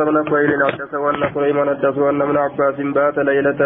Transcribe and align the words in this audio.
ابن 0.00 0.24
كويل 0.30 0.50
حدث 0.72 0.94
وأن 0.94 1.22
سليمان 1.34 1.68
حدث 1.68 1.98
وأن 1.98 2.22
ابن 2.22 2.36
عباس 2.36 2.76
بات 2.80 3.18
ليلة 3.18 3.60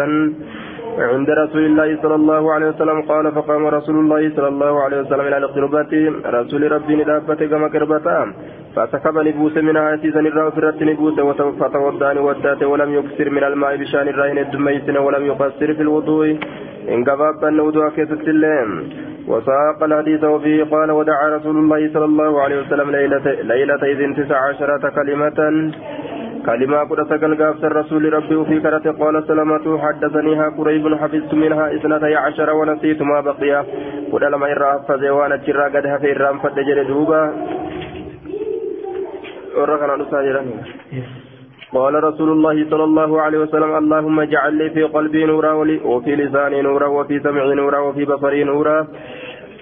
عند 0.97 1.29
رسول 1.29 1.63
الله 1.65 1.97
صلى 2.01 2.15
الله 2.15 2.53
عليه 2.53 2.67
وسلم. 2.67 3.01
قال 3.01 3.31
فقام 3.31 3.63
رسول 3.67 3.95
الله 3.95 4.21
صلى 4.35 4.47
الله 4.47 4.73
عليه 4.83 4.97
وسلم 5.01 5.25
إلى 5.27 5.37
القربة 5.37 5.93
رسول 6.25 6.71
ربي 6.71 6.95
ندافة 6.95 7.45
كما 7.51 7.67
كربتا 7.67 8.33
فسكب 8.75 9.17
نبوس 9.17 9.57
من 9.57 9.77
عاسيسا 9.77 10.19
الرا 10.19 10.49
فرت 10.49 10.83
نبوس. 10.83 11.17
فتوضاني 11.59 12.19
ودات 12.19 12.63
ولم 12.63 12.89
يكسر 12.93 13.29
من 13.29 13.43
الماء 13.43 13.75
بشأن 13.81 14.07
الراهن 14.07 14.37
الدميسن 14.37 14.97
ولم 14.97 15.23
يقصر 15.25 15.69
في 15.77 15.81
الوضوء. 15.81 16.37
إن 16.93 17.03
قباب 17.03 17.43
أن 17.43 17.59
وضوء 17.59 17.87
الليل 18.33 18.69
وساق 19.27 19.83
الحديث 19.83 20.23
وفيه 20.23 20.63
قال 20.63 20.91
ودعا 20.91 21.27
رسول 21.37 21.55
الله 21.57 21.81
صلى 21.93 22.05
الله 22.05 22.41
عليه 22.41 22.57
وسلم 22.61 22.91
ليلة, 22.91 23.25
ليلة 23.41 23.81
إذن 23.91 24.15
تسع 24.15 24.37
عشرة 24.49 24.89
كلمة. 24.89 25.39
كلمة 26.45 26.79
قد 26.89 26.99
سكن 27.09 27.31
قافت 27.41 27.63
الرسول 27.63 28.13
ربي 28.13 28.35
وفي 28.35 28.59
كرة 28.59 28.85
قال 28.99 29.15
سلمة 29.27 29.65
حدثنيها 29.83 30.45
قريب 30.57 30.95
حفظت 31.01 31.33
منها 31.33 31.65
اثنتي 31.75 32.15
عشر 32.15 32.49
ونسيت 32.53 33.01
ما 33.01 33.19
بقي. 33.21 33.65
قد 34.11 34.23
لما 34.23 34.47
إرى 34.51 34.67
حفظ 34.73 35.03
وأنا 35.03 35.37
ترى 35.45 35.65
قد 35.73 35.85
هفي 35.87 36.09
إرام 36.15 36.39
فدجر 36.39 36.83
دوبا. 36.83 37.21
ورغنا 39.57 39.95
نساجرا 39.95 40.41
قال 41.73 41.93
رسول 42.03 42.29
الله 42.31 42.69
صلى 42.69 42.83
الله 42.83 43.21
عليه 43.21 43.39
وسلم 43.43 43.71
اللهم 43.81 44.19
اجعل 44.19 44.53
لي 44.53 44.69
في 44.69 44.83
قلبي 44.83 45.25
نورا 45.25 45.53
وفي 45.91 46.15
لساني 46.15 46.61
نورا 46.61 46.87
وفي 46.87 47.19
سمعي 47.19 47.53
نورا 47.53 47.79
وفي 47.79 48.05
بصري 48.05 48.43
نورا. 48.43 48.87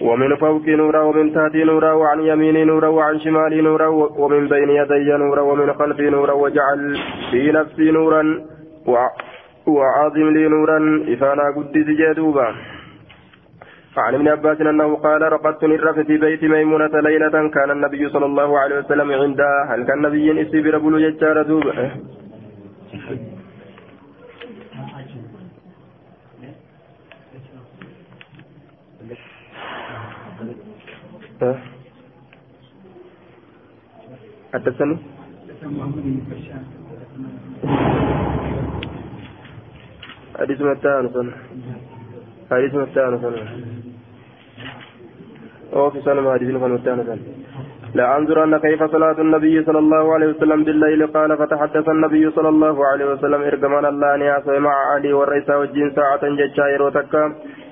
ومن 0.02 0.36
فوقي 0.36 0.76
نورا 0.76 1.02
ومن 1.02 1.34
تحتي 1.34 1.64
نورا 1.64 1.92
وعن 1.92 2.20
يميني 2.20 2.64
نورا 2.64 2.88
وعن 2.88 3.20
شمالي 3.20 3.62
نورا 3.62 3.88
ومن 4.22 4.48
بين 4.48 4.70
يدي 4.70 5.10
نورا 5.24 5.42
ومن 5.42 5.74
خلفي 5.74 6.10
نورا 6.10 6.34
واجعل 6.34 6.82
في 7.32 7.52
نفسي 7.52 7.92
نورا 7.92 8.22
وعظم 9.68 10.28
لي 10.36 10.48
نورا 10.48 10.78
إفانا 11.14 11.44
قدس 11.56 11.88
جدوبا 12.00 12.48
عن 13.98 14.14
ابن 14.16 14.28
عباس 14.28 14.62
أنه 14.62 14.96
قال 14.96 15.22
رقدت 15.22 15.64
نرف 15.64 16.00
في 16.00 16.18
بيت 16.18 16.44
ميمونة 16.44 16.94
ليلة 17.08 17.50
كان 17.56 17.72
النبي 17.72 18.10
صلى 18.10 18.26
الله 18.26 18.60
عليه 18.60 18.76
وسلم 18.80 19.12
عندها. 19.12 19.58
هل 19.70 19.84
كان 19.84 20.02
نبي 20.02 20.42
إسي 20.42 20.62
بربلو 20.62 20.98
يجار 20.98 21.42
دوب 21.42 21.64
حدثني 34.54 34.98
حديث 40.40 40.62
متى 40.62 40.92
حديث 42.52 42.74
متى 42.76 43.02
أو 45.74 45.90
في 45.90 46.02
سنة 46.02 46.34
حديث 46.34 46.50
فنوتان 46.56 47.00
لأنظرن 47.96 48.58
كيف 48.58 48.84
صلاة 48.84 49.18
النبي 49.22 49.64
صلى 49.64 49.80
الله 49.80 50.14
عليه 50.14 50.28
وسلم 50.28 50.64
بالليل. 50.64 51.08
قال 51.08 51.38
فتحدث 51.38 51.90
النبي 51.90 52.32
صلى 52.32 52.50
الله 52.50 52.76
عليه 52.86 53.06
وسلم 53.12 53.42
إرجمان 53.42 53.86
الله 53.86 54.16
نياسة 54.16 54.60
مع 54.60 54.76
علي 54.92 55.14
والرئيس 55.14 55.50
والجين 55.50 55.92
ساعة 55.96 56.24
جتشا 56.40 56.66
يروتكا 56.76 57.24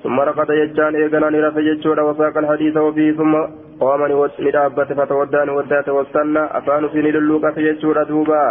ثم 0.02 0.20
رقد 0.20 0.48
جتشان 0.60 0.94
إيقنا 0.94 1.30
نرف 1.30 1.58
جتشورا 1.58 2.02
وساق 2.02 2.38
الحديث 2.38 2.76
وفيه 2.76 3.12
ثم 3.12 3.34
قام 3.80 4.02
ندابت 4.40 4.92
فتودان 4.92 5.48
ودات 5.56 5.88
واستنى 5.88 6.42
أفان 6.58 6.88
في 6.88 6.98
نللوك 7.02 7.44
في 7.54 7.60
جتشورا 7.72 8.02
دوبا. 8.04 8.44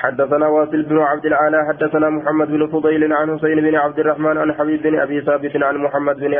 حدثنا 0.00 0.46
واصل 0.48 0.82
بن 0.82 0.98
عبد 0.98 1.26
العالى 1.26 1.58
حدثنا 1.68 2.10
محمد 2.10 2.48
بن 2.48 2.66
فضيل 2.66 3.12
عن 3.12 3.38
حسين 3.38 3.60
بن 3.60 3.74
عبد 3.74 3.98
الرحمن 3.98 4.38
عن 4.38 4.52
حبيب 4.52 4.82
بن 4.82 4.98
أبي 5.00 5.20
ثابت 5.20 5.62
عن 5.62 5.76
محمد 5.76 6.16
بن 6.20 6.34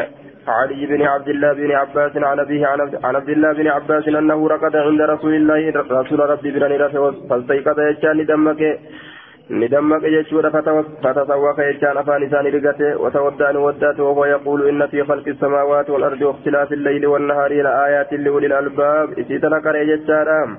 علي 0.48 0.86
بن 0.86 1.02
عبد 1.02 1.28
الله 1.28 1.52
بن 1.52 1.70
عباس 1.72 2.16
عن 2.16 2.38
أبيه 2.40 2.66
عن 2.66 2.80
عبد 3.16 3.28
الله 3.28 3.52
بن 3.52 3.66
عباس 3.68 4.08
أنه 4.08 4.48
ركض 4.48 4.76
عند 4.76 5.00
رسول 5.00 5.34
الله 5.34 5.60
رسول 6.00 6.20
ربي 6.20 6.50
بن 6.50 6.62
رفع 6.82 7.02
فالتيقظ 7.30 7.78
يجان 7.80 8.26
دمك. 8.26 8.62
ندمك 9.50 10.02
يجود 10.04 10.48
فتسوق 11.02 11.60
يجان 11.60 11.96
افان 11.96 12.20
لسان 12.22 12.46
رقته 12.46 13.00
وتودان 13.02 13.56
وداته 13.56 14.02
وهو 14.02 14.24
يقول 14.24 14.68
ان 14.68 14.86
في 14.86 15.04
خلق 15.04 15.28
السماوات 15.28 15.90
والارض 15.90 16.22
واختلاف 16.22 16.72
الليل 16.72 17.06
والنهار 17.06 17.52
لايات 17.52 18.12
لاولي 18.12 18.46
الالباب 18.46 19.18
اسيتنا 19.18 19.58
كره 19.60 19.78
يجان 19.78 20.56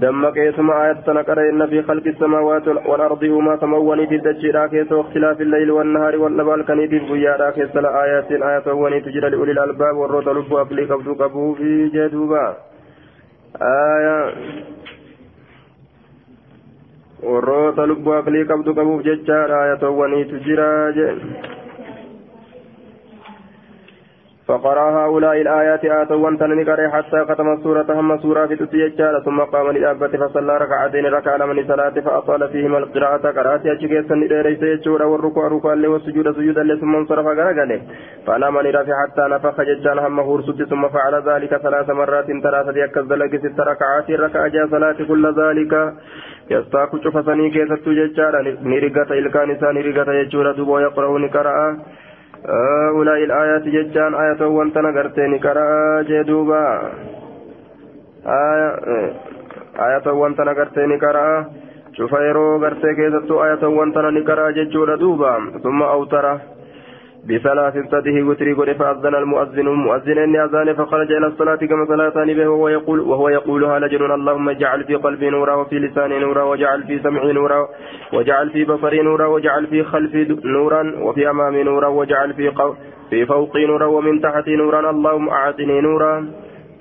دمك 0.00 0.50
ثم 0.56 0.70
آية 0.70 0.92
تنقر 0.92 1.38
إن 1.50 1.66
في 1.66 1.82
خلق 1.82 2.06
السماوات 2.06 2.68
والأرض 2.68 3.22
وما 3.22 3.56
تموني 3.56 4.06
في 4.06 4.14
الدجيرا 4.14 4.66
كيس 4.66 4.92
واختلاف 4.92 5.40
الليل 5.40 5.70
والنهار 5.70 6.16
والنبال 6.16 6.64
كني 6.66 6.88
في 6.88 6.98
بيارا 6.98 7.50
كيس 7.50 7.76
آيات 7.76 8.32
آية 8.32 8.72
وني 8.72 9.00
تجرى 9.00 9.30
لأولي 9.30 9.52
الألباب 9.52 9.96
والروت 9.96 10.28
لب 10.28 10.54
أبلي 10.54 10.84
قبض 10.84 11.22
قبو 11.22 11.54
في 11.54 11.88
جدوبا 11.94 12.56
آية 13.62 14.34
لب 17.22 18.08
أبلي 18.08 18.42
قبض 18.42 18.68
قبو 18.78 18.98
في 18.98 19.02
ججار 19.02 19.50
آية 19.64 19.88
وني 19.88 20.24
تجرى 20.24 20.92
فقرأ 24.48 24.86
هؤلاء 24.98 25.40
الآيات 25.40 25.84
آتوا 25.84 26.30
تنكر 26.40 26.90
حتى 26.90 27.18
ختم 27.28 27.48
السورة 27.52 27.88
هم 28.00 28.18
سورة 28.18 28.46
في 28.46 28.56
تسيجار 28.56 29.20
ثم 29.26 29.40
قام 29.40 29.70
للأبة 29.70 30.08
فصلى 30.08 30.58
ركعتين 30.58 31.06
ركع 31.06 31.46
من 31.46 31.66
صلاة 31.68 31.96
فأطال 32.06 32.48
فيهما 32.48 32.78
القراءة 32.78 33.30
قرأت 33.36 33.66
أجيكيسا 33.66 34.14
ليس 34.14 34.62
يجور 34.62 35.02
والركوع 35.02 35.48
ركوع 35.48 35.74
له 35.74 35.88
والسجود 35.88 36.26
سجودا 36.36 36.76
ثم 36.80 36.96
انصرف 36.96 37.26
غرقله 37.26 37.80
فنام 38.26 38.58
نرافع 38.66 38.94
حتى 39.02 39.24
نفخ 39.34 39.60
ججان 39.60 39.98
هم 39.98 40.20
هرسد 40.20 40.64
ثم 40.70 40.88
فعل 40.88 41.14
ذلك 41.28 41.56
ثلاث 41.56 41.90
مرات 41.90 42.26
ثلاثة 42.26 42.78
يكز 42.84 43.12
لك 43.12 43.36
ست 43.36 43.60
ركعات 43.60 44.10
ركع 44.10 44.46
جاء 44.46 44.66
صلاة 44.66 44.98
كل 45.08 45.24
ذلك 45.40 45.72
يستاك 46.50 46.90
شفصني 47.04 47.50
كيسة 47.50 47.84
ججار 47.98 48.34
نرقة 48.62 49.10
إلكان 49.18 49.50
إسان 49.50 49.74
نرقة 49.74 50.12
يجور 50.12 50.52
دبو 50.52 50.78
يقرأ 50.78 51.18
نقرأ 51.18 51.76
أولئك 52.96 53.24
الآيات 53.24 53.62
ججان 53.62 54.14
آية 54.14 54.40
وانتنا 54.46 54.90
قرتين 54.96 55.38
كرا 55.38 56.02
جدوبا 56.02 56.64
آية 58.26 58.70
آية 59.86 60.06
وانتنا 60.20 60.52
قرتين 60.58 60.98
كرا 60.98 61.28
شوف 61.96 62.12
يرو 62.12 62.46
قرتي 62.64 62.94
كيستو 62.96 63.44
آية 63.44 63.62
وانتنا 63.66 64.10
نكرا 64.10 64.50
ججورا 64.50 64.96
ثم 65.64 65.82
أوتره 65.82 66.40
بثلاث 67.28 67.74
تده 67.74 68.16
وتري 68.28 68.52
قد 68.52 68.72
فأذن 68.72 69.14
المؤذن 69.14 69.68
مؤذن 69.68 70.18
إني 70.18 70.44
أذان 70.44 70.74
فخرج 70.74 71.12
إلى 71.12 71.26
الصلاة 71.26 71.56
كما 71.56 71.86
صلاة 71.88 72.24
به 72.24 72.48
وهو 72.48 72.68
يقول 72.68 73.00
وهو 73.00 73.28
يقولها 73.28 73.78
لجل 73.78 74.12
اللهم 74.12 74.48
اجعل 74.48 74.84
في 74.84 74.94
قلبي 74.94 75.30
نورا 75.30 75.54
وفي 75.54 75.78
لساني 75.78 76.18
نورا 76.18 76.42
واجعل 76.42 76.82
في 76.84 76.98
سمعي 76.98 77.32
نورا 77.32 77.68
واجعل 78.12 78.50
في 78.50 78.64
بصري 78.64 79.02
نورا 79.02 79.26
واجعل 79.26 79.66
في 79.66 79.82
خلفي 79.84 80.36
نورا 80.44 80.94
وفي 81.00 81.30
أمامي 81.30 81.62
نورا 81.62 81.88
واجعل 81.88 82.32
في 82.34 82.52
في 83.10 83.26
فوقي 83.26 83.66
نورا 83.66 83.86
ومن 83.86 84.20
تحتي 84.20 84.56
نورا 84.56 84.90
اللهم 84.90 85.28
أعطني 85.28 85.80
نورا 85.80 86.26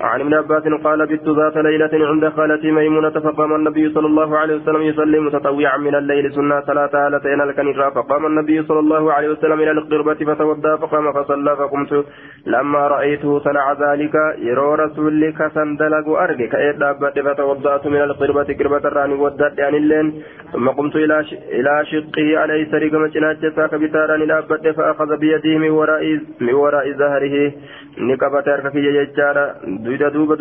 عن 0.01 0.21
ابن 0.21 0.33
عباس 0.33 0.63
قال 0.83 1.05
بت 1.05 1.29
ذات 1.29 1.57
ليلة 1.57 1.89
عند 1.93 2.29
خالتي 2.29 2.71
ميمونة 2.71 3.09
فقام 3.09 3.55
النبي 3.55 3.93
صلى 3.93 4.07
الله 4.07 4.37
عليه 4.37 4.55
وسلم 4.55 4.81
يصلي 4.81 5.19
متطوعا 5.19 5.77
من 5.77 5.95
الليل 5.95 6.33
سنة 6.33 6.61
ثلاثة 6.61 7.05
هالتين 7.05 7.41
الكنيرة. 7.41 7.89
فقام 7.89 8.25
النبي 8.25 8.63
صلى 8.63 8.79
الله 8.79 9.13
عليه 9.13 9.29
وسلم 9.29 9.59
إلى 9.59 9.71
القربة 9.71 10.13
فتودى 10.13 10.77
فقام 10.81 11.13
فصلى 11.13 11.55
فقمت. 11.55 12.05
لما 12.45 12.87
رأيته 12.87 13.39
صنع 13.39 13.73
ذلك 13.73 14.15
يرى 14.37 14.75
رسولك 14.75 15.51
سندلق 15.55 16.07
أرجك 16.09 16.55
إدابت 16.55 17.19
فتوضأت 17.19 17.87
من 17.87 18.01
القربة 18.01 18.55
قربة 18.59 18.83
الراني 18.89 19.13
ودت 19.13 19.59
يعني 19.59 19.77
اللين. 19.77 20.23
ثم 20.53 20.69
قمت 20.69 20.95
إلى 20.95 21.19
إلى 21.51 21.85
شقه 21.85 22.39
عليه 22.39 22.71
سرق 22.71 22.93
مجنات 22.93 23.37
جساك 23.39 23.75
بتاران 23.75 24.21
إلى 24.21 24.43
فأخذ 24.77 25.17
بيده 25.17 25.57
من 25.57 25.69
وراء 25.69 26.19
من 26.41 26.53
وراء 26.53 26.91
ظهره 26.91 27.51
نكبت 27.97 28.47
أركك 28.47 28.75
يجارة. 28.75 29.55
دويدا 29.87 30.09
دوبا 30.09 30.35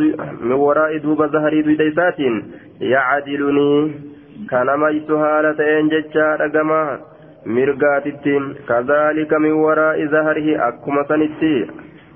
من 0.48 0.52
وراء 0.52 0.96
دوبا 1.04 1.26
ظهري 1.26 1.62
دويدا 1.62 1.88
إساتين 1.88 2.34
يعدلني 2.80 3.72
كان 4.50 4.68
ميت 4.82 5.10
هالتين 5.10 5.88
ججارة 5.92 6.46
كما 6.54 6.80
مرقاتتين. 7.46 8.42
كذلك 8.68 9.32
من 9.44 9.52
وراء 9.64 9.98
ظهره 10.14 10.48
أكما 10.68 11.02
سنتي. 11.08 11.56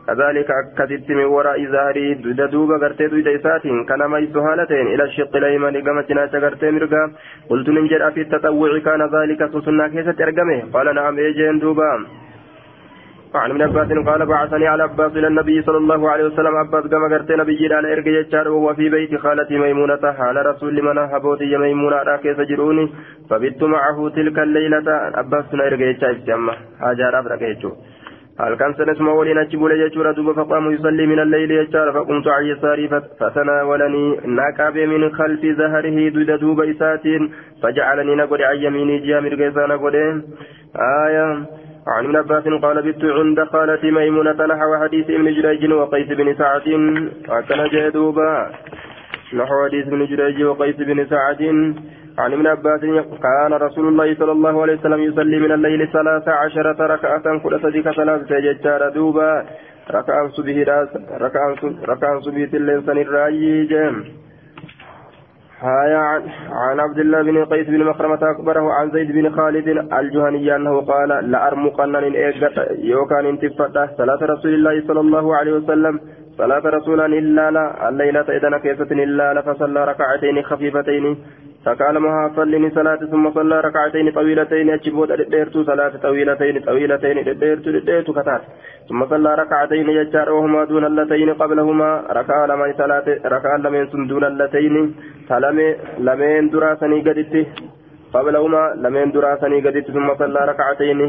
كذلك 0.06 0.48
أكدت 0.60 1.08
من 1.18 1.24
وراء 1.34 1.58
ظهري 1.74 2.14
دويدا 2.14 2.46
دوبا 2.46 2.76
غرتي 2.82 3.06
دويدا 3.12 3.32
إساتين 3.38 3.84
كان 3.88 4.02
ميت 4.12 4.36
هالتين 4.36 4.86
إلى 4.94 5.04
الشق 5.08 5.36
الأيمن 5.36 5.74
كما 5.86 6.02
تناشا 6.02 6.38
غرتي 6.44 6.70
مرقا. 6.70 7.02
قلت 7.50 7.68
ننجر 7.68 8.02
في 8.14 8.20
التطوع. 8.20 8.78
كان 8.86 9.02
ذلك 9.16 9.40
سسنا 9.52 9.88
كيسة 9.88 10.18
أرقمه 10.24 10.58
قال 10.74 10.86
نعم 10.94 11.18
إيجين 11.18 11.58
دوبا. 11.62 11.90
عن 13.34 13.50
ابن 13.50 13.62
عباس 13.62 13.88
قال 14.08 14.26
بعثني 14.26 14.66
على 14.66 14.82
عباس 14.82 15.12
إلى 15.12 15.26
النبي 15.26 15.62
صلى 15.62 15.76
الله 15.76 16.10
عليه 16.10 16.24
وسلم. 16.24 16.56
عباس 16.56 16.84
كما 16.86 17.16
قرت 17.16 17.30
نبي 17.30 17.74
على 17.74 17.92
ارجع 17.92 18.10
يجار 18.10 18.48
وهو 18.48 18.74
في 18.74 18.88
بيت 18.88 19.16
خالتي 19.16 19.58
ميمونة. 19.58 20.04
على 20.04 20.42
رسول 20.42 20.82
من 20.82 20.98
هبوتي 20.98 21.56
ميمونة 21.56 21.96
راكي 21.96 22.34
سجروني 22.34 22.92
فبت 23.30 23.62
معه 23.62 24.08
تلك 24.08 24.38
الليلة. 24.38 24.90
عباس 25.14 25.44
ارجع 25.54 25.86
يجار 25.86 26.12
جمع. 26.12 26.54
هاجر 26.80 27.20
افرق 27.20 27.42
هل 28.40 28.54
كان 28.54 28.74
سنسمع 28.74 29.12
ولين 29.12 29.38
أجبول 29.38 29.72
يجور 29.72 30.12
دوب 30.12 30.32
فقام 30.32 30.70
يصلي 30.70 31.06
من 31.06 31.18
الليل 31.18 31.50
يجار 31.50 31.92
فقمت 31.92 32.28
على 32.28 32.48
يساري 32.48 32.88
فتناولني 33.20 34.20
ناكاب 34.26 34.76
من 34.78 35.12
خلف 35.12 35.42
زهره 35.58 36.08
دود 36.08 36.30
دوب 36.40 36.60
إساتين. 36.60 37.32
فجعلني 37.62 38.14
نقول 38.14 38.42
عن 38.42 38.56
يميني 38.56 38.98
جامر 38.98 39.34
قيسان 39.34 39.68
نقول 39.68 39.94
آية. 41.06 41.46
عن 41.90 42.04
ابن 42.04 42.16
عباس 42.16 42.44
قال 42.62 42.82
بت 42.82 43.04
عند 43.04 43.44
خالتي 43.44 43.90
ميمونة 43.90 44.46
نحو 44.46 44.76
حديث 44.82 45.10
ابن 45.10 45.26
جريج 45.34 45.72
وقيس 45.72 46.08
بن 46.08 46.34
سعد. 46.34 46.66
وكان 47.28 47.68
جدوبا 47.72 48.50
نحو 49.34 49.54
حديث 49.64 49.86
ابن 49.86 50.06
جريج 50.06 50.42
وقيس 50.42 50.76
بن 50.76 51.06
سعد. 51.06 51.42
عن 52.18 52.32
ابن 52.32 52.46
عباس 52.46 52.80
كان 53.24 53.52
رسول 53.52 53.88
الله 53.88 54.14
صلى 54.14 54.32
الله 54.32 54.62
عليه 54.62 54.74
وسلم 54.74 55.00
يصلي 55.00 55.38
من 55.38 55.52
الليل 55.52 55.88
ثلاث 55.92 56.28
عشرة 56.28 56.86
ركعة 56.94 57.38
كل 57.42 57.60
صديق 57.62 57.90
ثلاثة 57.90 58.38
ججار 58.38 58.88
دوبا. 58.88 59.44
ركعة 59.90 60.28
صبه 60.28 60.58
ركعة 61.90 62.20
صبه 62.20 62.50
الليل 62.54 62.82
سن 62.86 62.98
الرأي 62.98 63.66
جيم 63.66 63.96
هايا 65.62 66.22
عن 66.50 66.80
عبد 66.80 66.98
الله 66.98 67.22
بن 67.22 67.44
قيس 67.44 67.66
بن 67.66 67.84
مخرمة 67.84 68.18
أخبره 68.22 68.72
عن 68.72 68.90
زيد 68.90 69.12
بن 69.12 69.30
خالد 69.30 69.68
الجهني 69.92 70.56
أنه 70.56 70.80
قال 70.80 71.30
لأرمقن 71.30 71.96
إن 71.96 72.14
يوكان 72.78 73.26
انتفت 73.26 73.78
صلاة 73.98 74.18
رسول 74.22 74.54
الله 74.54 74.82
صلى 74.86 75.00
الله 75.00 75.36
عليه 75.36 75.52
وسلم 75.52 76.00
صلاة 76.38 76.62
رسولا 76.66 77.06
إلا 77.06 77.50
لا 77.50 77.88
الليلة 77.88 78.20
إذا 78.20 78.58
كيفة 78.58 78.90
إلا 79.04 79.34
لا 79.34 79.40
فصلى 79.40 79.84
ركعتين 79.84 80.42
خفيفتين. 80.42 81.16
فكالمها 81.64 82.32
صلني 82.36 82.70
صلاة 82.70 82.96
ثم 82.96 83.30
صلى 83.30 83.60
ركعتين 83.60 84.10
طويلتين 84.10 84.70
أجبود 84.70 85.10
الديرتو 85.10 85.64
صلاة 85.64 85.92
طويلتين 86.02 86.60
طويلتين 86.60 87.18
الديرتو 87.18 87.70
الديرتو 87.70 88.12
كتات 88.12 88.40
ثم 88.88 89.06
صلى 89.06 89.34
ركعتين 89.34 89.88
يجار 89.88 90.32
وهما 90.32 90.64
دون 90.64 90.84
اللتين 90.84 91.34
قبلهما 91.34 92.04
ركع 92.10 92.44
لمن 92.44 92.72
صلاة 92.78 93.06
ركع 93.26 93.56
لمن 93.56 94.06
دون 94.06 94.24
اللتين. 94.24 94.94
لمن 95.98 96.50
دراسني 96.50 97.00
قدت 97.00 97.34
قبلهما 98.14 98.62
لمن 98.84 99.10
دراسني 99.12 99.60
قدت 99.66 99.90
ثم 99.90 100.08
صلى 100.18 100.40
ركعتين 100.50 101.00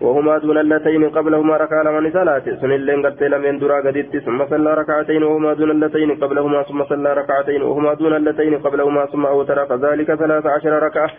وهما 0.00 0.38
دون 0.38 0.58
اللتين 0.58 1.10
قبلهما 1.10 1.56
ركع 1.56 1.82
لمن 1.82 2.10
صلاة 2.12 2.42
سن 2.60 2.72
اللين 2.72 3.06
قد 3.06 3.22
لمن 3.22 3.58
درا 3.58 3.78
قدت 3.86 4.16
ثم 4.26 4.46
صلى 4.46 4.74
ركعتين 4.74 5.22
وهما 5.22 5.52
دون 5.54 5.70
اللتين 5.70 6.10
قبلهما 6.22 6.62
ثم 6.62 6.84
صلى 6.84 7.12
ركعتين 7.20 7.62
وهما 7.62 7.94
دون 7.94 8.16
اللتين 8.16 8.58
قبلهما 8.58 9.06
ثم 9.06 9.26
أوتر 9.26 9.66
فذلك 9.66 10.14
ثلاث 10.14 10.46
عشر 10.46 10.72
ركعة 10.82 11.10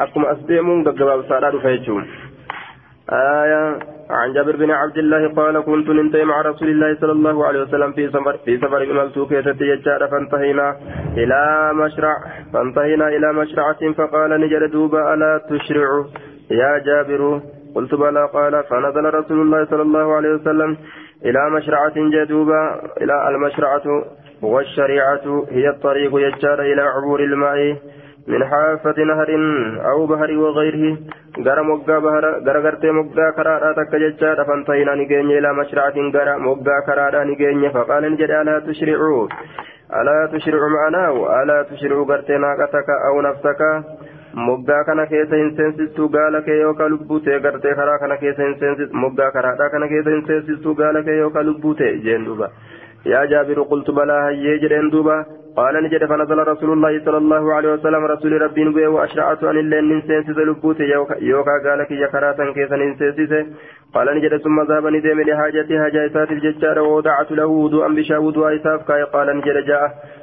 أقم 0.00 0.24
أسديم 0.24 0.84
قد 0.84 0.94
جباب 0.94 1.22
صلاة 1.28 1.58
فيجون 1.62 2.06
آية 3.10 3.91
عن 4.10 4.32
جابر 4.32 4.56
بن 4.56 4.70
عبد 4.70 4.98
الله 4.98 5.28
قال 5.34 5.60
كنت 5.64 5.88
ننتهي 5.88 6.24
مع 6.24 6.42
رسول 6.42 6.68
الله 6.68 6.96
صلى 7.00 7.12
الله 7.12 7.46
عليه 7.46 7.62
وسلم 7.62 7.92
في 7.92 8.08
سفر 8.08 8.36
في 8.44 8.58
سفر 8.58 8.82
إملت 8.82 9.18
كيسة 9.18 9.56
يجار 9.60 10.08
فانتهينا 10.08 10.76
إلى 11.16 11.70
مشرع 11.74 12.14
فانتهينا 12.52 13.08
إلى 13.08 13.32
مشرعة 13.32 13.92
فقال 13.92 14.40
نجر 14.40 14.66
دوبا 14.66 15.14
ألا 15.14 15.40
تشرع؟ 15.50 16.04
يا 16.50 16.78
جابر. 16.86 17.40
قلت 17.74 17.94
بلى 17.94 18.28
قال 18.32 18.64
فنزل 18.70 19.14
رسول 19.14 19.40
الله 19.40 19.64
صلى 19.64 19.82
الله 19.82 20.16
عليه 20.16 20.28
وسلم 20.28 20.76
إلى 21.24 21.50
مشرعة 21.50 21.94
جدوبة 21.96 22.60
إلى 23.02 23.28
المشرعة 23.28 23.86
والشريعة 24.42 25.46
هي 25.50 25.68
الطريق 25.68 26.12
يجار 26.14 26.60
إلى 26.60 26.82
عبور 26.82 27.20
الماء. 27.20 27.76
من 28.26 28.44
حافة 28.44 29.04
نهر 29.04 29.30
أو 29.90 30.06
بحر 30.06 30.30
وغيره 30.38 30.98
غرا 31.46 31.62
مغا 31.62 31.98
بحر 31.98 32.24
غرا 32.46 32.60
غرتي 32.60 32.90
مغا 32.90 33.30
كرارا 33.36 33.72
تك 33.72 33.94
ججار 34.02 34.44
فانتهينا 34.44 34.94
نجيني 34.94 35.38
إلى 35.38 35.52
مشرعة 35.52 35.96
غرا 36.14 36.36
مغا 36.36 36.76
كرارا 36.86 37.24
نجيني 37.24 37.70
فقال 37.70 38.12
نجد 38.12 38.30
ألا 38.30 38.58
تشرعوا 38.66 39.28
ألا 40.00 40.18
تشرعوا 40.32 40.70
معناه 40.76 41.42
ألا 41.42 41.62
تشرعوا 41.70 42.04
غرتي 42.10 42.36
ناقتك 42.38 42.88
أو 43.08 43.20
نفسك 43.20 43.62
moggaa 44.34 44.84
kana 44.84 45.06
keessa 45.06 45.36
hin 45.36 45.50
seensistuu 45.56 46.08
gaala 46.08 46.40
kee 46.42 46.54
yookaan 46.60 46.90
lubbuu 46.92 47.18
ta'e 47.24 47.40
gartee 47.46 47.74
karaa 47.80 47.98
kana 47.98 48.16
keessa 48.22 48.42
hin 48.46 48.54
seensistu 48.60 48.96
moggaa 49.02 49.30
karaadhaa 49.34 49.68
kana 49.74 49.88
keessa 49.88 50.10
hin 50.14 50.22
seensistuu 50.26 50.74
gaala 50.74 51.02
kee 51.08 51.16
yookaan 51.18 51.46
lubbuu 51.48 51.74
ta'e 51.80 51.90
jeen 52.06 52.24
duuba 52.28 52.48
yaa 53.12 53.26
jaabiru 53.32 53.66
qultu 53.72 53.92
balaa 53.98 54.22
hayyee 54.28 54.54
jedheen 54.62 54.88
duuba 54.94 55.16
قال 55.56 55.84
نجد 55.84 56.04
فنزل 56.04 56.38
رسول 56.38 56.72
الله 56.72 57.04
صلى 57.04 57.16
الله 57.16 57.54
عليه 57.54 57.72
وسلم 57.72 58.04
رسول 58.04 58.42
ربي 58.42 58.64
نبيه 58.64 58.88
وأشرعت 58.88 59.44
أن 59.44 59.58
اللين 59.58 59.84
ننسيسس 59.88 60.38
لبوت 60.38 60.80
يوكا 60.80 61.52
قالك 61.64 61.90
يا 61.90 62.06
كراتا 62.06 62.52
كيسا 62.52 62.76
ننسيسس 62.76 63.32
قال 63.94 64.16
نجد 64.16 64.36
ثم 64.36 64.62
ذهب 64.62 64.86
ندم 64.86 65.20
لحاجتي 65.20 65.78
حاجة 65.78 66.06
إسات 66.06 66.30
الججار 66.30 66.78
ووضعت 66.78 67.32
له 67.32 67.46
وضوءا 67.46 67.88
بشا 67.88 68.18
وضوء 68.18 68.56
إساف 68.56 68.90
قال 69.12 69.36
نجد 69.36 69.56
جاء. 69.66 69.82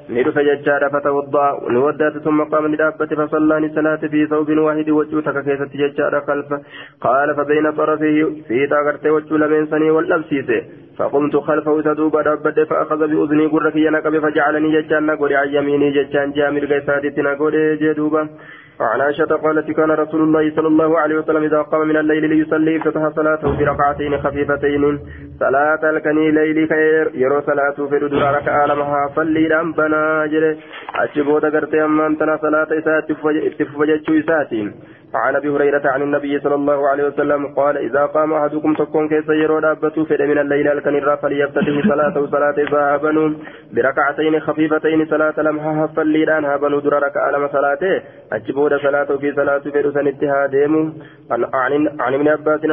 ندف 0.10 0.40
ججار 0.40 0.90
فتوضأ. 0.90 1.70
نودات 1.70 2.18
ثم 2.18 2.44
قام 2.44 2.68
ندابة 2.74 3.06
فصلى 3.06 3.70
صلاة 3.76 4.02
في 4.12 4.28
ثوب 4.28 4.50
واحد 4.50 4.90
وجوتك 4.90 5.44
كيسة 5.46 5.70
ججار 5.82 6.22
خلفه. 6.28 6.62
قال 7.02 7.36
فبين 7.36 7.72
طرفه 7.72 8.18
في 8.48 8.68
تاغرت 8.68 9.06
وجو 9.08 9.36
لمن 9.38 9.66
سني 9.66 9.92
واللبسيته 9.92 10.62
فقمت 10.98 11.36
خلفه 11.36 11.82
تدوب 11.82 12.18
دابة 12.18 12.64
فأخذ 12.70 13.00
بأذني 13.08 13.46
قرك 13.46 13.76
ينقب 13.76 14.20
فجعلني 14.20 14.82
ججان 14.82 15.06
نقول 15.06 15.34
عن 15.34 15.48
يميني 15.48 15.92
ججان 15.92 16.32
جامر 16.32 16.66
قيساتي 16.66 17.22
نقول 17.22 17.78
جدوبا. 17.82 18.30
وعن 18.80 19.02
عائشة 19.02 19.26
قالت 19.26 19.72
كان 19.72 19.92
رسول 19.92 20.22
الله 20.22 20.56
صلى 20.56 20.68
الله 20.68 21.00
عليه 21.00 21.16
وسلم 21.16 21.44
إذا 21.44 21.62
قام 21.62 21.88
من 21.88 21.98
الليل 21.98 22.30
ليصلي 22.30 22.78
افتتح 22.78 23.10
صلاته 23.16 23.58
بركعتين 23.58 24.18
خفيفتين. 24.18 25.00
صلاة 25.40 25.90
الكني 25.90 26.32
ليل 26.32 26.70
خير. 26.70 27.12
يرو 27.14 27.42
صلاة 27.42 27.78
في 27.90 27.96
ردر 27.98 28.22
ركعة 28.38 28.66
لمها 28.66 29.10
صلي 29.16 29.48
ربنا 29.48 30.26
جل 30.26 30.58
أجبوت 30.96 31.46
قرتي 31.46 31.84
أما 31.84 32.08
أنتنا 32.08 32.38
صلاة 32.38 32.68
إسات 32.80 33.12
اتفجت 33.12 34.10
إساتين 34.10 34.74
عن 35.14 35.36
أبي 35.36 35.50
هريرة 35.50 35.82
عن 35.86 36.02
النبي 36.02 36.40
صلى 36.40 36.56
الله 36.56 36.88
عليه 36.90 37.04
وسلم 37.04 37.48
قال 37.48 37.78
إذا 37.78 38.06
قام 38.06 38.34
أحدكم 38.34 38.74
تكون 38.74 39.10
كيس 39.10 39.30
يرو 39.30 39.60
دابته 39.60 40.04
فد 40.06 40.22
من 40.22 40.38
الليل 40.38 40.68
الكنير 40.68 41.16
فليفتتح 41.16 41.88
صلاته 41.90 42.28
صلاة 42.28 42.56
ذهبن 42.72 43.36
بركعتين 43.74 44.40
خفيفتين 44.40 45.06
صلاة 45.06 45.34
لمها 45.38 45.88
فليدان 45.88 46.46
هابن 46.46 46.82
در 46.84 46.94
ركعة 47.04 47.32
لما 47.32 47.48
صلاته 47.48 48.02
اجبود 48.32 48.74
صلاته 48.78 49.18
في 49.18 49.34
صلاة 49.34 49.60
فد 49.60 49.92
سنتها 49.94 50.46
ديم 50.46 50.94
عن 51.32 51.88
عن 52.00 52.14
ابن 52.14 52.28
عباس 52.28 52.64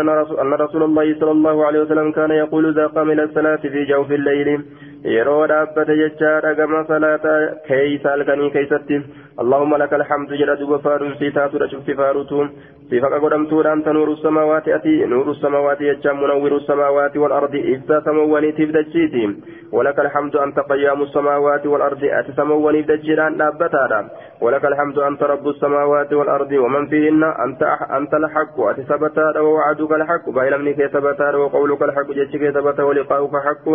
أن 0.42 0.52
رسول 0.54 0.82
الله 0.82 1.14
صلى 1.20 1.30
الله 1.30 1.66
عليه 1.66 1.80
وسلم 1.80 2.12
كان 2.12 2.30
يقول 2.30 2.68
إذا 2.68 2.86
قام 2.86 3.10
إلى 3.10 3.22
الصلاه 3.22 3.56
في 3.56 3.84
جوف 3.84 4.12
الليل 4.12 4.64
yeroo 5.04 5.46
dhaabbate 5.48 5.96
jechaadha 6.02 6.54
gama 6.54 6.84
salaataa 6.88 7.38
keeysa 7.68 8.10
halkanii 8.10 8.50
keeysatti 8.50 9.02
اللهم 9.40 9.76
لك 9.76 9.92
الحمد 9.94 10.32
جل 10.32 10.56
دوب 10.56 10.80
فارون 10.80 11.14
سيتاتو 11.18 11.66
شفت 11.66 11.90
فاروتو 11.90 12.46
صفة 12.90 13.18
قدمتو 13.24 13.60
أنت 13.60 13.88
نور 13.88 14.12
السماوات 14.12 14.68
أتي 14.68 15.04
نور 15.04 15.30
السماوات 15.30 15.80
يجام 15.80 16.16
منور 16.22 16.56
السماوات 16.56 17.16
والأرض 17.16 17.54
إذا 17.54 18.00
سموني 18.00 18.52
تفدجيتي 18.52 19.24
ولك 19.72 19.98
الحمد 20.00 20.36
أنت 20.36 20.58
قيام 20.70 21.02
السماوات 21.02 21.66
والأرض 21.66 22.02
أتي 22.04 22.32
سموني 22.32 22.82
تفدجيران 22.82 23.36
نابتادا 23.36 24.00
ولك 24.40 24.64
الحمد 24.64 24.98
أنت 24.98 25.22
رب 25.22 25.48
السماوات 25.48 26.12
والأرض 26.12 26.52
ومن 26.52 26.86
فيهن 26.86 27.22
أنت 27.24 27.62
أنت 27.98 28.14
الحق 28.14 28.60
أتي 28.60 28.82
ثبتا 28.82 29.40
ووعدك 29.40 29.92
الحق 29.92 30.30
بايلمني 30.30 30.74
كي 30.74 30.88
ثبتا 30.88 31.36
وقولك 31.36 31.82
الحق 31.82 32.08
جتك 32.18 32.50
ثبتا 32.50 32.82
ولقاؤك 32.82 33.34
حق 33.46 33.66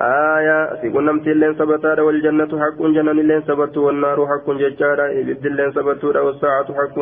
آية 0.00 0.80
في 0.80 0.90
كل 0.90 1.04
نمت 1.04 1.26
اللين 1.26 1.54
سبتارا 1.54 2.02
والجنة 2.02 2.52
حق 2.62 2.82
جنة 2.82 3.10
اللين 3.10 3.42
سبت 3.42 3.76
والنار 3.76 4.26
حق 4.26 4.50
ججارا 4.50 5.06
إبد 5.20 5.46
اللين 5.46 5.72
سبتورا 5.72 6.20
والساعة 6.20 6.68
حق 6.78 6.98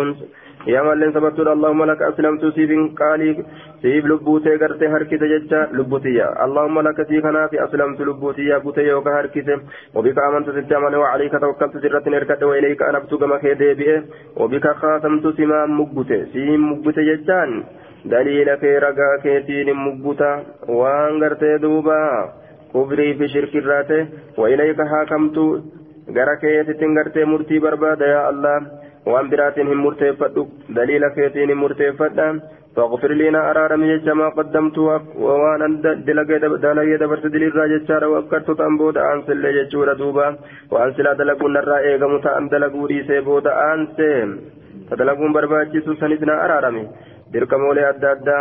يا 0.67 0.93
اللين 0.93 1.12
سبتورا 1.12 1.53
اللهم 1.53 1.85
لك 1.85 2.03
أسلمت 2.03 2.45
سيف 2.55 2.71
قالي 3.00 3.45
سيف 3.83 4.05
لبوتي 4.05 4.57
قرتي 4.57 4.87
هركت 4.88 5.23
ججا 5.33 5.69
لبوتيا. 5.73 6.45
اللهم 6.45 6.81
لك 6.81 7.09
سيفنا 7.09 7.47
في 7.47 7.65
أسلمت 7.65 8.00
لبوتيا 8.00 8.59
بوتي 8.59 8.93
وك 8.93 9.09
هركت 9.09 9.49
وبك 9.95 10.19
آمنت 10.19 10.50
ستعمل 10.50 10.97
وعليك 10.97 11.33
توكلت 11.33 11.76
سرة 11.83 12.05
نركت 12.09 12.43
وإليك 12.43 12.83
أنبت 12.83 13.15
كما 13.15 13.38
خيدي 13.38 13.75
بئه 13.75 14.03
وبك 14.37 14.67
خاتمت 14.81 15.37
سما 15.37 15.67
مقبوتي. 15.67 16.25
سيم 16.33 16.73
مقبوتي 16.73 17.03
ججان. 17.09 17.65
دليل 18.05 18.55
كي 18.55 18.79
رقا 18.79 19.09
مقبوتا. 19.73 20.33
وان 20.69 21.21
دوبا. 21.62 22.03
كفري 22.76 23.14
في 23.18 23.28
شرك 23.35 23.52
الراتي 23.62 24.00
وإليك 24.38 24.80
حاكمت 24.90 25.37
غرا 26.16 26.35
كيتتين 26.40 26.99
غرتي 26.99 27.25
مرتي 27.33 27.59
بربادا 27.64 28.06
يا 28.14 28.30
الله 28.30 28.56
وان 29.11 29.26
براتين 29.30 29.66
هم 29.71 29.78
مرتفد 29.85 30.37
دليل 30.78 31.02
كيتين 31.16 31.50
مرتفد 31.62 32.18
فاغفر 32.76 33.12
لنا 33.21 33.40
أرارم 33.50 33.83
جج 33.90 34.09
ما 34.21 34.28
قدمت 34.38 34.78
وأنا 35.26 35.66
دلقي 36.09 36.97
دبرت 37.02 37.26
دليل 37.35 37.56
راجة 37.56 38.09
وأكرت 38.12 38.49
تنبود 38.61 38.97
أنسل 39.12 39.45
ججور 39.56 39.88
دوبا 40.00 40.28
وأنسل 40.73 41.06
دلقون 41.21 41.56
الرائع 41.56 42.06
متأن 42.14 42.49
دلقوا 42.52 42.88
لي 42.88 42.99
سيبود 43.09 43.47
أنسل 43.73 44.28
تدلقون 44.90 45.33
برباجي 45.33 45.80
سنسنا 46.00 46.35
أرارمي 46.45 46.85
دركم 47.33 47.62
ولي 47.68 47.88
أدى 47.90 48.09
أدى 48.12 48.40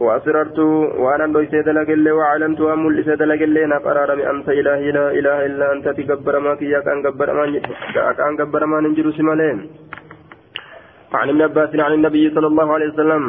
وأسررت 0.00 0.58
وأنا 1.04 1.26
دويسي 1.34 1.62
دلق 1.62 1.88
اللي 1.90 2.12
وعلمت 2.18 2.60
أمول 2.60 2.96
لسي 2.96 3.16
دلق 3.16 3.40
اللي 3.48 3.66
نقرار 3.66 4.10
أنت 4.30 4.48
إله 4.48 4.80
لا 4.96 5.06
إله 5.18 5.46
إلا 5.46 5.66
أنت 5.72 5.86
تقبر 5.88 6.38
ما 6.44 6.54
كي 6.54 6.74
كان 6.86 6.98
قبر 7.06 7.28
ما 7.36 7.44
كان 8.18 8.36
قبر 8.40 8.62
ما 8.66 8.80
ننجر 8.80 9.06
سمالين 9.18 9.58
عن 11.12 11.28
ابن 11.28 11.42
عباس 11.42 11.70
عن 11.86 11.92
النبي 11.92 12.30
صلى 12.34 12.46
الله 12.46 12.72
عليه 12.74 12.88
وسلم. 12.92 13.22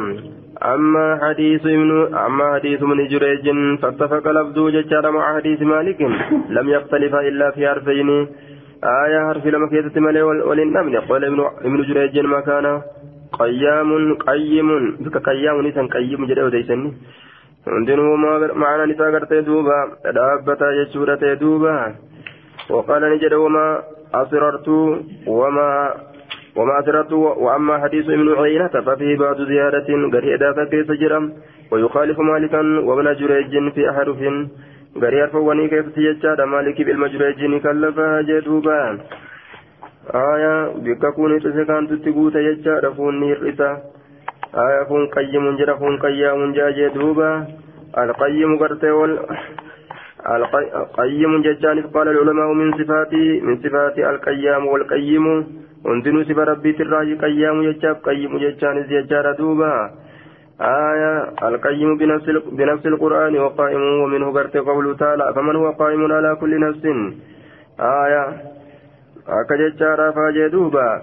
أما 0.74 1.06
حديث 1.22 1.66
ابن 1.66 2.14
أما 2.14 2.54
حديث 2.54 2.82
من 2.82 3.08
جريج 3.08 3.46
فاتفق 3.82 4.24
لفظه 4.30 4.70
ججار 4.70 5.10
مع 5.10 5.36
حديث 5.36 5.62
مالك. 5.62 6.00
لم 6.48 6.68
يختلف 6.68 7.14
إلا 7.14 7.50
في 7.50 7.68
حرفين. 7.68 8.10
آية 8.84 9.20
حرف 9.28 9.46
لما 9.46 9.68
كيتت 9.68 9.98
ملي 9.98 10.22
وللنمل 10.22 11.00
قال 11.00 11.22
ابن 11.68 11.82
جريج 11.88 12.18
ما 12.18 12.40
كان. 12.40 12.66
قيام 13.38 14.14
قيم 14.14 14.96
بك 15.00 15.16
قيام 15.28 15.66
نسان 15.66 15.88
قيم 15.88 16.26
جدي 16.26 16.42
وديسني 16.42 16.92
عندنا 17.66 18.02
معنا 18.54 18.84
نساء 18.86 19.12
قرتي 19.14 19.40
دوبا 19.40 19.78
دابتا 20.04 20.68
يشورة 20.80 21.34
دوبا 21.34 21.94
وقال 22.70 23.02
نجد 23.12 23.32
وما 23.34 23.82
أسررت 24.14 24.68
وما 25.26 25.94
وما 26.56 26.80
أسررت 26.80 27.12
وأما 27.12 27.78
حديث 27.78 28.04
ابن 28.08 28.28
عيينة 28.34 28.74
ففيه 28.86 29.16
بعض 29.18 29.36
زيادة 29.42 29.88
قريدة 30.14 30.64
كيف 30.64 30.92
جرم 30.92 31.32
ويخالف 31.72 32.18
مالكا 32.20 32.60
وابن 32.86 33.14
جريج 33.14 33.72
في 33.74 33.90
أحرف 33.90 34.18
قرير 35.02 35.28
فواني 35.28 35.68
كيف 35.68 35.86
تيجاد 35.94 36.40
مالك 36.40 36.82
بالمجريج 36.82 37.62
كلفها 37.62 38.22
جدوبا 38.22 38.98
آية 40.14 40.68
بك 40.84 41.06
كوني 41.14 41.40
تسكان 41.40 41.88
تتقوت 41.88 42.34
يجاد 42.34 42.88
فوني 42.96 43.32
الرسا 43.32 43.70
آية 44.54 44.84
فون 44.88 45.06
قيم 45.06 45.56
جرى 45.56 45.76
فون 45.78 45.98
قيام 45.98 46.52
جاجي 46.52 46.88
دوبا 46.88 47.46
القيم 47.98 48.58
قرتي 48.58 48.90
وال 48.90 49.18
القيم 50.26 51.42
ججان 51.42 51.82
قال 51.94 52.08
العلماء 52.08 52.52
من 52.52 52.68
صفات 52.78 53.12
من 53.46 53.56
صفات 53.62 53.98
القيام 53.98 54.66
والقيم 54.66 55.26
وانتنو 55.84 56.22
صفة 56.24 56.44
ربي 56.44 56.72
تراجي 56.72 57.14
قيام 57.14 57.56
ججاب 57.62 57.96
قيم 58.08 58.38
ججان 58.38 58.76
زيجار 58.88 59.32
دوبا 59.38 59.90
آية 60.60 61.12
القيم 61.48 61.96
بنفس 61.96 62.26
بنفس 62.52 62.86
القرآن 62.86 63.38
وقائم 63.38 63.82
ومنه 64.02 64.32
قرت 64.32 64.56
قوله 64.56 64.96
تعالى 64.96 65.32
فمن 65.34 65.56
هو 65.56 65.70
قائم 65.70 66.12
على 66.12 66.36
كل 66.40 66.60
نفس 66.60 66.84
آية 67.80 68.24
أكججارا 69.28 70.10
فاجدوبا 70.10 71.02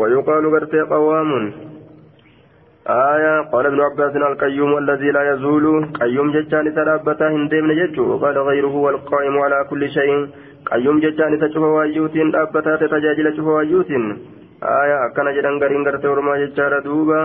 ويقال 0.00 0.50
قرت 0.52 0.74
قوام 0.74 1.52
آية 2.86 3.40
قال 3.52 3.66
ابن 3.66 3.80
عباس 3.80 4.16
القيوم 4.16 4.78
الذي 4.78 5.10
لا 5.10 5.32
يزول 5.32 5.66
قيوم 6.00 6.28
ججان 6.32 6.74
ترابتا 6.74 7.28
هندم 7.28 7.64
نججو 7.70 8.02
وقال 8.10 8.38
غيره 8.38 8.74
والقائم 8.84 9.38
على 9.38 9.58
كل 9.70 9.82
شيء 9.90 10.28
قيوم 10.72 11.00
ججان 11.00 11.32
تشوف 11.40 11.64
وايوتين 11.76 12.36
أبتا 12.36 12.76
تتجاجل 12.76 13.32
تشوف 13.32 13.46
وايوتين 13.46 14.04
آية 14.62 14.96
أكنا 15.06 15.30
جدن 15.36 15.54
غرين 15.62 15.84
قرت 15.86 16.04
ورما 16.04 16.36
ججارا 16.42 16.78
دوبا 16.80 17.22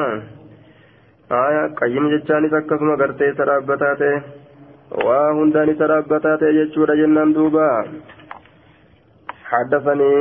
آية 1.32 1.64
قيم 1.80 2.06
ججانis 2.12 2.54
akkasuma 2.54 2.96
gartee 3.00 3.30
isa 3.32 3.46
dhaabbataa 3.48 3.96
ta'e 4.00 4.16
waa 5.06 5.28
hundaan 5.38 5.70
isa 5.74 5.88
dhaabbataa 5.92 6.38
ta'e 6.42 6.56
jechuudha 6.58 6.98
jennaan 7.02 7.32
duuba 7.36 7.68
حدثني 9.52 10.14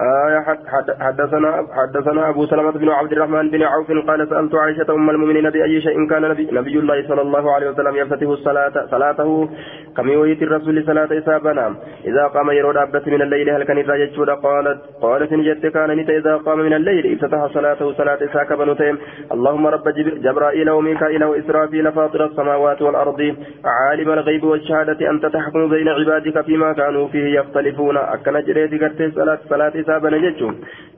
آية 0.00 0.58
حدثنا 1.00 1.66
حدثنا 1.72 2.28
أبو 2.28 2.46
سلمة 2.46 2.70
بن 2.70 2.88
عبد 2.88 3.12
الرحمن 3.12 3.50
بن 3.50 3.62
عوف 3.62 3.90
قال 4.08 4.28
سألت 4.28 4.54
عائشة 4.54 4.94
أم 4.94 5.10
المؤمنين 5.10 5.50
بأي 5.50 5.80
شيء 5.80 6.08
كان 6.08 6.22
نبي, 6.22 6.48
نبي 6.52 6.78
الله 6.78 7.08
صلى 7.08 7.22
الله 7.22 7.52
عليه 7.52 7.70
وسلم 7.70 7.96
يفتح 7.96 8.26
الصلاة 8.26 8.86
صلاته 8.90 9.48
كم 9.96 10.08
يويت 10.08 10.42
الرسول 10.42 10.84
صلاة 10.86 11.18
إسابنا 11.18 11.74
إذا 12.04 12.26
قام 12.26 12.50
يرود 12.50 12.76
أبت 12.76 13.08
من 13.08 13.22
الليل 13.22 13.50
هل 13.50 13.64
كان 13.64 13.78
الرجل 13.78 14.30
قالت 14.30 14.80
قالت 15.02 15.32
نجت 15.32 15.66
كان 15.66 15.90
نت 15.90 16.10
إذا 16.10 16.36
قام 16.36 16.58
من 16.58 16.72
الليل. 16.72 17.12
افتتح 17.12 17.46
صلاته 17.46 17.92
صلاة 17.92 18.18
إساك 18.24 18.52
بنتيم 18.52 18.98
اللهم 19.32 19.66
رب 19.66 19.88
جبرائيل 20.26 20.70
وميكائيل 20.70 21.24
وإسرافيل 21.24 21.92
فاطر 21.92 22.24
السماوات 22.24 22.82
والأرض. 22.82 23.36
عالم 23.64 24.10
الغيب 24.10 24.44
والشهادة 24.44 25.10
أنت 25.10 25.26
تحكم 25.26 25.68
بين 25.68 25.88
عبادك 25.88 26.40
فيما 26.40 26.72
كانوا 26.72 27.08
فيه 27.08 27.38
يختلفون. 27.38 27.96
أكن 27.96 28.44
جريت 28.46 29.14
صلاة 29.14 29.38
صلاة 29.48 29.83
حسابنا 29.84 30.18
جتشون 30.24 30.54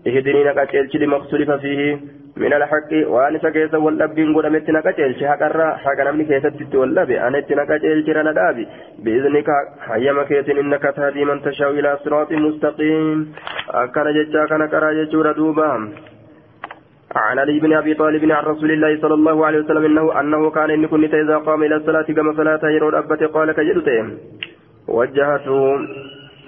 اهدني 0.07 0.45
نكاتشلش 0.45 0.97
لما 0.97 1.17
اختلف 1.17 1.51
فيه 1.51 1.99
من 2.37 2.53
الحق 2.53 2.91
وأن 3.13 3.39
سكيس 3.39 3.75
واللبين 3.75 4.29
قد 4.37 4.47
مت 4.47 4.71
نكاتشلش 4.71 5.25
حقرا 5.25 5.69
حق 5.85 5.99
نمني 6.07 6.25
كيست 6.25 6.75
واللبي 6.75 7.21
أنا 7.27 7.39
نكاتشلش 7.61 8.09
رنا 8.17 8.33
دابي 8.33 8.65
بإذنك 9.05 9.49
حيما 9.89 10.23
كيتن 10.29 10.59
إنك 10.59 10.85
تهدي 10.97 11.25
من 11.25 11.43
تشاء 11.43 11.71
إلى 11.79 11.99
صراط 12.05 12.33
مستقيم 12.33 13.33
أكن 13.71 14.07
جتشا 14.17 14.47
كان 14.51 14.63
كرا 14.73 14.93
جتشورا 14.99 15.33
دوبا 15.33 15.71
عن 17.17 17.39
علي 17.39 17.59
بن 17.61 17.73
ابي 17.73 17.95
طالب 17.95 18.23
عن 18.33 18.45
رسول 18.45 18.71
الله 18.71 19.01
صلى 19.03 19.15
الله 19.15 19.47
عليه 19.47 19.59
وسلم 19.59 19.85
انه 19.85 20.21
انه 20.21 20.51
كان 20.51 20.71
ان 20.71 20.87
كنت 20.87 21.15
اذا 21.15 21.37
قام 21.47 21.63
إلى 21.63 21.77
الصلاه 21.77 22.03
كما 22.03 22.33
صلاه 22.37 22.63
يرون 22.77 22.95
ابتي 22.95 23.27
قال 23.27 23.53
كجدته 23.53 23.99
وجهت 24.89 25.47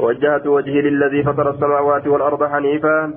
وجهت 0.00 0.46
وجهي 0.46 0.80
للذي 0.80 1.22
فطر 1.22 1.50
السماوات 1.50 2.06
والأرض 2.06 2.42
حنيفا. 2.44 3.12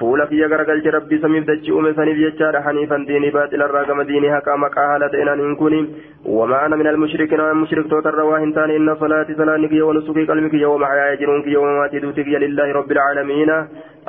فول 0.00 0.26
في 0.26 0.44
غرقل 0.44 0.90
ربي 0.94 1.18
سميف 1.18 1.44
دجي 1.50 1.72
أم 1.72 1.92
سنيف 1.92 2.18
يجار 2.18 2.60
حنيفا 2.62 2.96
ديني 3.08 3.30
باطل 3.30 3.62
الراقم 3.62 4.02
دينها 4.02 4.38
كما 4.40 4.68
قالت 4.68 5.14
إن 5.14 5.28
إن 5.28 5.54
كوني 5.56 5.80
وما 6.26 6.66
أنا 6.66 6.76
من 6.76 6.86
المشركين 6.86 7.40
ومن 7.40 7.60
مشرك 7.62 7.90
توتر 7.90 8.14
رواهن 8.14 8.54
تاني. 8.54 8.76
إن 8.76 8.94
صلاتي 8.94 9.34
صلانك 9.34 9.72
ونسكي 9.72 10.24
قلبك 10.30 10.54
ومحياي 10.72 11.16
جنونك 11.16 11.46
ومماتي 11.56 11.98
دوتك 11.98 12.28
لله 12.28 12.72
رب 12.72 12.90
العالمين. 12.92 13.50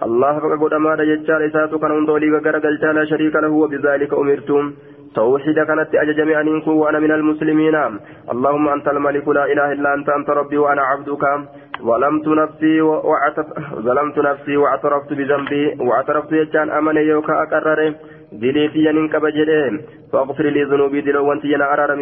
الله 0.06 0.34
فقد 0.40 0.60
قد 0.62 0.74
أمار 0.74 1.02
يجار 1.02 1.46
إساتو 1.46 1.80
كان 1.80 1.92
انتولي 1.92 2.30
غرقل 2.46 2.76
لا 2.98 3.06
شريك 3.06 3.36
له 3.36 3.52
وبذلك 3.62 4.14
أمرتم. 4.14 4.64
توحيد 5.16 5.60
كانت 5.60 5.96
أججمي 5.96 6.42
أن 6.42 6.48
وأنا 6.68 7.00
من 7.00 7.12
المسلمين. 7.12 7.76
اللهم 8.32 8.70
أنت 8.70 8.88
الملك 8.88 9.28
لا 9.28 9.46
إله 9.46 9.72
إلا 9.72 9.94
أنت 9.94 10.10
أنت 10.10 10.30
ربي 10.30 10.58
وأنا 10.58 10.82
عبدك. 10.82 11.24
ظلمت 11.82 12.28
نفسي 14.18 14.58
واعترفت 14.58 15.14
بذنبي. 15.14 15.78
واعترفت 15.80 16.32
يجان 16.32 16.70
أمن 16.70 16.98
يوكا 16.98 17.34
أقرر 18.34 18.40
دليتي 18.42 18.80
ينك 18.86 19.16
بجلين 19.16 19.82
فاغفر 20.12 20.44
لي 20.44 20.64
ذنوبي 20.64 21.02
دلو 21.02 21.30
وانت 21.30 21.46
ينا 21.46 21.74
أرارم 21.74 22.02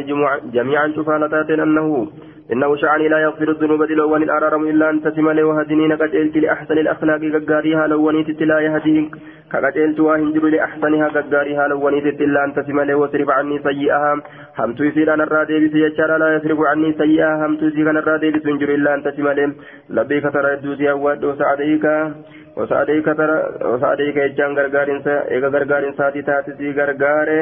جميعا 0.54 0.88
شفالتات 0.96 1.50
أنه 1.50 2.08
إنه 2.52 2.76
شعني 2.76 3.08
لا 3.08 3.20
يغفر 3.20 3.50
الذنوب 3.50 3.84
دلو 3.84 4.12
وان 4.12 4.24
الأرارم 4.24 4.68
إلا 4.68 4.90
أن 4.90 5.02
تسمى 5.02 5.44
وهدني 5.44 5.88
نقجلت 5.88 6.38
لأحسن 6.38 6.78
الأخلاق 6.78 7.22
ققاريها 7.36 7.88
لو 7.88 8.08
ونيت 8.08 8.42
لا 8.42 8.60
يهديك 8.60 9.12
كقجلت 9.52 10.00
واهنجر 10.00 10.46
لأحسنها 10.46 11.08
ققاريها 11.08 11.68
لو 11.68 11.86
ونيت 11.86 12.22
إلا 12.22 12.46
أن 12.46 12.54
تسمى 12.54 12.94
واصرف 12.94 13.30
عني 13.30 13.60
سيئها 13.64 14.14
همت 14.60 14.80
يسير 14.80 15.14
أنا 15.14 15.24
الرادي 15.24 15.68
بسي 15.68 15.80
يجار 15.80 16.18
لا 16.18 16.36
يصرف 16.36 16.60
عني 16.72 16.94
سيئها 16.94 17.46
همت 17.46 17.62
يسير 17.62 17.90
أنا 17.90 18.00
الرادي 18.00 18.32
بسنجر 18.32 18.70
إلا 18.76 18.96
أن 18.96 19.04
تسمى 19.04 19.54
لبيك 19.90 20.24
ترى 20.34 20.54
الدوسي 20.54 20.92
أود 20.92 21.24
وسعديك 21.26 21.86
وسعديك 22.58 24.18
يجان 24.18 24.58
غرغارين 24.58 25.02
إيغا 25.08 25.48
غرغارين 25.48 25.94
ساتي 25.94 26.22
تاتي 26.22 26.72
غرغاري. 26.78 27.40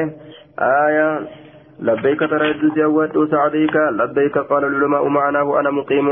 آية. 0.58 1.08
لبيك 1.86 2.20
ترى 2.20 2.50
الدوسي 2.50 2.84
أود 2.84 3.16
وسعديك. 3.16 3.76
لبيك 3.76 4.38
قال 4.38 4.64
العلماء 4.64 5.08
معناه 5.08 5.60
أنا 5.60 5.70
مقيم. 5.70 6.08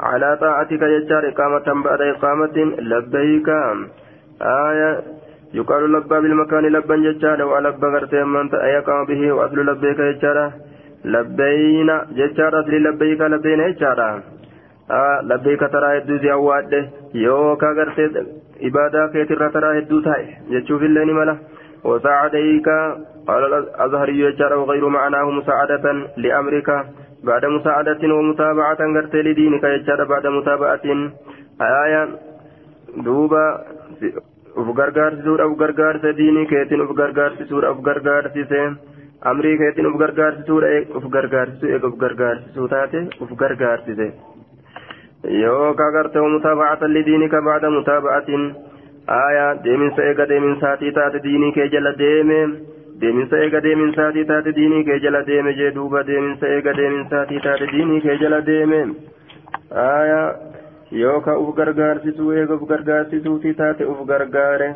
على 0.00 0.38
طاعتك 0.40 0.82
يجار 0.82 1.28
إقامة 1.28 1.66
بعد 1.84 2.00
إقامة. 2.00 2.56
لبيك. 2.92 3.48
آية. 4.42 4.90
يقال 5.54 5.92
لبى 5.92 6.20
بالمكان 6.20 6.64
لبا 6.66 6.96
ججارا 6.96 7.44
ولبى 7.44 7.86
غرتي 7.86 8.24
من 8.24 8.46
يقام 8.76 9.04
به 9.06 9.32
وأصل 9.32 9.58
لبيك 9.68 10.00
ججارا 10.00 10.52
لبين 11.04 11.90
ججارا 12.18 12.60
أصل 12.60 12.74
لبيك 12.86 13.20
لبين 13.20 13.60
ججارا 14.89 15.19
آه 15.19 15.21
لبيك 15.21 15.59
ترى 15.59 15.97
هدو 15.97 16.17
زي 16.17 16.31
أواد 16.31 16.89
يوكا 17.13 17.67
غرتي 17.67 18.05
إبادة 18.63 19.07
كيتر 19.07 19.49
ترى 19.49 19.79
هدو 19.79 19.99
تاي 19.99 20.25
جتشوف 20.51 20.83
الليل 20.83 21.13
ملا 21.13 21.37
وساعديك 21.83 22.69
قال 23.27 23.43
الأزهري 23.53 24.31
ججارا 24.31 24.55
وغير 24.55 24.87
معناه 24.87 25.31
مساعدة 25.31 25.85
لأمرك 26.17 26.85
بعد 27.23 27.45
مساعدة 27.45 28.13
ومتابعة 28.15 28.77
غرتي 28.95 29.21
لدينك 29.21 29.65
ججارا 29.65 30.03
بعد 30.03 30.27
متابعة 30.27 30.85
آية 31.61 32.09
duuba 32.97 33.43
uf 34.55 34.69
gargaarsisuudha 34.75 35.45
uf 35.47 35.57
gargaarsa 35.57 36.11
diinii 36.17 36.47
keetiin 36.47 36.81
uf 36.81 36.91
gargaarsisuudha 36.95 37.71
uf 37.71 37.79
gargaarsise 37.87 38.61
amrii 39.31 39.57
keetiin 39.61 39.87
uf 39.87 39.95
gargaarsisuudha 40.01 40.71
uf 40.99 41.05
gargaarsisu 41.15 41.71
eega 41.75 41.87
uf 41.87 41.97
gargaarsisuu 42.03 42.67
taate 42.67 42.99
uf 43.23 43.31
gargaarsise 43.43 44.07
Lidiinika 46.94 47.40
bacda 47.42 47.70
mutaabacatin 47.70 48.44
aayaa 49.18 49.54
deeminsa 49.64 50.02
eega 50.10 50.26
deeminsaatii 50.32 50.92
taate 50.98 51.18
diinii 51.26 51.52
kee 51.52 51.68
jala 51.74 51.92
deeme 51.98 52.38
deeminsa 53.00 53.38
eega 53.44 53.60
deeminsaatii 53.66 54.24
taate 54.30 54.52
diinii 54.58 54.84
kee 54.88 54.98
jala 55.04 55.22
deeme 55.30 55.52
jee 55.60 55.70
duuba 55.78 56.02
deeminsa 56.10 56.46
eega 56.56 56.72
deeminsaatii 56.80 57.40
taate 57.46 57.66
diinii 57.72 58.00
kee 58.06 58.16
jala 58.22 58.40
deeme 58.50 58.80
aayaa 59.86 60.26
yoo 61.02 61.20
ka 61.20 61.36
uf 61.44 61.54
gargaarsisuu 61.60 62.32
eega 62.40 62.54
uf 62.58 62.68
gargaarsisuutii 62.74 63.54
taate 63.62 63.84
uf 63.94 64.04
gargaare 64.12 64.68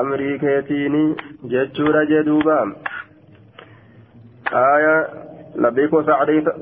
amrii 0.00 0.38
keetiini 0.44 1.02
jechuudha 1.54 2.04
jee 2.12 2.22
duuba 2.30 2.56
aayaa 4.62 5.00
لبيك 5.56 5.92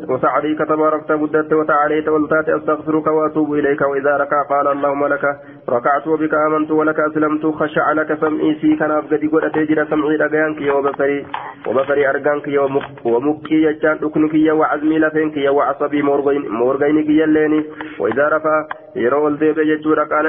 وسعديك 0.08 0.58
تباركت 0.58 1.12
بدت 1.12 1.52
وتعاليت 1.52 2.08
ولتات 2.08 2.48
أستغفرك 2.48 3.06
وأتوب 3.06 3.54
إليك 3.54 3.80
وإذا 3.80 4.16
ركع 4.16 4.42
قال 4.42 4.68
اللهم 4.68 5.06
لك 5.06 5.24
ركعت 5.68 6.06
وبك 6.06 6.34
آمنت 6.34 6.70
ولك 6.70 7.00
أسلمت 7.00 7.46
خشع 7.46 7.92
لك 7.92 8.18
سمعي 8.20 8.54
سي 8.60 8.76
كان 8.76 8.90
ابغدي 8.90 9.26
قد 9.26 9.50
تجرى 9.50 9.86
سمعي 9.90 10.16
دغيانك 10.16 10.60
يا 10.60 10.72
وبصري 10.72 11.26
وبصري 11.66 12.08
ارغانك 12.10 12.48
يا 12.48 12.60
ومكي 13.04 13.54
يجان 13.62 13.98
دكنك 13.98 14.34
يا 14.34 14.52
وعزمي 14.52 14.98
لفنك 14.98 15.36
يا 15.36 15.50
وعصبي 15.50 16.02
مورغين 16.02 16.48
مورغينك 16.48 17.08
يليني 17.08 17.64
وإذا 18.00 18.28
رفع 18.28 18.66
يرول 18.96 19.38
ديب 19.38 19.58
يجورا 19.58 20.04
قال 20.04 20.26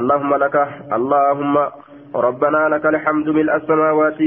اللهم 0.00 0.34
لك 0.34 0.56
اللهم 0.92 1.54
ربنا 2.20 2.68
لك 2.68 2.86
الحمد 2.86 3.28
ملء 3.28 3.56
السماوات 3.56 4.20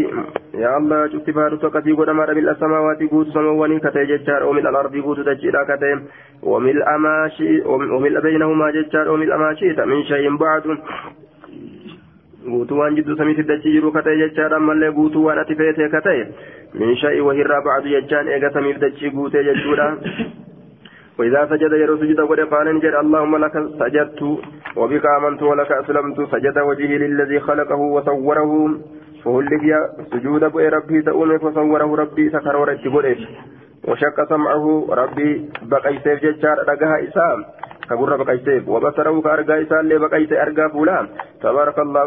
يا 0.53 0.77
الله 0.77 1.07
شفت 1.07 1.29
فارتك 1.29 1.83
في 1.83 1.91
قد 1.91 2.09
مر 2.09 2.33
ملء 2.33 2.51
السماوات 2.51 3.03
قوت 3.11 3.27
سمواني 3.27 3.79
كتي 3.79 4.05
ججار 4.05 4.43
وملء 4.43 4.69
الأرض 4.69 4.95
قوت 4.97 5.19
تجيرا 5.19 5.63
كتي 5.63 5.93
وملء 6.43 6.97
ما 6.97 7.29
شئ 7.37 7.67
وملء 7.67 8.19
بينهما 8.21 8.71
ججار 8.71 9.11
وملء 9.11 9.37
ما 9.37 9.53
شئت 9.53 9.79
من 9.79 10.03
شيء 10.03 10.35
بعد 10.37 10.63
jidduu 12.95 13.15
samiitti 13.17 13.43
dachii 13.43 13.71
jiru 13.73 13.91
kata'e 13.91 14.17
jechaadhaan 14.17 14.63
mallee 14.63 14.91
guutuu 14.91 15.23
waan 15.25 15.39
ati 15.39 15.55
feetee 15.55 15.89
kata'e 15.95 16.23
min 16.81 16.95
sha'i 17.01 17.21
wahirraa 17.21 17.61
ba'adu 17.67 17.91
jechaan 17.95 18.27
eega 18.35 18.49
samiif 18.53 18.79
dachii 18.83 19.11
guutee 19.17 19.43
jechuudha 19.47 19.87
وإذا 21.19 21.45
سجد 21.51 21.71
يرو 21.71 21.97
سجد 21.97 22.19
قد 22.21 22.39
قال 22.39 22.75
نجد 22.75 22.93
اللهم 23.03 23.37
لك 23.37 23.55
سجدت 23.79 24.21
وبك 24.75 25.05
آمنت 25.05 25.41
ولك 25.43 25.71
أسلمت. 25.71 26.17
سجد 26.31 26.57
وجهي 26.57 26.97
للذي 26.97 27.39
خلقه 27.39 27.75
وصوره. 27.75 28.51
فهلك 29.25 29.63
يا 29.63 29.79
سجود 30.11 30.43
ربي 30.43 31.01
تؤمن. 31.01 31.37
فصوره 31.37 31.95
ربي 31.95 32.29
سكر 32.29 32.55
ورد 32.57 32.79
وشق 33.87 34.17
سمعه 34.29 34.65
ربي 34.89 35.49
بقي 35.61 35.95
سيف 36.03 36.23
ججار. 36.23 36.57
رقها 36.69 36.95
إسام. 37.07 37.39
كبر 37.89 38.23
بقيته 38.23 38.69
وبصره 38.71 39.21
كارغا 39.21 39.61
إسال 39.61 39.99
بقيته 39.99 40.41
أرغا 40.43 40.67
فولا 40.73 41.07
تبارك 41.43 41.79
الله 41.79 42.03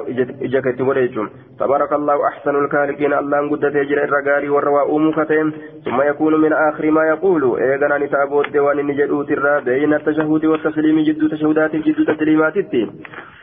إجاكت 0.46 0.80
وليجم 0.80 1.26
تبارك 1.60 1.92
الله 1.92 2.16
أحسن 2.28 2.54
الخالقين 2.64 3.12
الله 3.12 3.50
قدت 3.50 3.74
يجر 3.74 3.98
الرقاري 4.04 4.48
والرواء 4.48 4.98
مكتين 4.98 5.46
ثم 5.84 5.98
يكون 6.10 6.40
من 6.40 6.52
آخر 6.52 6.90
ما 6.90 7.02
يقول 7.12 7.42
إيغانا 7.60 7.98
نتابو 7.98 8.42
الديوان 8.42 8.76
نجدوت 8.86 9.30
الرا 9.30 9.58
بين 9.60 9.94
التشهد 9.94 10.44
والتسليم 10.44 10.96
جد 11.08 11.22
تشهدات 11.32 11.72
جد 11.76 11.98
تسليمات 12.10 12.56
الدين 12.56 12.88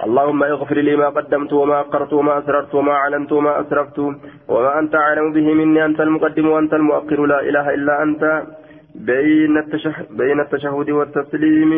اللهم 0.05 0.43
اغفر 0.43 0.77
لي 0.87 0.95
ما 0.95 1.09
قدمت 1.17 1.53
وما 1.53 1.79
أقرت 1.79 2.13
وما 2.13 2.33
أسررت 2.39 2.75
وما 2.75 2.91
أعلنت 2.91 3.31
وما 3.31 3.53
أسرفت 3.61 3.99
وما 4.53 4.79
أنت 4.79 4.93
أعلم 4.95 5.33
به 5.33 5.47
مني 5.59 5.85
أنت 5.85 5.99
المقدم 6.01 6.47
وأنت 6.49 6.73
المؤخر 6.73 7.19
لا 7.25 7.39
إله 7.49 7.65
إلا 7.73 8.03
أنت 8.03 8.23
بين 8.95 10.39
التشهد 10.39 10.89
والتسليم 10.89 11.71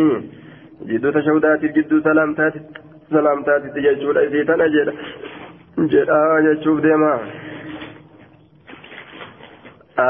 جدو 0.86 1.12
تشهدات 1.12 1.66
جدو 1.66 2.02
سلامتات 2.02 2.54
سلامتات 3.10 3.64
تججود 3.76 4.18
أيديتنا 4.18 4.68
جد 4.68 4.94
جد 5.80 6.10
آية 6.10 6.64
شوف 6.64 6.80
ديما 6.82 7.20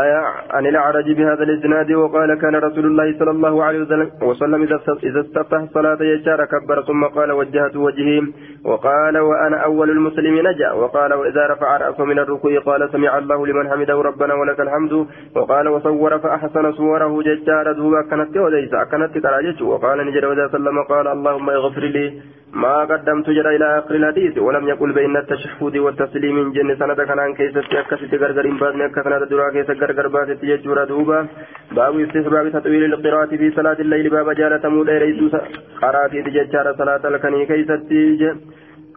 آية 0.04 0.22
عن 0.56 0.66
الأعرج 0.66 1.12
بهذا 1.12 1.44
الإسناد 1.44 1.92
وقال 1.92 2.40
كان 2.42 2.56
رسول 2.56 2.86
الله 2.86 3.20
صلى 3.20 3.32
الله 3.32 3.64
عليه 3.64 3.80
وسلم 4.22 4.64
إذا 5.04 5.22
استفتح 5.22 5.60
الصلاة 5.60 5.98
يجار 6.02 6.46
كبر 6.46 6.82
ثم 6.82 7.04
قال 7.06 7.32
وجهت 7.32 7.76
وجهي 7.76 8.22
وقال 8.66 9.18
وأنا 9.18 9.58
أول 9.58 9.90
المسلمين 9.90 10.44
نجا 10.48 10.72
وقال 10.72 11.14
وإذا 11.14 11.48
رفع 11.48 11.78
رأسه 11.78 12.06
من 12.06 12.20
الركوع 12.20 12.60
قال 12.60 12.90
سمع 12.92 13.18
الله 13.18 13.48
لمن 13.48 13.70
حمده 13.70 14.02
ربنا 14.02 14.34
ولك 14.34 14.60
الحمد 14.60 14.94
وقال 15.36 15.68
وصور 15.68 16.20
فأحسن 16.20 16.72
صوره 16.72 17.24
ججار 17.24 17.72
دوبا 17.72 18.02
كانت 18.10 18.38
وديس 18.38 18.72
كانت 18.92 19.62
وقال 19.62 19.98
نجد 20.08 20.26
وإذا 20.26 20.48
سلم 20.48 20.84
قال 20.84 21.08
اللهم 21.08 21.50
اغفر 21.50 21.82
لي. 21.82 22.22
ما 22.54 22.86
قدمت 22.86 23.30
جرى 23.30 23.56
إلى 23.56 23.80
آخر 23.80 23.96
الحديث 23.96 24.38
ولم 24.38 24.68
يقل 24.68 24.92
بين 24.94 25.18
التشهد 25.18 25.78
والتسليم 25.78 26.52
جن 26.52 26.76
سنة 26.76 26.94
كان 26.94 27.34
كيسة 27.34 27.80
أكست 27.80 28.14
غرغر 28.14 28.48
بازن 28.62 28.82
أكسنا 28.82 29.26
درا 29.32 29.50
كيسة 29.52 29.74
غرغر 29.74 30.08
بازت 30.08 30.44
يجور 30.44 30.84
دوبا. 30.84 31.28
باب 31.72 32.00
استحباب 32.00 32.50
تطويل 32.50 32.84
القراءة 32.94 33.32
في 33.42 33.52
صلاة 33.52 33.80
الليل. 33.80 34.10
باب 34.10 34.32
جالة 34.32 34.70
مولى 34.70 34.98
ريسوس 34.98 35.36
قرأت 35.82 36.12
تججار 36.12 36.76
صلاة 36.78 37.04
الكني 37.08 37.46
كيسة 37.46 37.90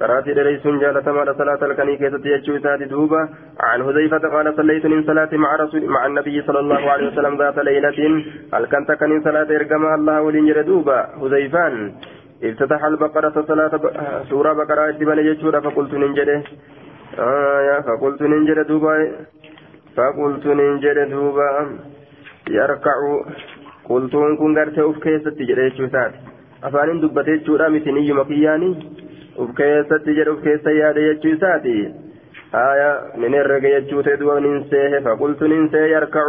قرأت 0.01 0.27
دريسون 0.29 0.79
جالة 0.79 1.07
مال 1.13 1.35
صلاة 1.39 1.61
الكني 1.63 1.97
كيسة 1.97 2.25
يجو 2.25 2.59
سات 2.59 2.83
دوبا. 2.83 3.23
عن 3.61 3.79
حذيفة 3.87 4.25
قال 4.35 4.47
صليت 4.57 4.87
من 4.87 5.03
صلاة 5.03 5.33
مع 5.33 5.57
رسول 5.57 5.83
مع 5.95 6.07
النبي 6.07 6.43
صلى 6.43 6.61
الله 6.61 6.91
عليه 6.91 7.07
وسلم 7.09 7.39
ذات 7.39 7.59
ليلة. 7.59 7.99
هل 8.55 8.65
كنت 8.73 8.93
كن 9.01 9.23
صلاة 9.25 9.49
إرقما 9.57 9.95
الله 9.95 10.23
ولين 10.23 10.65
دوبا؟ 10.67 10.99
حذيفان. 11.21 11.93
افتتح 12.43 12.85
البقرة 12.85 13.45
صلاة 13.49 13.81
سورة 14.31 14.53
بقرة 14.53 14.89
اتبان 14.89 15.19
يجورا 15.19 15.61
فقلت 15.61 15.95
ننجده 15.95 16.43
آية 17.19 17.81
فقلت 17.81 18.23
ننجد 18.23 18.67
دوبا. 18.67 19.13
فقلت 19.97 20.47
ننجد 20.47 20.99
دوبا. 21.11 21.79
يركع. 22.51 22.99
قلت 23.89 24.13
كن 24.13 24.59
غرت 24.59 24.79
أوف 24.79 24.99
كيست 24.99 25.39
جده 25.49 25.63
يجوسات 25.63 26.13
افان 26.65 27.01
دبته 27.01 27.31
يجورا 27.31 27.69
متني 27.69 28.13
مكياني. 28.13 28.71
أوف 29.39 29.51
كيست 29.57 30.09
جده 30.09 30.31
أوف 30.31 30.41
كيست 30.45 30.67
ياده 30.67 31.01
يجوساتي 31.01 31.95
آية 32.55 32.91
من 33.17 33.35
الرجع 33.35 33.69
يجوته 33.69 34.15
دوبا 34.15 34.41
ننسيه. 34.41 34.99
فقلت 35.07 35.43
ننسيه 35.43 35.87
يركع. 35.97 36.27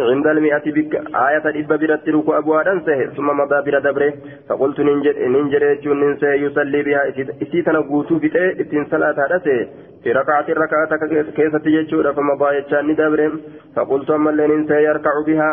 عند 0.00 0.26
المئة 0.26 0.66
بك. 0.76 0.94
آية 1.28 1.44
إبا 1.60 1.76
برت 1.76 2.08
ركو 2.08 2.32
أبواد 2.32 2.66
سه 2.86 3.06
ثم 3.16 3.26
مضى 3.40 3.58
بلا 3.66 3.78
دبره. 3.78 4.12
فقلت 4.48 4.80
ننجر 4.80 5.94
ننسى 6.02 6.26
يصلي 6.26 6.82
بها. 6.82 7.02
إسيتنا 7.42 7.78
قوتو 7.78 8.18
بتاء 8.18 8.60
إتن 8.60 8.84
صلاة 8.90 9.16
هذا 9.24 9.38
في 10.02 10.12
ركعة 10.12 10.46
الركعة 10.48 10.88
كيف 11.36 11.56
تججور 11.56 12.12
فمضى 12.12 12.56
يجان 12.56 12.94
دبره. 12.94 13.32
فقلت 13.76 14.10
أما 14.10 14.30
اللي 14.30 14.46
ننسى 14.46 14.74
يركع 14.74 15.14
بها. 15.26 15.50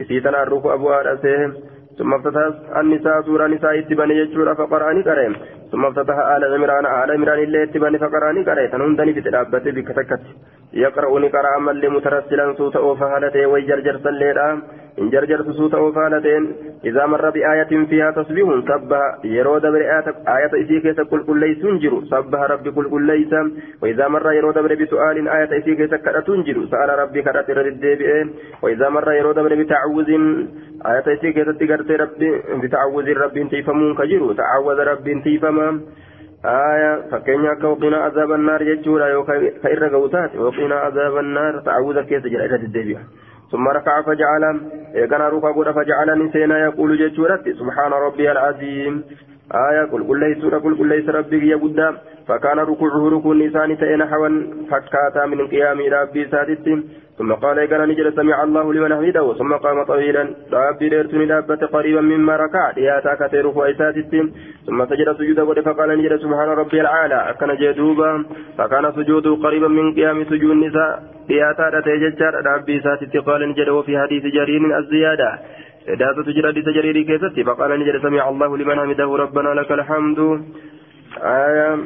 إسيتنا 0.00 0.42
الركو 0.42 0.74
أبواد 0.74 1.18
سه 1.22 1.52
ثم 1.98 2.14
افتتح 2.14 2.76
النساء 2.80 3.22
سورة 3.22 3.46
نساء 3.46 3.78
اتباني 3.78 4.14
يجور 4.18 4.54
فقرأني 4.54 5.02
كريم 5.02 5.32
ثم 5.72 5.84
افتتح 5.84 6.16
آل 6.34 6.44
عمران. 6.54 6.86
آل 6.86 7.10
عمران 7.10 7.38
اللي 7.38 7.62
اتباني 7.62 7.98
فقرأني 7.98 8.44
كريم 8.44 8.70
تنهندني 8.70 9.12
بتلابة 9.12 9.58
بكتكت. 9.76 10.22
يقرؤني 10.74 11.28
قرأ 11.28 11.58
ملي 11.58 11.88
مترسلا 11.88 12.54
سوت 12.58 12.76
أوفالته 12.76 13.46
ويجرجر 13.46 13.96
سليلا. 14.04 14.62
إن 14.98 15.10
جرجرت 15.10 15.50
سوت 15.50 15.74
أوفالتين 15.74 16.42
إذا 16.84 17.06
مر 17.06 17.30
بآية 17.30 17.72
فيها 17.90 18.10
تسبيح 18.10 18.48
سبح. 18.68 19.24
يرو 19.24 19.58
دبر 19.58 19.82
آية 20.36 20.52
إسيك 20.62 20.96
تقول 20.96 21.20
كل 21.26 21.40
ليس 21.40 21.58
تنجر 21.62 21.94
سبح 22.10 22.40
ربي 22.50 22.70
كل 22.70 22.90
كل 22.90 23.02
ليس. 23.06 23.32
وإذا 23.82 24.08
مر 24.08 24.32
يرو 24.32 24.50
دبر 24.50 24.74
بسؤال 24.74 25.28
آية 25.28 25.58
إسيك 25.58 25.80
تكرا 25.90 26.20
تنجر 26.20 26.66
سأل 26.70 26.98
ربي 26.98 27.22
كرات 27.22 27.50
رد 27.50 27.84
وإذا 28.62 28.88
مر 28.88 29.12
يرو 29.12 29.32
دبر 29.32 29.54
بتعوذ 29.54 30.10
آية 30.86 31.06
إسيك 31.14 31.36
تكرت 31.60 31.90
ربي 31.90 32.30
بتعوذ 32.62 33.08
ربي 33.24 33.44
تيفمون 33.44 33.94
كجر 33.94 34.22
تعوذ 34.32 34.78
ربي 34.90 35.20
تيفمون 35.24 35.74
آية 36.44 37.02
فكين 37.10 37.44
وقنا 37.64 37.96
عذاب 37.96 38.32
النار 38.32 38.62
يجورا 38.62 39.06
يو 39.06 39.24
كإر 39.24 39.88
قوتات 39.88 40.36
وقنا 40.36 40.74
عذاب 40.74 41.18
النار 41.18 41.60
تعوذ 41.60 42.00
كيس 42.00 42.22
جرى 42.22 42.44
إلى 42.44 42.54
الدبيع 42.54 42.98
ثم 43.52 43.68
ركع 43.68 44.02
فجعل 44.02 44.60
كان 44.94 45.20
ركع 45.20 45.72
فجعلني 45.72 46.32
سينا 46.32 46.58
يقول 46.58 46.98
ججورت 46.98 47.48
سبحان 47.48 47.92
ربي 47.92 48.32
العظيم. 48.32 49.04
آية 49.54 49.84
قل 49.92 50.08
قل 50.08 50.20
ليس 50.20 50.44
قل 50.44 50.78
قل 50.78 50.88
ليس 50.88 51.08
ربك 51.08 51.42
يا 51.42 51.56
بدا 51.56 51.94
فكان 52.28 52.58
ركوعه 52.58 53.08
ركوع 53.08 53.34
نسان 53.34 53.78
تين 53.78 54.04
حوا 54.10 54.28
فكاتا 54.70 55.26
من 55.26 55.48
قيام 55.48 55.78
ربي 55.92 56.24
سادت 56.32 56.66
ثم 57.18 57.32
قال 57.32 57.58
قال 57.70 57.88
نجد 57.88 58.14
سمع 58.16 58.42
الله 58.42 58.72
لمن 58.74 58.92
حمده 58.96 59.34
ثم 59.34 59.52
قام 59.54 59.82
طويلا. 59.82 60.24
ربي 60.52 60.88
ديرتني 60.88 61.26
دابة 61.26 61.66
قريبا 61.66 62.00
مما 62.00 62.36
ركع 62.36 62.70
دياتا 62.70 63.14
كتير 63.20 63.52
فايساتت 63.52 64.12
ثم 64.66 64.78
سجد 64.90 65.08
سجود 65.18 65.60
فقال 65.60 65.98
نجد 65.98 66.16
سبحان 66.16 66.48
ربي 66.48 66.80
العالى 66.80 67.18
أكن 67.30 67.50
جدوبا 67.60 68.24
فكان 68.58 68.92
سجوده 68.92 69.34
قريبا 69.44 69.68
من 69.68 69.94
قيام 69.94 70.24
سجود 70.24 70.50
النساء. 70.50 71.02
دياتا 71.28 71.80
تيججر 71.80 72.34
ربي 72.54 72.80
ساتت 72.80 73.16
قال 73.16 73.48
نجد 73.50 73.68
وفي 73.68 73.98
حديث 73.98 74.22
جرير 74.36 74.78
الزيادة. 74.78 75.30
إداسة 75.88 76.22
تجرى 76.22 76.48
حديث 76.52 76.66
جرير 76.76 76.96
كيستي 77.02 77.44
فقال 77.44 77.70
نجد 77.80 78.02
سمع 78.02 78.28
الله 78.28 78.56
لمن 78.56 78.76
حمده 78.80 79.16
ربنا 79.24 79.48
لك 79.48 79.70
الحمد. 79.72 80.18
آية 81.22 81.78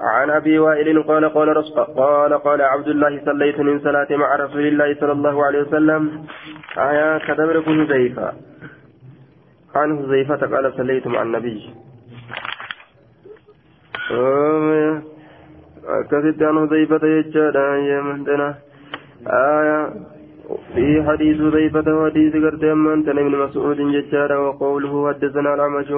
عن 0.00 0.30
أبي 0.30 0.58
وائل 0.58 1.02
قال 1.02 1.28
قال 1.28 1.48
قال 1.96 2.32
قال 2.34 2.62
عبد 2.62 2.88
الله 2.88 3.20
صليت 3.24 3.60
من 3.60 3.80
صلاة 3.80 4.08
مع 4.10 4.36
رسول 4.36 4.66
الله 4.66 4.94
صلى 5.00 5.12
الله 5.12 5.46
عليه 5.46 5.60
وسلم. 5.62 6.24
آية 6.78 7.18
كتب 7.18 7.62
حذيفة. 7.66 8.32
عن 9.74 9.98
حذيفة 9.98 10.56
قال 10.56 10.72
صليت 10.76 11.06
مع 11.06 11.22
النبي. 11.22 11.74
كتبت 16.10 16.42
عن 16.42 16.68
حذيفة 16.68 17.06
يجادا 17.06 17.76
يا 17.76 18.00
مهدنا 18.00 18.54
آية 19.26 19.90
في 20.74 21.04
حديث 21.08 21.36
حذيفة 21.40 21.94
وحديث 21.94 22.32
قرد 22.44 22.64
أمان 22.64 22.98
من 23.16 23.38
مسعود 23.44 23.76
ججادا 23.76 24.36
وقوله 24.36 25.08
حدثنا 25.08 25.54
العمش 25.54 25.88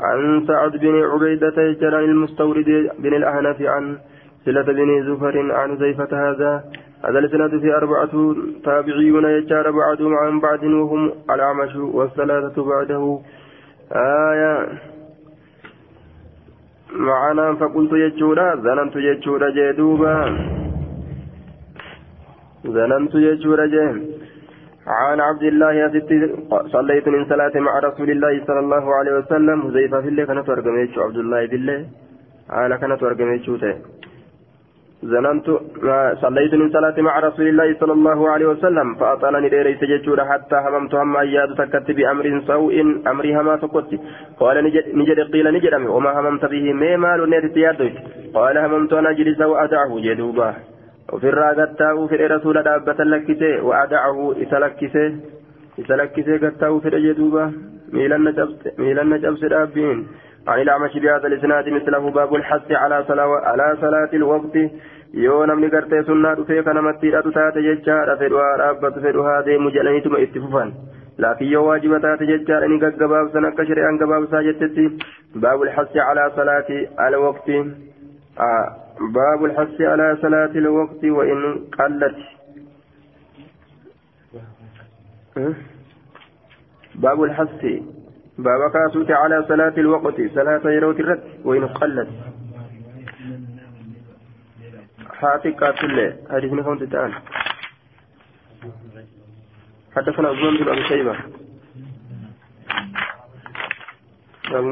عن 0.00 0.46
سعد 0.46 0.76
بن 0.76 1.02
عبيدة 1.02 1.62
يجرى 1.62 2.04
المستورد 2.04 2.90
بن 2.98 3.14
الأهنف 3.14 3.62
عن 3.62 3.98
سلة 4.44 4.62
بن 4.62 5.02
زفر 5.06 5.52
عن 5.52 5.76
زيفة 5.76 6.30
هذا. 6.30 6.64
هذا 7.04 7.18
السنة 7.18 7.48
في 7.48 7.74
أربعة 7.74 8.34
تابعيون 8.64 9.24
يجار 9.24 9.70
بعضهم 9.70 10.14
عن 10.14 10.40
بعض 10.40 10.62
وهم 10.62 11.12
الأعمش 11.30 11.76
والثلاثة 11.76 12.64
بعده. 12.64 13.18
آية. 13.92 14.68
معنا 16.92 17.54
فقلت 17.54 17.92
يجورا 17.92 18.54
ظننت 18.54 18.96
يجورا 18.96 19.50
جدوبا 19.50 20.16
ظننت 22.66 23.14
يجورا 23.14 23.66
جدوبا 23.66 24.16
عن 24.88 25.20
عبد 25.20 25.42
الله 25.42 25.74
صليت 26.66 27.08
من 27.08 27.24
صلاة 27.24 27.52
مع 27.56 27.78
رسول 27.78 28.10
الله 28.10 28.44
صلى 28.46 28.58
الله 28.58 28.94
عليه 28.94 29.12
وسلم. 29.18 29.62
حذيفة 29.62 30.00
في 30.00 30.08
الله 30.08 30.24
كانت 30.24 30.48
ورقميتش 30.48 30.98
عبد 30.98 31.16
الله 31.16 31.46
بالله 31.46 31.84
على 32.50 32.78
كانت 32.78 33.02
ورقميتش 33.02 33.50
زننت 35.02 35.46
صليت 36.22 36.54
من 36.54 36.68
صلاة 36.70 37.00
مع 37.00 37.18
رسول 37.18 37.46
الله 37.48 37.74
صلى 37.80 37.92
الله 37.92 38.30
عليه 38.30 38.46
وسلم. 38.46 38.94
فأطالني 38.94 39.48
ليلي 39.48 39.74
سجدت 39.80 40.20
حتى 40.20 40.56
هممت 40.64 40.94
هم 40.94 41.16
أياد 41.16 41.54
تكت 41.54 41.90
بأمر 41.90 42.42
سوء 42.46 42.74
أمري 43.10 43.36
هما 43.36 43.56
تقت 43.56 43.90
قال 44.40 44.56
نجد 45.00 45.18
قيل 45.32 45.46
نجد 45.54 45.74
وما 45.74 46.10
هممت 46.20 46.44
به 46.44 46.72
ما 46.72 46.96
مال 46.96 47.30
نيت 47.30 47.56
قال 48.34 48.58
هممت 48.58 48.92
أن 48.92 49.06
أجلس 49.06 49.40
وأدعه. 49.40 49.92
جدوبا 50.06 50.54
fedhe 51.14 52.28
rasuula 52.34 52.62
dhaabbatan 52.68 53.10
lakkise 53.14 53.50
wa'adacahu 53.68 54.34
isa 54.46 54.60
lakkise 54.66 55.04
isa 55.82 55.96
lakkisee 56.02 56.38
gattaa'uu 56.44 56.80
fedhe 56.86 57.00
jedhuuba 57.08 57.50
miilanna 57.92 59.18
cabse 59.26 59.48
dhaabbiin 59.56 60.06
عن 60.46 60.60
الأعمش 60.62 60.98
بهذا 60.98 61.26
الإسناد 61.26 61.68
مثله 61.68 62.10
باب 62.10 62.34
الحث 62.34 62.72
على 62.72 63.04
صلاة 63.08 63.40
على 63.50 63.76
صلاة 63.80 64.10
الوقت 64.14 64.56
yoo 65.24 65.46
namni 65.46 65.68
gartee 65.70 66.02
sunnaa 66.06 66.34
dhufee 66.38 66.62
kana 66.62 66.82
mattiidhatu 66.82 67.32
taate 67.36 67.62
jechaadha 67.66 68.16
fedhuhaa 68.22 68.56
dhaabbatu 68.60 69.02
fedhuhaa 69.04 69.42
deemu 69.46 69.70
jedhaniituma 69.76 70.18
itti 70.24 70.42
fufan 70.44 70.72
laakiin 71.24 71.52
yoo 71.52 71.62
waajiba 71.66 72.00
taate 72.06 72.26
jechaadha 72.30 72.68
ni 72.72 72.78
gaggabaabsan 72.84 73.48
akka 73.50 73.66
shari'aan 73.70 74.00
gabaabsaa 74.02 74.42
jettetti 74.48 74.86
baabul 75.44 75.70
hasi 75.76 75.98
calaa 75.98 76.30
salaati 76.40 76.80
alwaqti 77.06 77.60
باب 79.00 79.44
الحث 79.44 79.80
على 79.80 80.18
صلاة 80.22 80.46
الوقت 80.46 81.04
وإن 81.04 81.64
قلت. 81.78 82.16
باب 86.94 87.22
الحث. 87.22 87.64
باب 88.38 88.60
كاسوت 88.72 89.10
على 89.10 89.44
صلاة 89.48 89.74
الوقت. 89.78 90.14
صلاة 90.34 90.70
يروت 90.70 91.00
الرد 91.00 91.24
وإن 91.44 91.66
قلت. 91.66 92.08
حاتك 95.10 95.56
كاتل 95.56 96.16
حديث 96.30 96.52
نفهم 96.52 96.78
تتعال 96.78 97.14
حدثنا 99.96 100.28
عثمان 100.28 100.56
بن 100.56 100.68
أبي 100.68 100.88
شيبة. 100.88 101.16
باب 104.50 104.64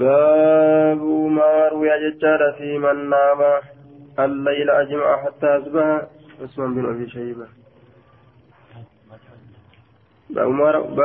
ما 0.00 1.68
روي 1.72 1.88
ججار 2.02 2.54
في 2.58 2.78
من 2.78 3.10
نام 3.10 3.40
الليل 4.18 4.70
أجمع 4.70 5.24
حتى 5.24 5.46
أصبح. 5.46 6.06
عثمان 6.42 6.74
بن 6.74 6.84
أبي 6.88 7.10
شيبة. 7.10 7.46
باب 10.30 10.48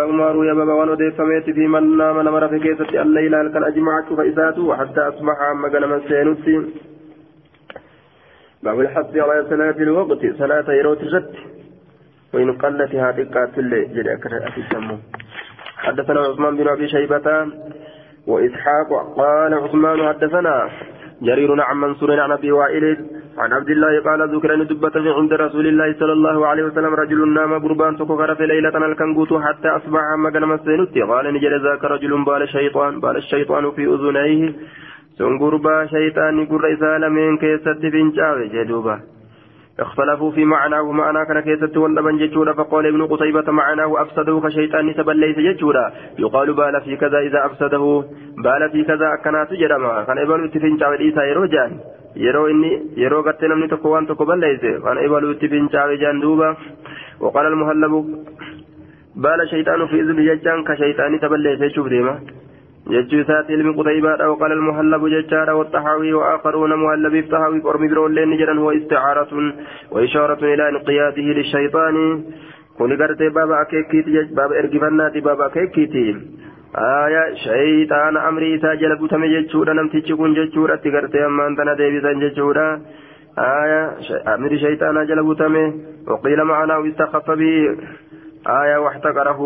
ما 0.09 0.31
روي 0.31 0.53
بابا 0.55 0.73
وانو 0.73 0.93
ديفميت 0.93 1.43
في 1.43 1.67
من 1.67 1.97
نام 1.97 2.47
في 2.49 2.59
كيسة 2.59 3.01
الليل 3.01 3.35
هل 3.35 3.53
كان 3.53 3.63
أجمع 3.63 4.01
فإذاته 4.17 4.61
وحتى 4.61 5.01
أصبح 5.01 5.41
أما 5.51 5.69
كان 5.69 5.89
من 5.89 6.01
سينوتي 6.07 6.55
باب 8.63 8.79
الحث 8.79 9.17
على 9.17 9.45
صلاة 9.49 9.77
الوقت 9.87 10.21
صلاة 10.37 10.71
يروت 10.71 11.01
الرد 11.01 11.35
وإن 12.33 12.57
قلت 12.57 12.95
هذه 12.95 13.23
قاتل 13.33 13.93
جد 13.93 14.07
أكثر 14.07 14.31
حدثنا 15.77 16.19
عثمان 16.19 16.57
بن 16.57 16.67
أبي 16.67 16.87
شيبة 16.87 17.47
وإسحاق 18.27 18.89
قال 19.17 19.53
عثمان 19.53 20.07
حدثنا 20.07 20.69
جرير 21.21 21.61
عن 21.61 21.77
منصور 21.77 22.19
عن 22.19 22.31
أبي 22.31 22.51
وائل 22.51 22.97
عن 23.37 23.53
عبد 23.53 23.69
الله 23.69 24.01
قال 24.07 24.35
ذكر 24.35 24.53
أن 24.53 24.67
دبة 24.67 24.95
عند 25.17 25.33
رسول 25.33 25.67
الله 25.67 25.95
صلى 25.99 26.13
الله 26.13 26.47
عليه 26.47 26.63
وسلم 26.63 26.93
رجل 26.93 27.33
نام 27.33 27.53
قربان 27.63 27.97
تكوكر 27.97 28.35
في 28.35 28.45
ليلة 28.45 28.77
الكنقوت 28.77 29.33
حتى 29.33 29.67
أصبح 29.67 29.99
عما 30.13 30.29
كان 30.29 30.45
مسينوتي 30.47 31.01
قال 31.01 31.33
نجد 31.33 31.53
ذاك 31.63 31.83
رجل 31.83 32.23
بال 32.25 32.41
الشيطان 32.41 32.99
بال 32.99 33.17
الشيطان 33.17 33.71
في 33.71 33.83
أذنيه. 33.93 34.53
سن 35.17 35.39
قربا 35.39 35.85
شيطان 35.85 36.45
قر 36.45 36.73
إسالة 36.73 37.07
من 37.09 37.37
كيست 37.37 37.81
بنجاوي 37.93 38.47
جدوبا 38.47 38.99
اختلفوا 39.79 40.31
في 40.31 40.45
معناه 40.45 40.91
معنى 40.91 41.25
كان 41.25 41.39
كيست 41.39 41.77
واللبن 41.77 42.17
ججورا 42.17 42.53
فقال 42.53 42.85
ابن 42.85 43.01
قتيبة 43.11 43.51
معناه 43.51 44.01
أفسده 44.01 44.35
كشيطان 44.45 44.93
سبل 44.93 45.17
ليس 45.19 45.37
ججورا 45.39 45.91
يقال 46.19 46.53
بال 46.53 46.81
في 46.85 46.95
كذا 46.97 47.19
إذا 47.19 47.45
أفسده 47.45 47.83
بال 48.43 48.69
في 48.71 48.83
كذا 48.83 49.07
أكنات 49.13 49.53
جرما 49.53 50.03
كان 50.07 50.17
ابن 50.17 50.51
تفنجا 50.51 50.87
وليسا 50.87 51.23
يروجان 51.23 51.71
yeroo 52.25 52.47
inni 52.47 52.69
yeroo 53.03 53.23
gartee 53.27 53.47
namni 53.51 53.67
tokko 53.67 53.89
waan 53.93 54.05
tokko 54.07 54.25
balleeyse 54.29 54.69
waan 54.85 54.97
ibaluutti 55.05 55.49
fincaawe 55.53 55.97
jaan 56.03 56.21
duuba 56.23 56.47
waqaala 57.25 57.49
almuhallabu 57.51 57.99
baala 59.25 59.47
shayxaanu 59.51 59.87
fi 59.91 59.97
izni 60.03 60.23
jechaan 60.29 60.63
ka 60.69 60.77
shayxaanii 60.81 61.19
ta 61.23 61.29
balleeyse 61.33 61.59
jechuuf 61.65 61.89
deema 61.95 62.13
جتشو 62.93 63.23
سات 63.27 63.47
علم 63.51 63.67
قتيبة 63.79 64.27
وقال 64.29 64.51
المهلب 64.51 65.01
جتشارا 65.13 65.53
والطحاوي 65.53 66.13
وآخرون 66.13 66.71
مهلبي 66.73 67.19
الطحاوي 67.19 67.59
قرم 67.59 67.87
برولين 67.87 68.37
جدا 68.37 68.53
هو 68.59 68.71
استعارة 68.71 69.31
وإشارة 69.91 70.41
إلى 70.53 70.69
انقياده 70.69 71.21
للشيطان 71.37 71.95
كن 72.77 72.91
قرتي 73.01 73.29
بابا 73.29 73.61
أكيكيتي 73.61 74.23
بابا 74.37 74.59
إرقفناتي 74.59 75.19
بابا 75.19 75.45
أكيكيتي 75.45 76.05
آية 76.77 77.23
شيطان 77.45 78.17
أمري 78.17 78.59
ساجل 78.59 78.95
بوتم 78.99 79.25
جتشورا 79.33 79.73
نمتيش 79.73 80.11
كن 80.19 80.33
جتشورا 80.33 80.75
تقرتي 80.75 81.25
أما 81.25 81.47
أنتنا 81.47 81.73
ديبسا 81.73 82.11
جتشورا 82.21 82.67
آية 83.37 83.81
أمري 84.35 84.57
شيطان 84.59 85.05
جل 85.09 85.23
بوتم 85.23 85.55
وقيل 86.07 86.43
معناه 86.43 86.87
استخف 86.89 87.31
به 87.31 87.77
آية 88.61 88.77
واحتقره 88.77 89.39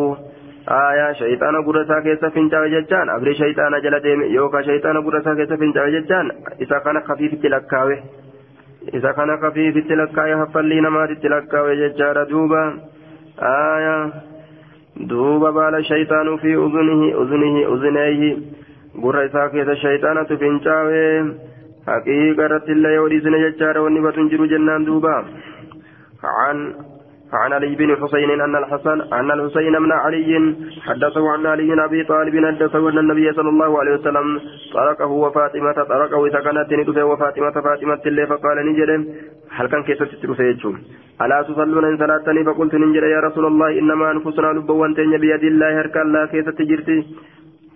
jechaan 2.76 3.10
abrii 3.16 3.36
shayxaana 3.42 3.82
jala 3.82 4.00
deeme 4.04 4.26
yookaan 4.38 4.64
shayxaana 4.70 5.02
gurra 5.02 5.20
isaa 5.24 5.36
keessa 5.36 5.58
fincaawe 5.58 5.92
jechaan 5.98 6.32
isa 6.60 6.80
kana 6.86 7.02
kafiifitti 7.02 7.50
lakkaawe 7.50 7.96
isa 8.94 9.14
kana 9.14 9.38
kafiifitti 9.38 9.96
lakkaawe 10.02 10.36
haffallii 10.42 10.82
namaatitti 10.88 11.30
lakkaawe 11.36 11.76
jechaadha 11.82 12.26
duuba 12.30 12.62
aayaa 13.52 14.04
duuba 15.10 15.52
baala 15.52 15.84
shayxaanuu 15.92 16.38
fi 16.46 16.56
uzunihi 16.56 17.14
uzunihi 17.24 17.66
uzuneehi 17.76 18.32
gurra 19.02 19.24
isaa 19.30 19.50
keessa 19.56 19.76
shayxaanatu 19.86 20.38
fincaawe 20.44 21.04
haqiiqa 21.92 22.46
irratti 22.50 22.72
illee 22.78 22.96
yoo 22.96 23.10
dhiisne 23.14 23.40
jechaadha 23.46 23.86
wanni 23.88 24.02
batun 24.08 24.30
jiru 24.36 24.48
jennaan 24.56 24.86
duuba 24.92 25.16
عن 26.24 26.58
عن 27.34 27.54
علي 27.54 27.76
بن 27.76 27.96
حسين 27.96 28.42
أن 28.42 28.56
الحسن 28.56 29.02
أن 29.14 29.32
الحسين 29.32 29.74
بن 29.74 29.92
علي 29.92 30.56
حدثه 30.88 31.30
عن 31.32 31.46
علي 31.46 31.68
بن 31.68 31.80
أبي 31.80 32.04
طالب 32.04 32.46
حدثه 32.46 32.90
أن 32.90 32.98
النبي 32.98 33.34
صلى 33.34 33.50
الله 33.50 33.80
عليه 33.80 33.94
وسلم 33.94 34.40
طرقه 34.74 35.08
وفاطمة 35.08 35.74
طرقه 35.74 36.26
إذا 36.26 36.40
كانت 36.40 36.74
ندفه 36.74 37.04
وفاطمة 37.04 37.52
فاطمة 37.52 38.02
اللي 38.06 38.28
فقال 38.28 38.58
نجد 38.70 38.90
هل 39.52 39.68
كان 39.68 39.84
كيف 39.84 40.04
تترفه 40.04 40.74
ألا 41.22 41.42
تصلون 41.42 41.86
إن 41.86 41.98
صلاتني؟ 41.98 42.44
فقلت 42.44 42.76
نجد 42.76 43.04
يا 43.04 43.20
رسول 43.28 43.46
الله 43.46 43.70
إنما 43.80 44.12
أنفسنا 44.12 44.48
لبوان 44.58 44.94
بيد 44.94 45.44
الله 45.44 45.82
هركا 45.82 46.00
لا 46.00 46.26
كيف 46.26 46.50
تجرتي؟ 46.50 46.98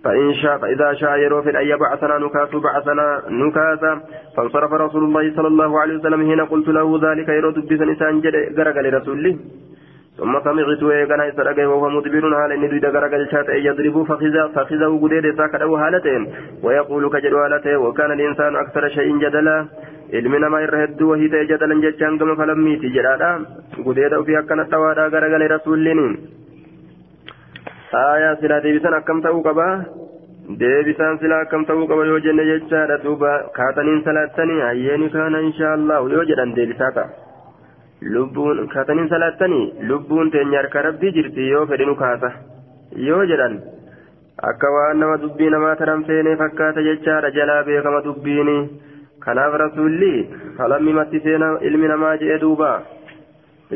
فإن 0.04 0.34
شاء 0.34 0.58
فإذا 0.58 0.92
شاء 0.92 1.18
يروف 1.18 1.48
أن 1.48 1.66
يبعثنا 1.66 2.18
نكاس 2.18 2.54
بعثنا 2.54 3.22
نكاسا 3.28 4.00
فانصرف 4.36 4.72
رسول 4.72 5.04
الله 5.04 5.34
صلى 5.36 5.48
الله 5.48 5.80
عليه 5.80 5.94
وسلم 5.98 6.20
هنا 6.20 6.44
قلت 6.44 6.68
له 6.68 6.88
ذلك 7.06 7.28
يرد 7.28 7.58
بسن 7.68 7.90
إسان 7.90 8.20
جرق 8.58 8.76
لرسوله. 8.80 9.36
ثم 10.18 10.40
سمعت 10.44 10.82
ويغنى 10.82 11.28
إسرقه 11.28 11.66
وهو 11.66 11.88
مدبر 11.88 12.24
هال 12.38 12.52
إن 12.52 12.68
دويد 12.70 12.86
غرق 12.86 13.14
الشات 13.14 13.48
يضرب 13.48 13.96
فخذا 14.08 14.44
فخذا 14.54 14.86
وقديد 14.86 15.36
ساكده 15.38 15.66
هالتين 15.66 16.22
ويقول 16.64 17.02
كجد 17.14 17.34
هالته 17.34 17.76
وكان 17.78 18.12
الإنسان 18.12 18.56
أكثر 18.56 18.88
شيء 18.88 19.18
جدلا. 19.18 19.66
ilmi 20.18 20.38
namaa 20.38 20.60
irra 20.64 20.80
hedduu 20.80 21.08
wahii 21.10 21.28
ta'e 21.32 21.46
jadalan 21.50 21.80
jechaan 21.82 22.18
gama 22.20 22.34
falammiiti 22.40 22.90
jedhaadha 22.96 23.30
gudeeda 23.86 24.18
ofii 24.22 24.36
akkana 24.40 24.66
rasuulliin 25.54 26.02
silaa 27.98 28.60
deebisan 28.64 28.94
akkam 29.00 29.20
ta'uu 29.22 29.42
qaba 29.48 29.66
deebisaan 30.60 31.18
silaa 31.22 31.40
akkam 31.44 31.64
ta'uu 31.66 31.86
qaba 31.90 32.04
yoo 32.10 32.20
jenne 32.26 32.44
jechaadha 32.50 32.96
duuba 33.04 33.32
kaataniin 33.58 34.02
salaattanii 34.04 34.60
hayyeeni 34.68 35.08
kaana 35.16 35.38
inshaallahu 35.48 36.08
yoo 36.14 36.24
jedhan 36.30 36.54
deebisaa 36.56 36.90
ta'a 36.96 37.08
lubbuun 38.14 38.68
kaataniin 38.74 39.08
salaattanii 39.08 39.64
lubbuun 39.90 40.30
teenya 40.30 40.58
harka 40.62 40.82
rabbii 40.88 41.12
jirti 41.18 41.48
yoo 41.50 41.66
fedhinu 41.66 41.94
kaasa 42.02 42.30
yoo 43.08 43.22
jedhan 43.32 43.54
akka 44.50 44.72
waan 44.76 44.98
nama 45.02 45.16
dubbii 45.26 45.50
namaa 45.54 45.76
taran 45.82 46.04
feenee 46.10 46.36
fakkaata 46.42 46.82
jechaadha 46.88 47.30
jalaa 47.38 47.62
beekama 47.68 48.00
dubbiini 48.08 48.56
kanaaf 49.26 49.54
rasuulli 49.64 50.12
falammi 50.58 50.92
matti 50.98 51.20
seena 51.28 51.52
ilmi 51.70 51.88
namaa 51.94 52.16
jedhe 52.24 52.38
duuba 52.46 52.72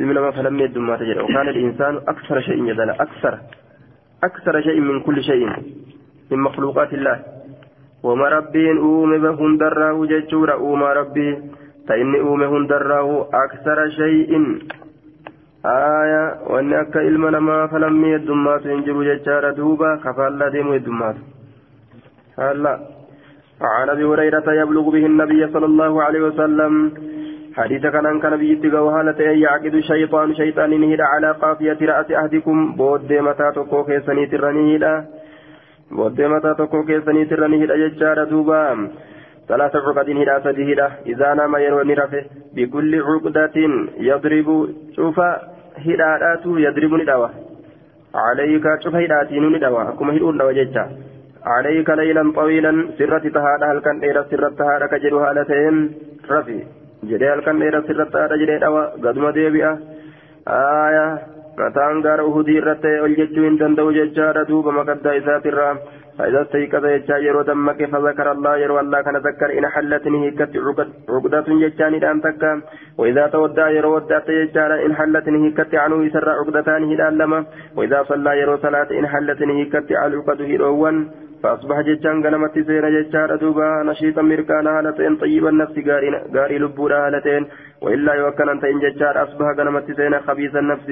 ilmi 0.00 0.14
namaa 0.18 0.32
falammi 0.40 0.62
heddummaata 0.66 1.04
jedha 1.12 1.22
وكان 1.28 1.48
الإنسان 1.54 1.94
أكثر 2.12 2.40
شيء 2.48 2.58
جدلا 2.68 2.94
أكثر 3.06 3.34
أكثر 4.24 4.60
شيء 4.60 4.80
من 4.80 5.00
كل 5.00 5.22
شيء 5.22 5.46
من 6.30 6.38
مخلوقات 6.38 6.94
الله. 6.94 7.18
وما 8.02 8.28
ربي 8.28 8.78
أومي 8.78 9.18
بهن 9.18 9.56
دراه 9.58 10.06
ججورا 10.06 10.52
أوما 10.52 10.92
ربي 10.92 11.38
فإني 11.88 12.20
أومي 12.20 12.46
هن 12.46 12.66
دراه 12.66 13.28
أكثر 13.44 13.88
شيء. 13.88 14.32
آية 15.66 16.24
وأن 16.50 16.72
أكا 16.72 17.00
إلما 17.00 17.30
نما 17.30 17.66
فلم 17.66 18.04
يدمات 18.04 18.66
ينجروا 18.66 19.04
ججارا 19.04 19.50
دوبا 19.50 19.96
كفالا 20.04 20.48
ديمو 20.48 20.72
يدمات 20.72 21.16
هلا. 22.38 22.74
عن 23.60 23.88
أبي 23.88 24.04
هريرة 24.04 24.52
يبلغ 24.52 24.90
به 24.90 25.06
النبي 25.06 25.52
صلى 25.52 25.66
الله 25.66 26.02
عليه 26.02 26.20
وسلم 26.20 26.92
حديث 27.56 27.82
كان 27.86 28.20
كان 28.20 28.36
بيتي 28.36 28.68
وهالة 28.68 29.20
يعقد 29.20 29.74
الشيطان. 29.74 30.34
شيطان 30.34 30.80
نهد 30.80 31.00
على 31.00 31.30
قافية 31.32 31.78
رأس 31.82 32.10
أحدكم 32.10 32.72
بود 32.76 33.12
متى 33.12 33.52
تكو 33.56 33.84
كيسني 33.84 34.26
ترنيهدا 34.26 35.04
بود 35.90 36.20
متى 36.20 36.54
تكو 36.58 36.84
كيسني 36.84 37.24
ترنيهدا 37.24 37.74
يجار 37.74 38.24
دوبا. 38.24 38.88
ثلاث 39.48 39.76
عقد 39.76 40.10
هدا 40.10 40.40
سديهدا 40.44 40.88
إذا 41.06 41.34
نام 41.34 41.56
يروي 41.56 41.94
رفه 41.94 42.24
بكل 42.54 42.92
عقدة 43.08 43.56
يضرب. 44.00 44.48
شوف 44.96 45.20
هداءات 45.86 46.44
يضرب 46.46 46.94
ندوى 46.94 47.30
عليك 48.14 48.64
شوف 48.84 48.94
هداتين 48.94 49.44
ندوى 49.52 49.84
كما 49.98 50.16
هدون 50.16 50.34
ندوى 50.34 50.66
عليك 51.44 51.90
ليلا 51.90 52.32
طويلا. 52.36 52.72
سرة 52.98 53.24
تهادا 53.34 53.66
هل 53.72 53.78
كان 53.80 53.96
إيرا 54.06 54.22
سرة 54.30 54.48
تهادا 54.58 54.86
كجدها 54.86 55.32
لتين. 55.32 55.76
رفي. 56.30 56.77
Jedhee 57.10 57.30
halkan 57.34 57.60
dheeraa 57.62 57.86
sirratti 57.88 58.20
haadha 58.22 58.40
jedhee 58.42 58.58
dhawa 58.64 58.82
gaduma 59.06 59.32
deebi'a. 59.38 59.72
Aaya 60.58 61.04
mataan 61.58 62.02
gaara 62.02 62.28
uhudii 62.30 62.58
irratti 62.62 62.98
ol 63.04 63.16
jechuu 63.20 63.46
hin 63.48 63.58
danda'u 63.62 63.94
jechaadha 64.00 64.48
duuba 64.50 64.76
makaddaa 64.80 65.18
isaatirraa 65.22 65.72
فإذا 66.18 66.42
استيقظ 66.42 66.84
يجا 66.84 67.16
يرو 67.16 67.42
دمك 67.42 67.80
فذكر 67.92 68.32
الله 68.32 68.56
يرو 68.56 68.80
الله 68.80 69.02
كان 69.02 69.16
ذكر 69.16 69.58
إن 69.58 69.66
حلتني 69.74 70.28
هكت 70.28 70.52
عقدة 71.14 71.46
يجاني 71.64 71.98
دان 71.98 72.20
تكا 72.24 72.52
وإذا 72.98 73.26
تودع 73.26 73.68
يرو 73.76 73.96
ودعت 73.96 74.28
يجانا 74.28 74.76
إن 74.86 74.92
حلتني 74.98 75.38
هكت 75.48 75.74
عنه 75.74 75.96
يسر 76.06 76.28
عقدتان 76.40 76.82
هدان 76.92 77.12
لما 77.18 77.40
وإذا 77.76 77.98
صلى 78.10 78.32
يرو 78.40 78.56
صلاة 78.56 78.90
إن 78.98 79.06
حلتني 79.12 79.62
هكت 79.62 79.92
على 79.92 80.16
هروان 80.52 80.96
فأصبح 81.42 81.80
جتان 81.80 82.26
غنمت 82.26 82.58
سير 82.68 82.84
جتان 82.96 83.38
دوبا 83.38 83.82
نشيطا 83.86 84.22
مركانا 84.22 84.78
هالتين 84.78 85.16
طيب 85.16 85.46
النفس 85.46 85.76
غاري 86.34 86.58
لبورا 86.58 87.06
هالتين 87.06 87.46
وإلا 87.82 88.12
يوكنا 88.14 88.52
أنت 88.52 88.64
إن 88.64 88.78
جتان 88.78 89.16
أصبح 89.16 89.46
غنمت 89.58 89.86
سير 89.96 90.20
خبيث 90.20 90.56
النفس 90.56 90.88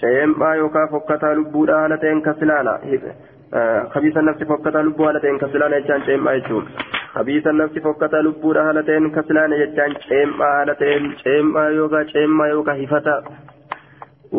شيئا 0.00 0.54
يوكا 0.54 0.86
فكتا 0.92 1.26
لبورا 1.26 1.84
هالتين 1.84 2.20
كسلانا. 2.20 2.74
خبيث 3.94 4.16
النفس 4.16 4.42
فكتا 4.42 4.78
لبورا 4.78 5.10
هالتين 5.10 5.38
كسلانا 5.38 5.78
جتان 5.78 6.02
شيئا 6.06 6.32
يجون. 6.32 6.64
خبيث 7.14 7.46
النفس 7.46 7.78
فكتا 7.78 8.16
لبورا 8.16 8.62
هالتين 8.68 9.10
كسلانا 9.10 9.56
جتان 9.64 9.92
شيئا 10.08 10.28
هالتين 10.40 11.02
شيئا 11.24 11.68
يوكا 11.68 12.02
شيئا 12.12 12.46
يوكا 12.50 12.72
هفتا. 12.72 13.16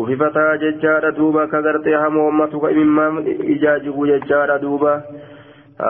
Ufifataa 0.02 0.56
jechaadha 0.64 1.10
duuba 1.18 1.46
ka 1.52 1.62
gartee 1.66 1.96
hama 2.04 2.28
ummatu 2.28 2.60
ka 2.60 2.70
imimmaan 2.76 3.26
ijaajibu 3.54 4.06
jechaadha 4.12 4.58
duuba 4.64 4.92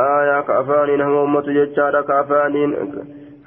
aayaa 0.01 0.43
ka 0.49 0.59
afaaniin 0.63 1.03
hama 1.07 1.23
ummatu 1.29 1.57
jechaadha 1.59 2.03
ka 2.11 2.19
afaaniin 2.25 2.75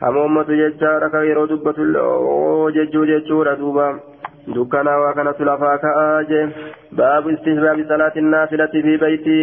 hama 0.02 0.26
ummatu 0.30 0.62
jechaadha 0.62 1.10
ka 1.16 1.24
yeroo 1.30 1.48
dubbatu 1.48 1.88
jechuu 2.78 3.06
jechuudha 3.14 3.56
duuba 3.64 3.88
dukkanaa 4.56 5.00
waa 5.00 5.14
kanatu 5.18 5.46
lafaa 5.50 5.78
ka'aa 5.86 6.24
je 6.30 6.46
baabu 7.02 7.36
istihbaabi 7.36 7.84
salaati 7.90 8.22
naafilati 8.22 8.84
fi 8.86 8.98
bayti 9.04 9.36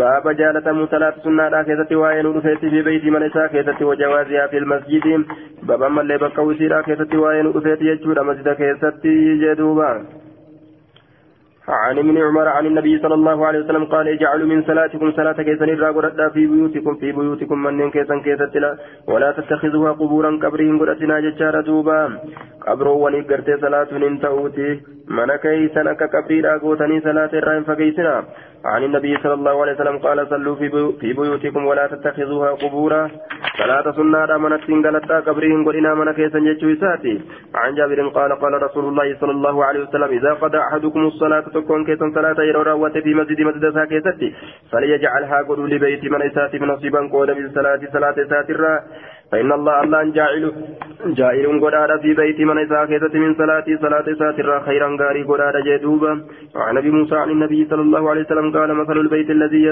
baaba 0.00 0.34
jaalatamu 0.40 0.86
salaati 0.94 1.24
sunnaadhaa 1.26 1.64
keessatti 1.68 2.00
waa'ee 2.02 2.22
nu 2.26 2.32
dhufeetti 2.38 2.72
fi 2.74 2.82
beeyti 2.88 3.14
mana 3.16 3.30
isaa 3.32 3.46
keessatti 3.54 3.88
wajawaaziyaa 3.90 4.48
fi 4.54 4.64
masjidi 4.72 5.14
baaba 5.70 5.86
ammallee 5.92 6.18
bakka 6.24 6.48
wisiidhaa 6.50 6.82
keessatti 6.88 7.22
waa'ee 7.26 7.46
nu 7.46 7.54
dhufeetti 7.58 7.90
jechuudha 7.92 8.24
masjida 8.30 8.54
keessatti 8.64 9.14
jedhuuba. 9.44 9.88
عن 11.68 11.98
ابن 11.98 12.18
عمر 12.18 12.48
عن 12.48 12.66
النبي 12.66 12.98
صلى 12.98 13.14
الله 13.14 13.46
عليه 13.46 13.58
وسلم 13.64 13.84
قال 13.84 14.08
اجعلوا 14.08 14.46
من 14.46 14.62
صلاتكم 14.62 15.12
صلاة 15.12 15.32
كيسن 15.32 15.68
الراغرة 15.68 16.28
في 16.28 16.46
بيوتكم 16.46 16.94
في 16.94 17.12
بيوتكم 17.12 17.58
من 17.62 17.90
كيسن 17.90 18.20
كيستلا 18.20 18.76
ولا 19.08 19.32
تتخذوها 19.32 19.92
قبورا 19.92 20.30
قبرهم 20.42 20.80
قرأتنا 20.80 21.20
ججار 21.20 21.60
دوبا. 21.60 22.18
قبرو 22.66 23.06
ونقرت 23.06 23.60
صلاة 23.60 23.90
ننتهوتي 23.92 24.80
من 25.12 25.36
كيسن 25.44 25.92
كقبري 25.92 26.40
راغوتني 26.40 27.00
صلاة 27.00 27.32
الرائم 27.40 27.62
فكيسنا 27.68 28.24
عن 28.64 28.82
النبي 28.84 29.12
صلى 29.22 29.34
الله 29.34 29.60
عليه 29.62 29.72
وسلم 29.72 29.98
قال 29.98 30.18
صلوا 30.28 30.56
في, 30.56 31.12
بيوتكم 31.12 31.62
ولا 31.66 31.86
تتخذوها 31.86 32.50
قبورا. 32.62 33.10
صلاة 33.58 33.86
سنة 33.92 34.36
من 34.38 34.52
التنقلتا 34.52 35.20
قبرهم 35.20 35.64
قلنا 35.66 35.94
من 35.94 36.12
كيسن 36.12 36.44
ججوساتي 36.44 37.20
عن 37.54 37.74
جابر 37.74 38.08
قال 38.08 38.32
قال 38.42 38.62
رسول 38.62 38.84
الله 38.84 39.16
صلى 39.20 39.30
الله 39.30 39.64
عليه 39.64 39.80
وسلم 39.80 40.10
إذا 40.18 40.32
قضى 40.32 40.58
أحدكم 40.58 41.00
الصلاة 41.06 41.40
تكون 41.40 41.84
كيسن 41.84 42.12
صلاة 42.14 42.38
يرو 42.48 42.62
راوت 42.62 42.98
في 42.98 43.14
مسجد 43.14 43.40
مسجد 43.40 43.74
ساكيستي 43.74 44.34
فليجعلها 44.72 45.38
قلوا 45.48 45.68
لبيت 45.68 46.04
من 46.04 46.22
إساتي 46.22 46.58
نصيبا 46.58 47.00
قول 47.12 47.34
بالصلاة 47.34 47.80
صلاة 47.92 48.16
ساترا 48.30 48.80
فإن 49.32 49.52
الله 49.52 49.82
الله 49.84 50.02
جاعل 50.18 50.52
جائر 51.06 51.46
قدار 51.64 51.98
في 52.02 52.14
بيت 52.14 52.40
من 52.40 52.58
إساكيست 52.58 53.14
من 53.24 53.34
صلاة 53.34 53.64
صلاة 53.84 54.06
ساترا 54.20 54.56
خيرا 54.66 54.88
غاري 55.00 55.22
قدار 55.22 55.54
جدوبا 55.68 56.12
وعن 56.56 56.76
أبي 56.78 56.90
موسى 56.90 57.16
عن 57.16 57.30
النبي 57.30 57.66
صلى 57.70 57.82
الله 57.82 58.10
عليه 58.10 58.20
وسلم 58.20 58.56
قال 58.56 58.74
مثل 58.74 58.96
البيت 59.04 59.30
الذي 59.30 59.62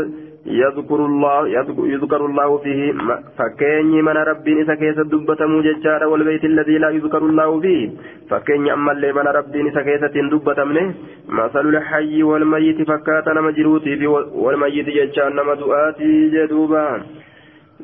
يذكر 0.47 1.01
الله 1.11 1.49
يذكر 1.95 2.27
الله 2.27 2.59
فيه 2.59 2.93
فكيني 3.39 4.03
من 4.03 4.17
ربي 4.31 4.63
إساكيست 4.63 5.01
دبة 5.01 5.47
موججارا 5.47 6.07
والبيت 6.07 6.45
الذي 6.45 6.79
لا 6.79 6.91
يذكر 6.91 7.23
الله 7.31 7.61
فيه. 7.61 7.91
فكيني 8.31 8.73
أما 8.73 8.93
اللي 8.93 9.13
من 9.13 9.27
ربي 9.39 9.69
إساكيست 9.69 10.15
دبة 10.33 10.65
منه. 10.65 10.95
مثل 11.29 11.65
الحي 11.69 12.23
والميت 12.23 12.89
فكاتنا 12.89 13.41
مجروتي 13.41 14.07
والميت 14.45 14.87
ججان 14.97 15.37
مدؤاتي 15.51 16.29
جدوبا. 16.35 16.87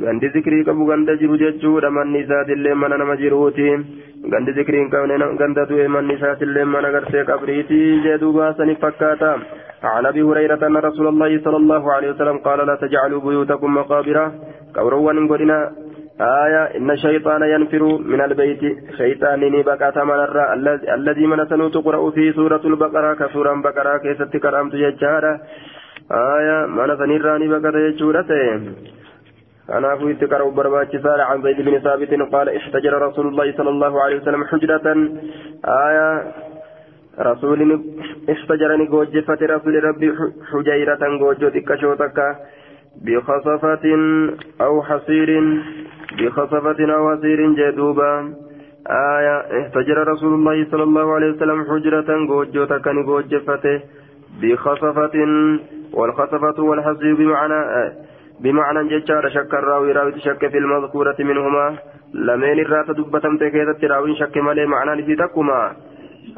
Gandi 0.04 0.30
zikrii 0.34 0.64
qabu 0.64 0.86
ganda 0.90 1.16
jiru 1.20 1.38
jechuudha 1.42 1.90
manni 1.90 2.24
isaatillee 2.24 2.74
mana 2.74 2.96
nama 3.02 3.16
jiruuti. 3.22 3.68
Gandi 4.32 4.56
zikrii 4.58 4.82
hin 4.82 4.90
qabne 4.94 5.18
ganda 5.42 5.68
du'e 5.70 5.86
manni 5.88 6.18
isaatillee 6.18 6.66
mana 6.74 6.90
gartee 6.96 7.24
qabriiti 7.30 7.80
jedhu 8.08 8.32
baasaniif 8.40 8.84
fakkaata. 8.86 9.32
عن 9.86 10.06
ابي 10.06 10.22
هريره 10.22 10.66
ان 10.66 10.76
رسول 10.76 11.06
الله 11.06 11.40
صلى 11.44 11.56
الله 11.56 11.92
عليه 11.92 12.10
وسلم 12.10 12.38
قال 12.38 12.66
لا 12.66 12.74
تجعلوا 12.74 13.20
بيوتكم 13.20 13.74
مقابر 13.74 14.18
قبروا 14.76 15.12
قلنا 15.30 15.58
آية 16.20 16.62
إن 16.78 16.90
الشيطان 16.90 17.42
ينفر 17.42 17.82
من 18.12 18.20
البيت 18.20 18.62
شيطان 18.98 19.40
نبقى 19.40 19.92
تمنر 19.92 20.36
الذي 20.94 21.26
من 21.26 21.46
سنو 21.50 21.68
تقرأ 21.68 22.10
في 22.10 22.32
سورة 22.32 22.60
البقرة 22.64 23.14
كسورة 23.14 23.54
بقرة 23.66 23.98
كيست 23.98 24.36
كرامت 24.36 24.74
ججارة 24.74 25.40
آية 26.36 26.66
من 26.66 26.88
سنر 27.00 27.26
نبقى 27.42 27.72
تججورة 27.72 28.30
تكره 29.66 30.50
برباتي 30.50 30.98
سال 30.98 31.20
عن 31.20 31.42
زيد 31.42 31.60
بن 31.60 31.78
ثابت 31.78 32.10
قال 32.32 32.56
احتجر 32.56 33.02
رسول 33.02 33.26
الله 33.26 33.52
صلى 33.52 33.70
الله 33.70 34.02
عليه 34.02 34.16
وسلم 34.16 34.44
حجرة. 34.44 34.86
آية 35.64 36.32
رسول 37.18 37.80
احتجرني 38.30 38.86
جوجفة 38.86 39.38
رسول 39.42 39.84
ربي 39.84 40.12
حجيرة 40.52 41.02
جوجو 41.18 41.48
تكشوتك 41.48 42.18
بخصفة 43.04 43.86
أو 44.60 44.82
حصير 44.82 45.30
بخصفة 46.18 46.80
أو 46.94 47.16
حصير 47.16 47.40
جدوبا. 47.52 48.34
آية 48.86 49.36
احتجر 49.60 50.08
رسول 50.08 50.34
الله 50.34 50.66
صلى 50.70 50.82
الله 50.82 51.14
عليه 51.14 51.30
وسلم 51.30 51.64
حجرة 51.64 52.26
جوجو 52.26 52.64
تكني 52.64 53.02
جوجفته 53.02 53.80
بخصفة 54.42 55.16
والخصفة 55.92 56.62
والحصير 56.62 57.14
بمعنى 57.14 57.60
بمعنى 58.40 58.88
ججار 58.88 59.28
شك 59.28 59.54
الراوي 59.54 59.92
راوي 59.92 60.20
شك 60.20 60.48
في 60.48 60.58
المذكورة 60.58 61.16
منهما. 61.18 61.76
لمن 62.14 62.60
الرات 62.60 62.90
دبتم 62.90 63.36
تكيدت 63.36 63.84
راوي 63.84 64.16
شك 64.16 64.36
مالي 64.36 64.66
معنى 64.66 64.92
لفتكما 65.00 65.72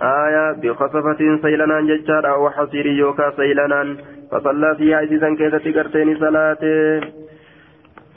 آية 0.00 0.52
بخصفة 0.62 1.20
سيلنا 1.42 1.80
ججار 1.80 2.24
أو 2.34 2.50
حصير 2.50 2.86
يوكا 2.86 3.30
سيلنا. 3.36 3.96
فصلى 4.30 4.76
فيها 4.78 4.96
عزيزا 4.96 5.34
كيدت 5.34 5.76
قرتين 5.76 6.16
صلاته 6.18 7.00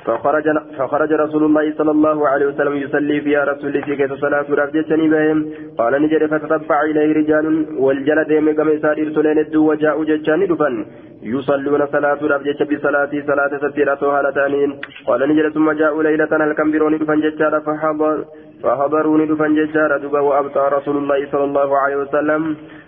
فخرج 0.05 0.45
فخرج 0.77 1.11
رسول 1.13 1.43
الله 1.43 1.73
صلى 1.77 1.91
الله 1.91 2.27
عليه 2.27 2.45
وسلم 2.45 2.75
يصلي 2.75 3.21
فيها 3.21 3.43
رسول 3.43 3.83
في 3.83 3.95
كيس 3.95 4.13
صلاة 4.13 4.45
رفجتني 4.49 5.07
بهم. 5.09 5.39
قال 5.77 6.01
نجري 6.01 6.27
فتتبع 6.27 6.81
إليه 6.81 7.13
رجال 7.19 7.45
والجلد 7.83 8.29
يمكم 8.31 8.69
إسارير 8.69 9.13
سلين 9.15 9.39
الدو 9.39 9.71
وجاءوا 9.71 10.05
ججاني 10.05 10.45
دفن. 10.45 10.85
يصلون 11.23 11.87
صلاة 11.87 12.21
رفجت 12.33 12.59
بصلاة 12.69 13.11
صلاة 13.29 13.69
ستيرة 13.69 14.01
هالتانين 14.13 14.69
قال 15.07 15.29
نجري 15.29 15.49
ثم 15.51 15.71
جاءوا 15.71 16.03
ليلة 16.03 16.31
هل 16.43 16.51
دفن 16.97 17.19
ججارة 17.25 17.59
فحضر 17.59 18.17
فحضروني 18.63 19.25
دفن 19.25 19.55
ججارة 19.55 19.97
دبا 19.97 20.19
وأبطى 20.19 20.63
رسول 20.77 20.97
الله 20.97 21.19
صلى 21.31 21.43
الله 21.43 21.69
عليه 21.77 21.95
وسلم. 21.95 22.41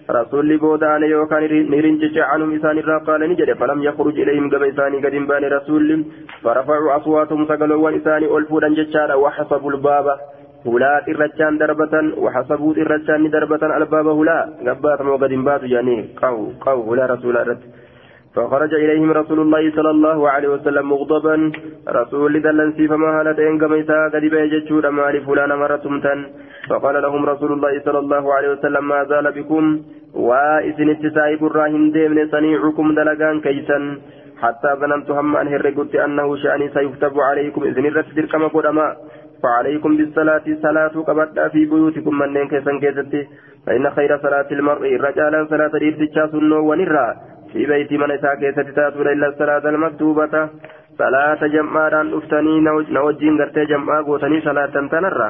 رسول 0.10 0.58
بودان 0.58 1.04
يوكان 1.04 1.44
نرنجج 1.72 2.16
عنهم 2.20 2.56
إسان 2.56 2.78
قال 3.08 3.22
نجد 3.30 3.50
فلم 3.54 3.84
يخرج 3.84 4.16
إليهم 4.20 4.50
قبل 4.54 4.66
إساني 4.70 4.98
قد 5.06 5.16
بان 5.30 5.44
رسول. 5.58 6.06
فرفعوا 6.44 6.96
أصواتهم 6.98 7.46
سقلوا 7.46 7.98
إساني 7.98 8.38
ألفودا 8.38 8.70
ججارا 8.70 9.16
وحسبوا 9.16 9.72
الباب. 9.72 10.06
هلا 10.68 10.94
إرجان 11.10 11.58
دربة 11.58 11.94
وحسبوا 12.24 12.74
إرجان 12.82 13.30
دربة 13.30 13.64
الباب 13.78 14.08
هلا. 14.08 14.40
قبات 14.68 15.02
وقد 15.02 15.34
باتوا 15.48 15.68
يعني 15.68 15.98
قو 16.22 16.38
قو 16.66 16.94
هلا 16.94 17.06
رسول 17.06 17.38
الله. 17.38 17.58
فخرج 18.36 18.74
إليهم 18.74 19.12
رسول 19.12 19.40
الله 19.40 19.72
صلى 19.78 19.90
الله 19.90 20.30
عليه 20.30 20.50
وسلم 20.50 20.90
مغضبا. 20.90 21.52
رسول 21.90 22.42
دلنسي 22.42 22.88
فما 22.88 23.10
هالتين 23.20 23.54
قميسا 23.62 23.98
قد 24.14 24.24
بيجتشور 24.34 24.90
مال 24.90 25.16
فلان 25.26 25.52
مرتم 25.62 26.00
تن 26.00 26.20
فقال 26.70 26.96
لهم 27.02 27.26
رسول 27.26 27.52
الله 27.54 27.74
صلى 27.86 28.00
الله 28.00 28.34
عليه 28.34 28.50
وسلم 28.52 28.88
ما 28.88 29.04
زال 29.04 29.32
بكم؟ 29.32 29.64
وإذن 30.14 30.90
اتسائب 30.90 31.46
الراهن 31.46 31.92
ديمن 31.92 32.28
صنيعكم 32.34 32.86
دلقان 32.96 33.42
كيسا. 33.46 33.80
حتى 34.42 34.70
ظننت 34.82 35.12
هم 35.12 35.38
أن 35.38 35.48
هرقت 35.48 35.96
أنه 35.96 36.36
شأني 36.36 36.70
سيكتب 36.70 37.20
عليكم. 37.20 37.64
إذن 37.64 37.86
الرسل 37.86 38.28
كما 38.32 38.48
قدما 38.48 38.88
فعليكم 39.44 39.98
بالصلاة 39.98 40.46
صلاة 40.66 40.96
كبدا 41.08 41.48
في 41.48 41.66
بيوتكم 41.66 42.14
من 42.20 42.48
كيسا 42.48 42.72
كيستي. 42.82 43.28
فإن 43.66 43.90
خير 43.90 44.12
صلاة 44.26 44.50
المرء 44.52 44.84
رجالا 45.08 45.40
صلاة 45.50 45.74
الإرتجاء 45.80 46.28
سنو 46.32 46.72
ونرى. 46.72 47.08
في 47.54 47.66
بيت 47.66 47.92
من 48.02 48.12
إساء 48.12 48.36
كيست 48.36 48.68
تاتون 48.78 49.08
إلا 49.08 49.28
الصلاة 49.28 49.70
المكتوبة 49.70 50.50
صلاة 50.98 51.42
جمعان 51.56 52.14
أفتني 52.18 52.54
نوجين 52.98 53.34
قرتي 53.42 53.66
جمعا 53.72 54.02
قوتني 54.02 54.42
صلاة 54.42 54.74
تنرى 54.92 55.30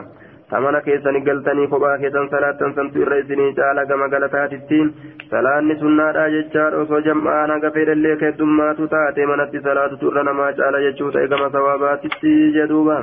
amana 0.57 0.81
keessani 0.85 1.21
galtanii 1.25 1.67
kophaa 1.67 1.97
keessan 2.01 2.27
salaattan 2.31 2.73
santu 2.77 3.01
irra 3.03 3.17
isinii 3.21 3.53
caala 3.59 3.85
gama 3.91 4.07
galataatittiin 4.13 4.91
salaanni 5.31 5.77
sunnaadha 5.79 6.25
jechaadha 6.33 6.81
osoo 6.83 6.99
jam'aan 7.07 7.53
haga 7.53 7.71
fedhallee 7.77 8.11
keeddummaatu 8.23 8.87
taate 8.91 9.25
manatti 9.31 9.63
salaatutu 9.67 10.11
irra 10.11 10.23
namaa 10.29 10.51
caala 10.59 10.83
jechuu 10.85 11.09
ta'e 11.15 11.31
gama 11.33 11.49
sawaabaatitti 11.55 12.33
jedhuuba. 12.57 12.97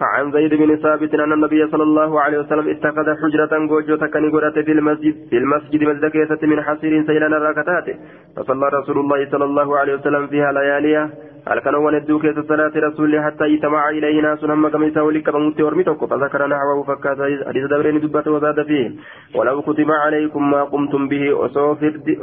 عن 0.00 0.32
زيد 0.32 0.54
بن 0.54 0.76
ثابت 0.76 1.14
أن 1.14 1.32
النبي 1.32 1.66
صلى 1.66 1.82
الله 1.82 2.20
عليه 2.20 2.38
وسلم 2.38 2.68
اتخذ 2.68 3.06
حجرة 3.22 3.66
جوجو 3.66 3.96
تكني 3.96 4.28
قرأت 4.28 4.58
في 4.58 4.72
المسجد 4.72 5.14
في 5.30 5.36
المسجد 5.36 5.82
مزدكيسة 5.84 6.38
من 6.42 6.62
حصير 6.62 7.06
سيلنا 7.06 7.36
الراكتات 7.36 7.96
فصلى 8.36 8.68
رسول 8.68 8.98
الله 8.98 9.30
صلى 9.30 9.44
الله 9.44 9.78
عليه 9.78 9.94
وسلم 9.94 10.26
فيها 10.26 10.52
لياليها. 10.52 11.10
هل 11.48 11.58
كانوا 11.58 11.86
وندوا 11.86 12.20
كيس 12.20 12.38
صلاة 12.38 12.72
رسول 12.76 13.20
حتى 13.20 13.44
يتمع 13.44 13.88
إليه 13.88 14.22
ناس 14.22 14.44
هم 14.44 14.68
كما 14.68 14.86
يساوي 14.86 15.12
لك 15.14 15.30
بموت 15.30 15.60
ورمتك 15.60 16.04
فذكر 16.04 16.46
نحوه 16.46 16.82
فكات 16.82 17.18
حديث 17.48 17.64
دبرين 17.64 18.00
دبت 18.00 18.28
وزاد 18.28 18.62
فيه. 18.62 18.90
ولو 19.34 19.62
كتب 19.62 19.90
عليكم 19.90 20.50
ما 20.50 20.62
قمتم 20.64 21.08
به 21.08 21.24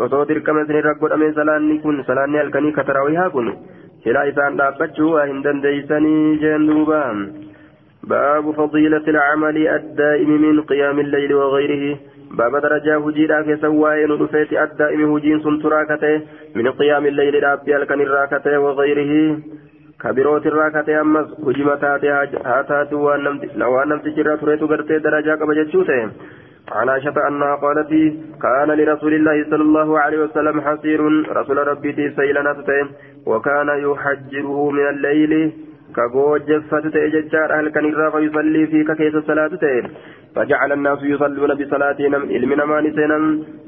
أصوتر 0.06 0.40
كما 0.40 0.66
سنرى 0.68 0.94
قد 1.02 1.12
أمين 1.12 1.34
سلاني 1.34 1.78
كن 1.84 2.04
سلاني 2.04 2.42
الكني 2.42 2.72
كتراويها 2.72 3.28
كن. 3.28 3.54
سلا 4.04 4.30
إسان 4.30 4.56
دابتشوا 4.58 5.24
هندن 5.24 5.62
ديسني 5.62 6.36
جندوبا. 6.42 7.04
باب 8.10 8.52
فضيلة 8.52 9.06
العمل 9.08 9.68
الدائم 9.68 10.30
من 10.42 10.62
قيام 10.62 11.00
الليل 11.00 11.34
وغيره. 11.34 11.98
باب 12.32 12.56
درجة 12.56 12.98
هجيرا 12.98 13.42
في 13.44 13.58
سواء 13.62 14.06
ندفيت 14.12 14.54
الدائم 14.54 15.16
هجين 15.16 15.40
سنتراكته 15.40 16.22
من 16.56 16.72
قيام 16.72 17.06
الليل 17.06 17.44
رابي 17.44 17.76
الكن 17.76 18.02
الراكته 18.02 18.60
وغيره. 18.60 19.38
كبيروت 20.02 20.46
الراكته 20.48 21.02
أمس 21.02 21.28
هجمتات 21.48 22.06
هاتات 22.46 22.94
وانم 22.94 24.00
تجرى 24.06 24.38
تريت 24.38 24.62
قرتي 24.62 25.00
درجة 25.00 25.32
قبجتشوته 25.42 26.10
عن 26.72 26.90
عائشة 26.90 27.28
أنها 27.28 27.56
قالت 27.56 27.92
كان 28.42 28.70
لرسول 28.80 29.14
الله 29.14 29.44
صلى 29.50 29.64
الله 29.64 30.00
عليه 30.00 30.20
وسلم 30.24 30.62
حصير 30.62 31.00
رسول 31.38 31.58
ربي 31.68 32.14
سيلنا 32.16 32.56
وكان 33.26 33.70
يحجره 33.86 34.70
من 34.70 34.88
الليل 34.90 35.52
كغوجفت 35.96 36.88
تأججار 36.94 37.50
أهل 37.58 37.70
كان 37.70 37.86
الرافع 37.86 38.20
يصلي 38.20 38.68
في 38.68 38.84
كيس 38.98 39.16
الصلاة 39.16 39.48
تأجر 39.48 39.90
فجعل 40.36 40.72
الناس 40.72 41.00
يصلون 41.04 41.54
بصلاتهم 41.60 42.16
علمنا 42.16 42.66
ما 42.66 42.82
نسينا 42.82 43.20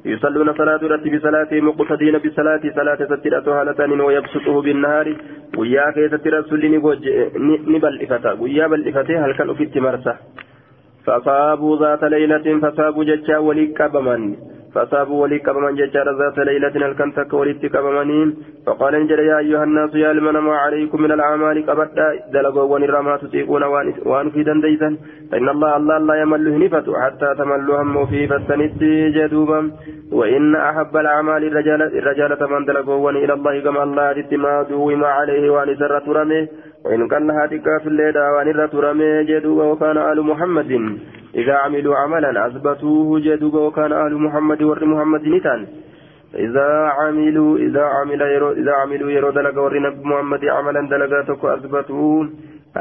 يصلون 0.05 0.53
صلاة 0.53 0.81
رتب 0.91 1.15
بصلاتهم 1.15 1.67
مقتدين 1.67 2.17
بصلاة 2.17 2.63
صلاة 2.75 2.99
سترة 3.11 3.47
هالتان 3.61 4.01
ويبسطه 4.01 4.61
بالنهار 4.61 5.07
ويا 5.57 5.91
كيس 5.95 6.13
رسول 6.13 6.63
نبل 7.75 7.93
إفتا 8.03 8.31
ويا 8.41 8.67
بل 8.67 8.87
إفتا 8.87 9.25
هل 9.25 9.31
كان 9.37 9.53
في 9.53 9.79
مرسى 9.79 10.13
فصابوا 11.05 11.77
ذات 11.81 12.03
ليلة 12.03 12.59
فصابوا 12.59 13.03
ججا 13.03 13.37
ولي 13.37 13.65
كبمن 13.67 14.35
فصابوا 14.77 15.21
ولي 15.23 15.39
كبمن 15.39 15.75
ججار 15.75 16.07
ذات 16.19 16.37
ليلة 16.49 16.75
الكنتك 16.89 17.33
ولي 17.33 17.53
كبمنين 17.53 18.27
فقال 18.65 18.95
إنجل 18.95 19.19
يا 19.19 19.37
أيها 19.37 19.63
الناس 19.63 19.95
يا 19.95 20.13
لمن 20.13 20.37
ما 20.47 20.55
عليكم 20.63 21.01
من 21.01 21.11
الأعمال 21.11 21.65
قبدا 21.69 22.07
دلقوا 22.33 22.67
ونرما 22.71 23.17
تطيقون 23.17 23.63
وان 24.11 24.29
في 24.33 24.43
دنديسا 24.43 24.89
فإن 25.31 25.49
الله 25.49 25.77
الله 25.77 25.97
لا 25.97 26.15
يمل 26.21 26.47
هنفة 26.47 26.87
حتى 27.03 27.35
تملوا 27.37 27.81
هم 27.81 28.05
في 28.05 28.27
فتنت 28.27 28.83
جدوبا. 29.17 29.71
وإن 30.11 30.55
أحب 30.55 30.97
الأعمال 30.97 31.43
الرجال 31.43 31.81
الرجال 31.81 32.37
من 32.51 32.65
دلقوا 32.65 33.11
إلى 33.11 33.33
الله 33.33 33.59
كما 33.59 33.83
الله 33.83 34.25
ما 34.31 34.61
دوم 34.69 35.03
عليه 35.03 35.49
وان 35.49 35.75
سر 35.75 35.99
ترمه. 35.99 36.47
وإن 36.85 37.07
كان 37.07 37.29
هاتك 37.29 37.67
في 37.81 37.87
الليل 37.87 38.17
وان 38.17 38.47
رمي 38.73 39.23
جدوبا 39.23 39.63
وكان 39.63 39.97
آل 39.97 40.21
محمد. 40.21 40.71
إذا 41.37 41.55
عملوا 41.63 41.95
عملا 41.95 42.47
أثبتوه 42.47 43.19
جدوبا 43.19 43.59
وكان 43.59 43.91
آل 43.93 44.13
محمد 44.17 44.61
ور 44.63 44.85
محمد 44.85 45.27
نتان. 45.27 45.61
إذا 46.35 46.69
عملوا 46.97 47.57
إذا 47.57 47.83
عمل 47.83 48.21
يرو 48.21 48.51
إذا 48.51 48.73
عملوا 48.73 49.11
يرو 49.11 49.29
دلق 49.29 49.57
ور 49.63 49.73
محمد 50.11 50.45
عملا 50.45 50.81
دلقاتك 50.91 51.45
أثبتوه. 51.45 52.29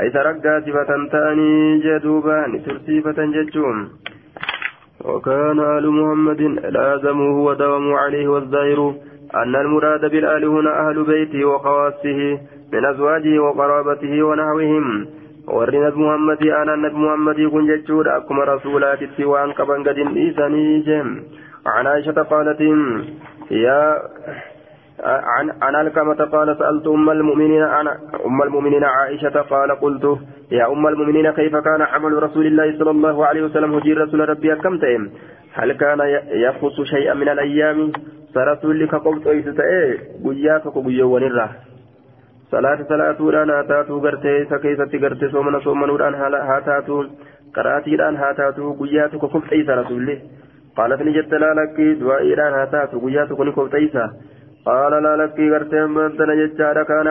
أي 0.00 0.10
ترقى 0.10 0.62
صفة 0.66 0.90
تاني 1.12 1.78
جدوبا 1.84 2.46
نترسيفة 2.46 3.18
ججوم 3.34 3.88
وكان 5.04 5.58
آل 5.60 5.90
محمد 5.90 6.40
لازموه 6.76 7.36
وداوموا 7.46 7.98
عليه 7.98 8.28
والظاهر 8.28 8.94
أن 9.34 9.54
المراد 9.56 10.00
بالآل 10.00 10.44
هنا 10.44 10.88
أهل 10.88 11.04
بيته 11.04 11.44
وخواصه 11.44 12.38
من 12.72 12.84
أزواجه 12.84 13.38
وقرابته 13.38 14.22
ونحوهم. 14.22 15.06
Warri 15.46 15.78
nabi 15.78 15.98
muhammadii 15.98 16.50
aanaan 16.50 16.82
nabi 16.82 16.96
muhammadii 16.96 17.50
kun 17.50 17.66
jechuudha. 17.66 18.16
Akkuma 18.20 18.44
rasuulaatitti 18.44 19.24
waan 19.24 19.54
qaban 19.54 19.82
gadin 19.82 20.14
dhiisanii 20.14 20.82
jeem 20.86 21.10
عن 21.66 21.86
عائشة 21.86 22.22
قالت 22.22 22.60
يا 23.50 24.02
عن 25.04 25.50
عن 25.62 25.86
الكمة 25.86 26.14
قال 26.14 26.56
سألت 26.58 26.86
أم 26.86 27.10
المؤمنين 27.10 27.62
أنا 27.62 27.98
أم 28.26 28.42
المؤمنين 28.42 28.84
عائشة 28.84 29.40
قال 29.40 29.70
قلت 29.80 30.18
يا 30.50 30.72
أم 30.72 30.86
المؤمنين 30.86 31.30
كيف 31.30 31.56
كان 31.56 31.82
عمل 31.82 32.22
رسول 32.22 32.46
الله 32.46 32.78
صلى 32.78 32.90
الله 32.90 33.26
عليه 33.26 33.42
وسلم 33.42 33.74
هجير 33.74 33.98
رسول 33.98 34.28
ربي 34.28 34.54
كم 34.54 34.78
تئم 34.78 35.10
هل 35.52 35.72
كان 35.72 35.98
يخص 36.30 36.80
شيئا 36.80 37.14
من 37.14 37.28
الأيام 37.28 37.92
فرسول 38.34 38.80
لك 38.80 38.94
قلت 38.94 39.26
أيس 39.26 39.44
تئ 39.44 39.98
قياك 40.24 40.68
قبيا 40.68 41.04
ونرى 42.52 42.76
صلاة 42.76 42.88
صلاة 42.88 43.22
ودان 43.22 43.50
هاتاتو 43.50 43.98
غرتي 43.98 44.44
سكيسة 44.50 44.92
غرتي 45.02 45.28
سومنا 45.28 45.60
سومنا 45.60 45.92
ودان 45.92 46.14
هاتاتو 46.14 47.04
قراتي 47.54 47.96
دان 47.96 48.16
هاتاتو 48.16 48.72
قياتك 48.80 49.18
كفت 49.18 49.52
أيس 49.52 49.68
رسول 49.68 50.18
قالت 50.76 51.02
نجت 51.02 51.32
لا 51.42 51.50
لك 51.58 51.76
دعائي 52.00 52.34
دان 52.34 52.52
هاتاتو 52.52 52.98
قياتك 53.04 53.40
كفت 53.56 53.74
أيسا 53.74 54.04
قال 54.66 54.92
لا 55.02 55.12
لك 55.20 55.38
غرتين 55.52 55.94
بنتنا 55.94 56.34
جتشارا 56.40 56.82
كان 56.90 57.08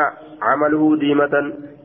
عمله 0.48 0.84
ديمة 1.04 1.34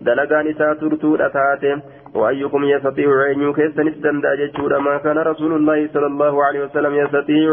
دلقان 0.07 0.47
إسا 0.51 0.75
ترتو 0.81 1.17
أتاتي 1.27 1.73
وأيكم 2.15 2.63
يستطيع 2.65 3.11
أن 3.31 3.41
يكيسن 3.49 3.89
استندى 3.89 4.31
جتشورا 4.41 4.79
ما 4.79 4.95
كان 5.05 5.19
رسول 5.19 5.53
الله 5.59 5.79
صلى 5.95 6.07
الله 6.13 6.45
عليه 6.47 6.61
وسلم 6.65 6.93
يستطيع 7.03 7.51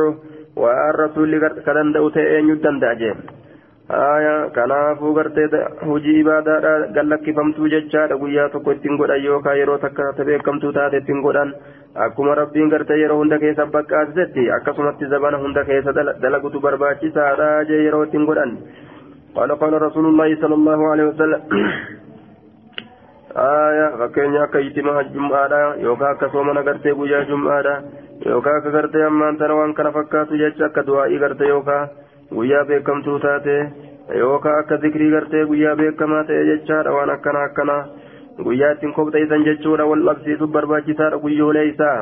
والرسول 0.62 1.32
كدن 1.66 1.92
دوتي 1.96 2.40
أن 2.40 2.50
يدندى 2.50 2.92
جيم 3.02 3.18
آية 3.92 4.50
kanaafuu 4.50 5.14
gartee 5.14 5.48
hojii 5.88 6.20
ibaadaadha 6.20 6.88
gallakkifamtuu 6.96 7.68
jechaadha 7.74 8.18
guyyaa 8.18 8.50
tokko 8.50 8.72
ittiin 8.72 8.98
godhan 8.98 9.24
yookaan 9.24 9.60
yeroo 9.60 9.78
takka 9.78 10.26
beekamtuu 10.30 10.72
taate 10.74 10.98
ittiin 10.98 11.22
godhan 11.22 11.54
akkuma 12.06 12.36
rabbiin 12.36 12.70
gartee 12.70 12.98
yeroo 13.02 13.18
hunda 13.18 13.40
keessa 13.40 13.66
bakkaasisetti 13.66 14.52
akkasumatti 14.58 15.10
zabana 15.14 15.38
hunda 15.38 15.64
keessa 15.70 15.96
dalagutu 16.22 16.62
barbaachisaadha 16.62 17.48
jee 17.70 17.84
yeroo 17.84 18.04
ittiin 18.04 18.26
godhan 18.26 18.58
قال 19.38 19.52
قال 19.62 19.82
رسول 19.82 20.06
الله 20.06 20.36
صلى 20.42 20.56
الله 20.60 20.80
عليه 20.92 21.04
وسلم 21.04 21.42
آية 23.38 23.88
فكين 24.00 24.36
أكا 24.36 24.58
يتمها 24.58 25.02
الجمعة 25.02 25.76
يوكا 25.76 26.12
أكا 26.12 26.28
صومنا 26.28 26.62
قرتي 26.62 26.92
بويا 26.92 27.24
جمعة 27.24 27.84
يوكا 28.26 28.58
أكا 28.58 28.70
قرتي 28.76 29.08
أمان 29.08 29.38
تنوان 29.38 29.74
كان 29.74 29.92
فكاتو 29.92 30.36
جيتش 30.36 30.62
أكا 30.62 30.82
دوائي 30.82 31.18
قرتي 31.24 31.44
يوكا 31.44 31.90
guyyaa 32.36 32.66
beekamtuu 32.66 33.20
taate 33.20 33.58
yookaan 34.20 34.60
akka 34.60 34.78
zikrii 34.78 35.12
gartee 35.12 35.46
guyyaa 35.46 35.76
beekamaa 35.76 36.24
ta'e 36.30 36.46
jechaadha 36.52 36.96
waan 36.98 37.10
akkana 37.10 37.44
akkana. 37.50 37.78
Guyyaa 38.44 38.72
ittiin 38.76 38.94
kopheessan 38.94 39.46
jechuudha 39.50 39.86
wal 39.92 40.06
dhabsiisuuf 40.10 40.52
barbaachisaadha 40.52 41.20
guyyoolee 41.26 41.68
isaa. 41.74 42.00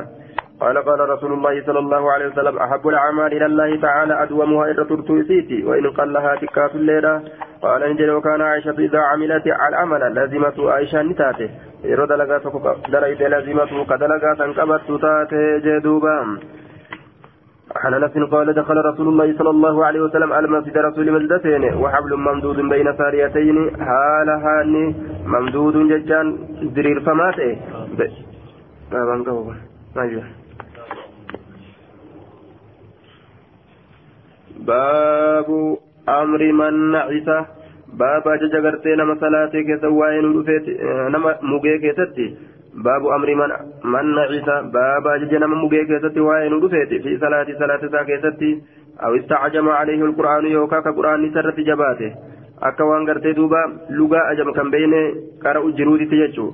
قال 0.59 0.77
قال 0.77 1.09
رسول 1.09 1.33
الله 1.33 1.65
صلى 1.65 1.79
الله 1.79 2.11
عليه 2.11 2.27
وسلم 2.27 2.57
أحب 2.57 2.87
الأعمال 2.87 3.33
إلى 3.33 3.45
الله 3.45 3.81
تعالى 3.81 4.23
أدومها 4.23 4.71
إلى 4.71 4.85
ترتوسيتي 4.85 5.63
وإن 5.63 5.89
قلها 5.91 6.35
تكات 6.35 6.75
الليلة 6.75 7.21
قال 7.61 7.81
نجل 7.91 8.11
وكان 8.11 8.41
عائشة 8.41 8.75
إذا 8.79 8.99
عملت 8.99 9.47
العمل 9.69 10.15
لازمة 10.15 10.71
عائشة 10.71 11.01
نتاته 11.01 11.49
يرد 11.83 12.11
لغا 12.11 12.37
لازمته 13.29 13.85
كدلغا 13.85 14.33
تنقبت 14.39 15.01
تاته 15.01 15.57
جدوبا 15.65 16.37
عن 17.75 17.93
انس 17.93 18.17
قال 18.31 18.53
دخل 18.53 18.77
رسول 18.85 19.07
الله 19.07 19.37
صلى 19.37 19.49
الله 19.49 19.85
عليه 19.85 20.01
وسلم 20.01 20.33
على 20.33 20.47
مسجد 20.47 20.77
رسول 20.77 21.11
ملدتين 21.11 21.63
وحبل 21.73 22.15
ممدود 22.15 22.59
بين 22.73 22.87
ساريتين 22.97 23.57
حال 23.87 24.29
هاني 24.29 24.95
ممدود 25.25 25.75
ججان 25.91 26.27
درير 26.75 26.99
فمات 26.99 27.39
باب 34.67 35.77
أمر 36.09 36.41
من 36.59 36.91
نعس 36.91 37.29
باب 37.99 38.25
ججغرتي 38.41 38.95
نما 38.95 39.15
صلاتي 39.21 39.63
كسواين 39.63 40.25
نما 41.13 41.35
مغي 41.41 41.77
كيتتي 41.83 42.27
باب 42.75 43.07
أمر 43.07 43.35
من 43.35 43.49
من 43.83 44.15
نعس 44.15 44.49
باب 44.73 45.07
أججنا 45.07 45.47
من 45.47 45.57
مجيك 45.57 45.89
يستي 45.89 46.19
وين 46.19 46.53
رفيت 46.63 46.89
في 47.03 47.17
صلاة 47.17 47.47
صلاة 47.59 47.81
ساكيستي 47.91 48.61
أو 49.03 49.15
استعجم 49.15 49.69
عليه 49.69 50.01
القرآن 50.05 50.45
يوكا 50.45 50.79
كقرآن 50.79 51.31
سرت 51.33 51.59
جباته 51.59 52.11
akka 52.61 52.85
waan 52.87 53.05
gartee 53.05 53.33
duuba 53.35 53.59
lugaa 53.89 54.27
ajam 54.31 54.53
kan 54.55 54.71
beeyne 54.71 55.01
qara 55.43 55.59
ujjiruutitti 55.67 56.19
jechuu 56.21 56.53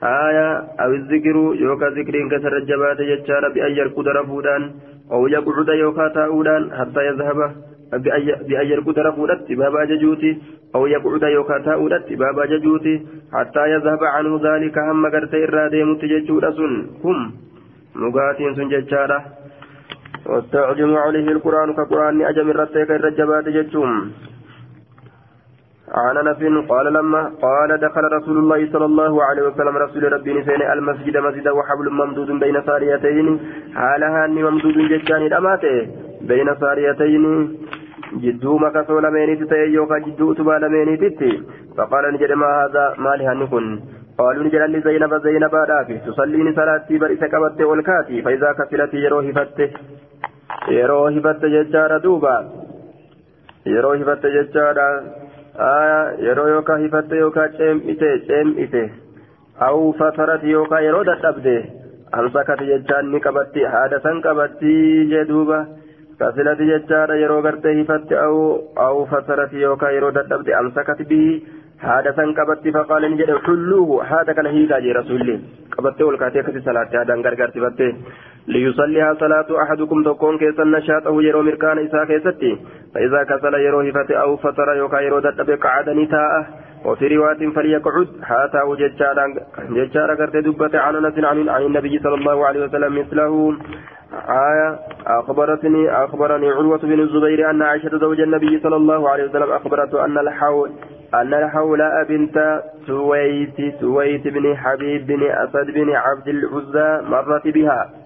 haya 0.00 0.46
awi 0.84 1.00
zikiru 1.10 1.54
yookaan 1.54 1.94
zikriin 1.94 2.30
kasarra 2.30 2.60
jabaate 2.70 3.04
jechaadha 3.10 3.50
bi'an 3.56 3.76
yarkuda 3.76 4.12
rafuudhaan 4.18 4.64
ooyya 5.18 5.42
qucuda 5.42 5.74
yookaan 5.74 6.12
taa'uudhaan 6.16 6.70
hatta 6.78 7.04
yazhaba 7.08 7.46
bi'an 8.00 8.66
yarkuda 8.72 9.02
rafuudhatti 9.08 9.56
baaba 9.56 9.80
ajajuuti 9.84 10.30
أو 10.76 10.86
يقعد 10.86 11.24
يوكا 11.36 11.58
تاؤدت 11.68 12.08
بابا 12.20 12.44
ججوتي 12.52 12.94
حتى 13.36 13.64
يذهب 13.74 14.02
عنه 14.14 14.32
ذلك 14.48 14.76
هم 14.88 15.06
قرت 15.14 15.34
إرادة 15.44 15.84
متججود 15.90 16.44
سن. 16.58 16.72
هم. 17.04 17.20
مقاتين 18.02 18.52
سن 18.56 18.68
ججارة. 18.74 19.18
والتعجم 20.30 20.92
عليه 21.04 21.28
القرآن 21.36 21.68
كقرآن 21.78 22.14
أجم 22.30 22.48
الرتيك 22.54 22.90
الرجبات 22.98 23.46
ججوم. 23.56 23.92
عن 26.04 26.16
أنس 26.22 26.40
قال 26.70 26.86
لما 26.96 27.22
قال 27.46 27.70
دخل 27.86 28.04
رسول 28.18 28.36
الله 28.42 28.60
صلى 28.72 28.86
الله 28.90 29.12
عليه 29.24 29.42
وسلم 29.48 29.74
رسول 29.84 30.12
ربي 30.12 30.30
نسين 30.38 30.62
المسجد 30.62 31.16
مسجد 31.16 31.48
وحبل 31.48 31.86
ممدود 32.00 32.30
بين 32.42 32.56
ساريتين. 32.68 33.26
حالها 33.74 34.24
أني 34.24 34.42
ممدود 34.42 34.76
ججان 34.92 35.22
الاماته 35.30 35.76
بين 36.30 36.48
ساريتين. 36.62 37.24
جدو 38.22 38.58
مكسو 38.58 38.98
لمينيت 38.98 39.42
تأيوكا 39.50 39.98
جدو 39.98 40.32
أتبا 40.32 40.52
لمينيتت 40.62 41.20
فقال 41.76 42.04
نجد 42.14 42.32
ما 42.32 42.46
هذا 42.60 42.94
مالي 42.98 43.26
هنكن 43.28 43.80
قالوا 44.18 44.44
نجد 44.44 44.62
لزينب 44.72 45.14
زينب 45.24 45.54
دافي 45.70 45.98
تصليني 46.06 46.52
صلاتي 46.58 46.98
برئيس 46.98 47.22
كبت 47.32 47.60
والكاتي 47.60 48.22
فإذا 48.22 48.52
كفلت 48.58 48.94
يروه 48.94 49.32
فت 49.36 49.58
يروه 50.68 51.20
فت 51.24 51.42
ججار 51.54 51.98
دوبا 51.98 52.36
يروه 53.66 53.98
فت 54.08 54.26
ججار 54.26 54.78
آية 55.58 56.28
يروه 56.28 56.48
يوكا 56.48 56.74
هفت 56.86 57.12
يوكا 57.12 57.46
چيمئته 57.56 58.16
چيمئته 58.28 58.90
أو 59.62 59.92
فترت 59.92 60.44
يوكا 60.44 60.78
يرو 60.86 61.02
دتبده 61.02 61.64
أمسكت 62.14 62.62
ججان 62.62 63.04
نكبتي 63.12 63.68
حادثا 63.68 64.20
كبتي 64.24 65.04
جدوبا 65.12 65.66
كفلت 66.20 66.60
ججارة 66.70 67.14
يرو 67.14 67.40
غرتي 67.40 67.82
هفت 67.82 68.12
أو 68.12 68.36
أو 68.86 69.04
فترت 69.10 69.52
يوكا 69.52 69.88
يرو 69.96 70.10
ددبت 70.10 70.48
أمسكت 70.48 71.02
به 71.10 71.42
هذا 71.80 72.10
سنكبت 72.16 72.68
فقال 72.74 73.02
نجد 73.12 73.30
حلوة 73.46 74.04
هذا 74.04 74.32
كان 74.32 74.46
هيكا 74.46 74.78
جي 74.78 74.92
رسولي 74.92 75.40
قبت 75.78 76.00
والكاتي 76.02 76.42
كتي 76.42 76.60
صلاة 76.60 76.90
هذا 76.94 77.14
انقر 77.14 77.34
قرتي 77.40 77.60
بته 77.60 77.90
ليصليها 78.48 79.14
صلاة 79.14 79.48
أحدكم 79.62 80.02
تكون 80.04 80.38
كيسا 80.38 80.64
نشاطه 80.64 81.22
يرو 81.22 81.42
مركان 81.42 81.78
إساء 81.78 82.04
كيستي 82.04 82.52
فإذا 82.94 83.20
كسل 83.30 83.54
يرو 83.66 83.80
هفت 83.80 84.10
أو 84.10 84.36
فتر 84.36 84.68
يوكا 84.76 84.98
يرو 85.06 85.18
ددبت 85.18 85.62
قعد 85.64 85.88
نتاءه 85.90 86.46
وفي 86.86 87.16
رواية 87.16 87.50
فليقعد. 87.54 88.08
حتى 88.22 88.60
ججارة 89.70 90.14
قرتي 90.14 90.40
دبت 90.40 90.74
عن 90.74 90.94
نس 91.06 91.24
عن 91.24 91.62
النبي 91.62 91.98
صلى 91.98 92.14
الله 92.14 92.46
عليه 92.46 92.64
وسلم 92.64 92.98
مثله. 92.98 93.56
آية. 94.28 94.78
أخبرتني 95.06 95.90
أخبرني 96.04 96.48
عروة 96.50 96.78
بن 96.78 97.00
الزبير 97.00 97.50
أن 97.50 97.62
عائشة 97.62 97.98
زوج 97.98 98.20
النبي 98.20 98.60
صلى 98.62 98.76
الله 98.76 99.10
عليه 99.10 99.24
وسلم 99.24 99.50
أخبرته 99.52 100.04
أن 100.04 100.18
الحول 100.18 100.70
أن 101.14 101.34
الحولاء 101.34 102.04
بنت 102.08 102.62
سويت 102.86 103.58
سويت 103.80 104.28
بن 104.28 104.56
حبيب 104.56 105.06
بن 105.06 105.22
أسد 105.22 105.70
بن 105.70 105.90
عبد 105.90 106.28
العزى 106.28 107.08
مرت 107.10 107.48
بها. 107.48 108.05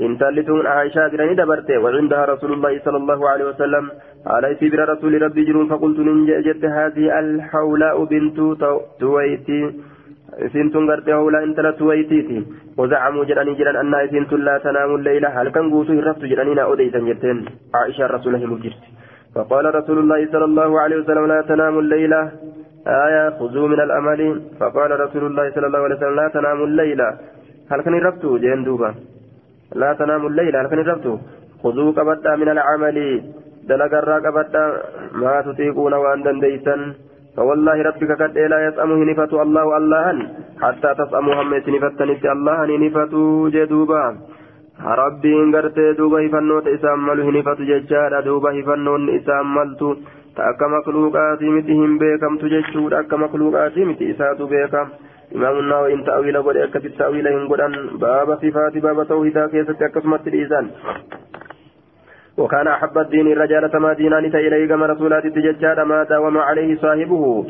انتلتون 0.00 0.66
عائشة 0.66 1.08
جراني 1.08 1.34
دبرته 1.34 1.78
وعندها 1.78 2.24
رسول 2.24 2.52
الله 2.52 2.80
صلى 2.84 2.96
الله 2.96 3.28
عليه 3.28 3.44
وسلم 3.44 3.84
على 4.26 4.54
في 4.54 4.68
بر 4.70 4.88
رسول 4.88 5.22
ربي 5.22 5.44
جنون 5.44 5.68
فقلت 5.68 5.98
ننجت 5.98 6.64
هذه 6.64 7.18
الحولاء 7.18 8.04
بنت 8.04 8.38
سويت 9.00 9.48
سنتون 10.52 10.90
غرتي 10.90 11.12
هولا 11.14 11.38
انت 11.44 11.58
لا 11.60 11.70
تويتيتي 11.70 12.38
وزعموا 12.78 13.24
جراني 13.28 13.54
جران 13.58 13.76
أن 13.82 14.08
سنتون 14.12 14.40
لا 14.48 14.58
تنام 14.64 14.90
الليلة 14.94 15.28
هل 15.36 15.48
كان 15.54 15.70
قوسو 15.72 15.92
هرفت 15.98 16.24
جرانينا 16.30 16.62
أوديتا 16.62 16.98
جرتين 17.08 17.38
عائشة 17.74 18.06
رسول 18.06 18.34
الله 18.34 18.46
مجرت 18.52 18.82
فقال 19.34 19.64
رسول 19.78 19.98
الله 19.98 20.20
صلى 20.32 20.44
الله 20.50 20.70
عليه 20.80 20.96
وسلم 21.00 21.24
لا 21.32 21.40
تنام 21.50 21.74
الليلة 21.78 22.20
آية 22.86 23.30
خذوا 23.38 23.68
من 23.72 23.80
الأمل 23.86 24.20
فقال 24.60 24.90
رسول 25.04 25.22
الله 25.26 25.46
صلى 25.54 25.66
الله 25.66 25.78
عليه 25.84 25.96
وسلم 25.96 26.16
لا 26.16 26.28
تنام 26.36 26.58
الليلة 26.68 27.08
هل 27.70 27.80
كان 27.84 27.94
رفتوا 27.94 28.38
جين 28.38 28.64
دوبا 28.64 28.90
لا 29.74 29.92
تنام 29.92 30.26
الليلة 30.26 30.60
هل 30.60 30.66
كان 30.66 30.78
رفتوا 30.78 31.18
خذوا 31.62 31.92
قبطا 31.92 32.36
من 32.36 32.48
العمل. 32.48 32.98
دلق 33.68 33.92
الراقبطا 34.02 34.64
ما 35.14 35.40
تطيقون 35.46 35.94
وأن 35.94 36.22
دنديسا 36.22 36.76
فوالله 37.36 37.82
ربك 37.82 38.10
قد 38.22 38.38
لا 38.38 38.58
يسأمه 38.66 38.98
نفة 39.10 39.42
الله 39.42 39.76
اللهن 39.76 40.18
حتى 40.62 40.90
تسأموا 41.00 41.34
هم 41.34 41.52
سنفتنت 41.66 42.24
اللهن 42.36 42.70
نفة 42.84 43.14
جدوبا. 43.54 44.04
ربي 44.82 45.32
إن 45.42 45.54
قرتي 45.54 45.92
دوبا 45.92 46.26
هفنوت 46.26 46.66
إسام 46.66 47.06
ملو 47.06 47.30
نفة 47.30 47.58
ججارة 47.70 48.20
دوبا 48.20 48.50
هفنون 48.60 49.02
إسام 49.16 49.54
ملتو 49.54 49.94
تأكا 50.36 50.66
مخلوقاتي 50.74 51.48
متهم 51.56 51.98
بيكم 51.98 52.36
تججود 52.36 52.92
أكا 52.92 53.16
مخلوقاتي 53.16 53.84
متي 53.84 54.10
إساتو 54.10 54.46
بيكم. 54.46 54.86
إمام 55.34 55.58
النووي 55.58 55.94
إن 55.94 56.04
تأويل 56.04 56.42
قد 56.42 56.78
في 56.78 56.88
التأويل 56.88 57.26
إن 57.26 57.48
قدن 57.48 57.98
باب 57.98 58.38
صفات 58.42 58.78
باب 58.78 59.08
توحيدا 59.08 59.46
كيسة 59.46 59.76
أكسمت 59.86 60.26
الإيزان 60.26 60.70
وكان 62.38 62.68
أحب 62.68 62.98
الدين 62.98 63.32
الرجال 63.32 63.76
ما 63.76 63.92
دينان 63.92 64.24
إليه 64.24 64.68
كما 64.68 64.86
رسولات 64.86 65.24
التججاد 65.24 65.80
ما 65.80 66.04
داوم 66.04 66.38
عليه 66.38 66.76
صاحبه 66.76 67.46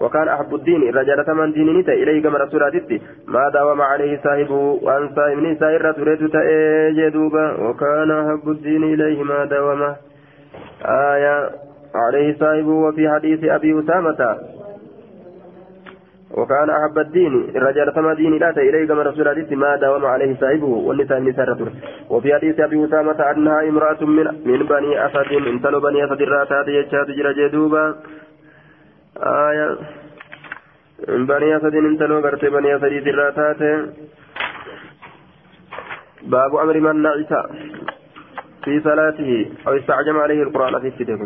وكان 0.00 0.28
أحب 0.28 0.54
الدين 0.54 0.82
الرجال 0.88 1.36
من 1.36 1.52
دين 1.52 1.78
نتا 1.78 1.92
إليه 1.92 2.22
كما 2.22 2.38
رسولات 2.38 2.72
ما 3.26 3.48
داوم 3.48 3.82
عليه 3.82 4.20
صاحبه 4.24 4.78
وأن 4.82 5.08
صاحب 5.16 5.38
نساء 5.38 5.76
الرسولات 5.76 6.18
تأجدوبا 6.18 7.46
وكان 7.68 8.10
أحب 8.10 8.48
الدين 8.48 8.84
إليه 8.84 9.22
ما 9.22 9.44
داوم 9.44 9.94
آية 10.84 11.50
عليه 11.94 12.36
صاحبه 12.38 12.70
وفي 12.70 13.10
حديث 13.10 13.44
أبي 13.44 13.80
أسامة 13.80 14.38
وكان 16.36 16.70
أحب 16.70 16.98
الدين 16.98 17.34
الرجال 17.56 17.90
كما 17.90 18.14
دين 18.14 18.38
لا 18.38 18.50
إليه 18.50 18.88
كما 18.88 19.02
رسول 19.02 19.28
الله 19.28 19.56
ما 19.56 19.76
داوم 19.76 20.04
عليه 20.04 20.36
صاحبه 20.40 20.66
والنساء 20.66 21.18
النساء 21.18 21.58
وفي 22.10 22.34
حديث 22.34 22.60
أبي 22.60 22.84
أسامة 22.84 23.30
أنها 23.30 23.68
امرأة 23.68 24.04
من 24.04 24.26
من 24.44 24.58
بني 24.66 25.06
أسد 25.06 25.46
انتلوا 25.46 25.80
بني 25.80 26.04
أسد 26.04 26.22
الراتات 26.22 26.68
يجاد 26.68 27.06
جرى 27.06 27.32
جدوبا. 27.48 27.94
آية. 29.18 29.78
من 31.08 31.26
بني 31.26 31.56
أسد 31.56 31.74
انتلوا 31.74 32.20
قرت 32.20 32.44
بني 32.44 32.76
أسد 32.76 33.06
الراتات. 33.08 33.62
باب 36.22 36.56
أمر 36.56 36.80
من 36.80 37.02
نعس 37.02 37.32
في 38.64 38.80
صلاته 38.80 39.50
أو 39.66 39.76
استعجم 39.76 40.16
عليه 40.16 40.42
القرآن 40.42 40.80
في 40.80 40.88
الكتاب 40.88 41.18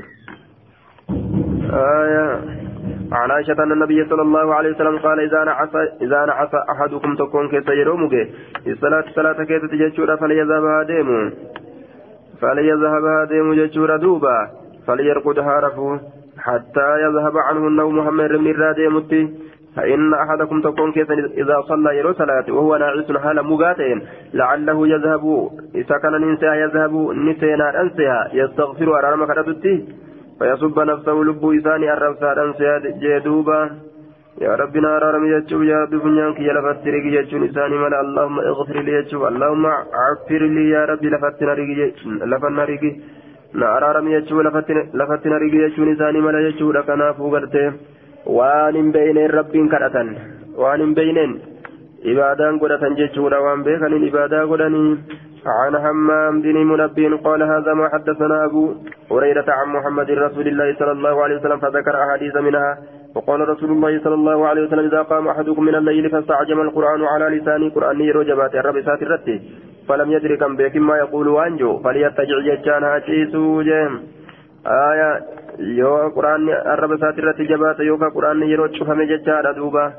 آية. 1.72 2.67
عن 3.12 3.30
عائشة 3.30 3.62
أن 3.62 3.72
النبي 3.72 4.04
صلى 4.04 4.22
الله 4.22 4.54
عليه 4.54 4.70
وسلم 4.70 4.98
قال 4.98 5.20
إذا 5.20 5.44
نعس 5.44 5.74
إذا 6.02 6.24
نعس 6.26 6.54
أحدكم 6.54 7.16
تكون 7.16 7.48
كيس 7.48 7.68
يرومك؟ 7.68 8.28
الصلاة 8.66 9.04
صلاة 9.14 9.44
كيس 9.44 9.62
تجتشورا 9.62 10.16
فليذهبها 10.16 10.82
ديمو 10.82 11.30
فليذهبها 12.40 13.24
ديمو 13.24 13.54
جتشورا 13.54 13.96
دوبا. 13.96 14.48
فليرقدها 14.86 15.60
رفو 15.60 15.96
حتى 16.38 16.88
يذهب 17.04 17.38
عنه 17.38 17.66
النوم. 17.66 17.98
محمد 17.98 18.28
بن 18.28 18.46
الراديمتي 18.46 19.28
فإن 19.76 20.14
أحدكم 20.14 20.60
تكون 20.60 20.92
كيس 20.92 21.10
إذا 21.10 21.60
صلى 21.68 21.96
يرو 21.96 22.12
صلاة 22.12 22.44
وهو 22.48 22.76
ناعس 22.76 23.12
حال 23.12 23.42
مقاتين 23.42 24.02
لعله 24.34 24.88
يذهب. 24.88 25.50
إذا 25.74 25.98
كان 26.02 26.12
ننسى 26.12 26.46
يذهب. 26.46 26.92
نسينا 27.16 27.80
أنسيها. 27.80 28.28
يستغفر 28.32 28.98
أرى 28.98 29.16
مكانته 29.16 29.84
فيصب 30.39 30.79
نفسه 30.79 31.17
لب 31.27 31.43
إساني 31.57 31.93
الرفسان 31.93 32.53
سياد 32.59 32.83
جيدوبا 33.01 33.59
يا 34.41 34.55
ربنا 34.61 34.89
أرارم 34.97 35.25
يجو 35.33 35.61
يا 35.71 35.77
رب 35.83 35.93
فنيانك 36.03 36.39
يا 36.47 36.53
لفترك 36.57 37.05
يجون 37.17 37.43
إساني 37.49 37.77
ملا 37.83 38.01
اللهم 38.05 38.35
اغفر 38.51 38.77
لي 38.85 38.91
يجو 38.99 39.27
اللهم 39.31 39.65
عفر 40.03 40.41
لي 40.55 40.63
يا 40.75 40.81
رب 40.89 41.03
لفتنا 41.13 41.53
ريقي 41.59 41.75
لفتنا 42.31 42.63
ريقي 42.71 42.91
na 43.53 43.67
araarami 43.75 44.11
jechuu 44.11 44.41
lafatti 44.43 45.29
na 45.29 45.37
rigi 45.37 45.57
jechuun 45.63 45.89
isaanii 45.89 46.21
mala 46.25 46.41
jechuudha 46.45 46.81
kanaafuu 46.87 47.29
gartee 47.33 47.67
waan 48.37 48.75
hin 48.79 48.87
beeyneen 48.95 49.33
rabbiin 49.37 49.67
kadhatan 49.73 50.09
waan 50.61 50.81
hin 50.83 50.95
beeyneen 50.99 51.35
ibaadaan 52.13 52.57
godhatan 52.63 52.97
jechuudha 53.01 53.41
waan 53.45 53.63
beekaniin 53.67 54.07
ibaadaa 54.07 54.47
godhanii 54.53 54.97
عن 55.46 55.74
همام 55.74 56.42
بن 56.42 56.56
منبه 56.56 57.16
قال 57.24 57.42
هذا 57.42 57.74
ما 57.74 57.88
حدثنا 57.88 58.44
أبو 58.44 58.74
هريرة 59.10 59.44
عن 59.48 59.68
محمد 59.68 60.10
رسول 60.10 60.48
الله 60.48 60.74
صلى 60.78 60.92
الله 60.92 61.22
عليه 61.22 61.36
وسلم 61.36 61.58
فذكر 61.58 61.94
أحاديث 62.02 62.36
منها. 62.36 62.78
وقال 63.16 63.48
رسول 63.48 63.70
الله 63.70 64.00
صلى 64.04 64.14
الله 64.14 64.48
عليه 64.48 64.62
وسلم 64.62 64.86
إذا 64.86 65.02
قام 65.02 65.28
أحدكم 65.28 65.64
من 65.64 65.74
الليل 65.74 66.10
فاستعجم 66.10 66.60
القرآن 66.60 67.04
على 67.04 67.38
لسان 67.38 67.70
قرآن 67.70 68.00
يروجبات 68.00 68.54
الرب 68.54 68.80
ساترته 68.80 69.40
فلم 69.88 70.12
يدرك 70.12 70.42
بك 70.42 70.76
ما 70.76 70.96
يقول 70.96 71.28
وانجو. 71.28 71.78
فليتجع 71.78 72.38
ججان 72.46 72.84
هاتيسو 72.84 73.62
جيم. 73.62 73.92
آية 74.66 75.10
يو 75.58 76.08
قرآن 76.16 76.48
الرب 76.48 77.00
ساترته 77.00 77.44
جبات 77.44 77.80
يوكا 77.80 78.08
قرآن 78.08 78.42
يروج 78.42 78.74
شفمي 78.76 79.06
ججان 79.06 79.54
دوبا 79.56 79.92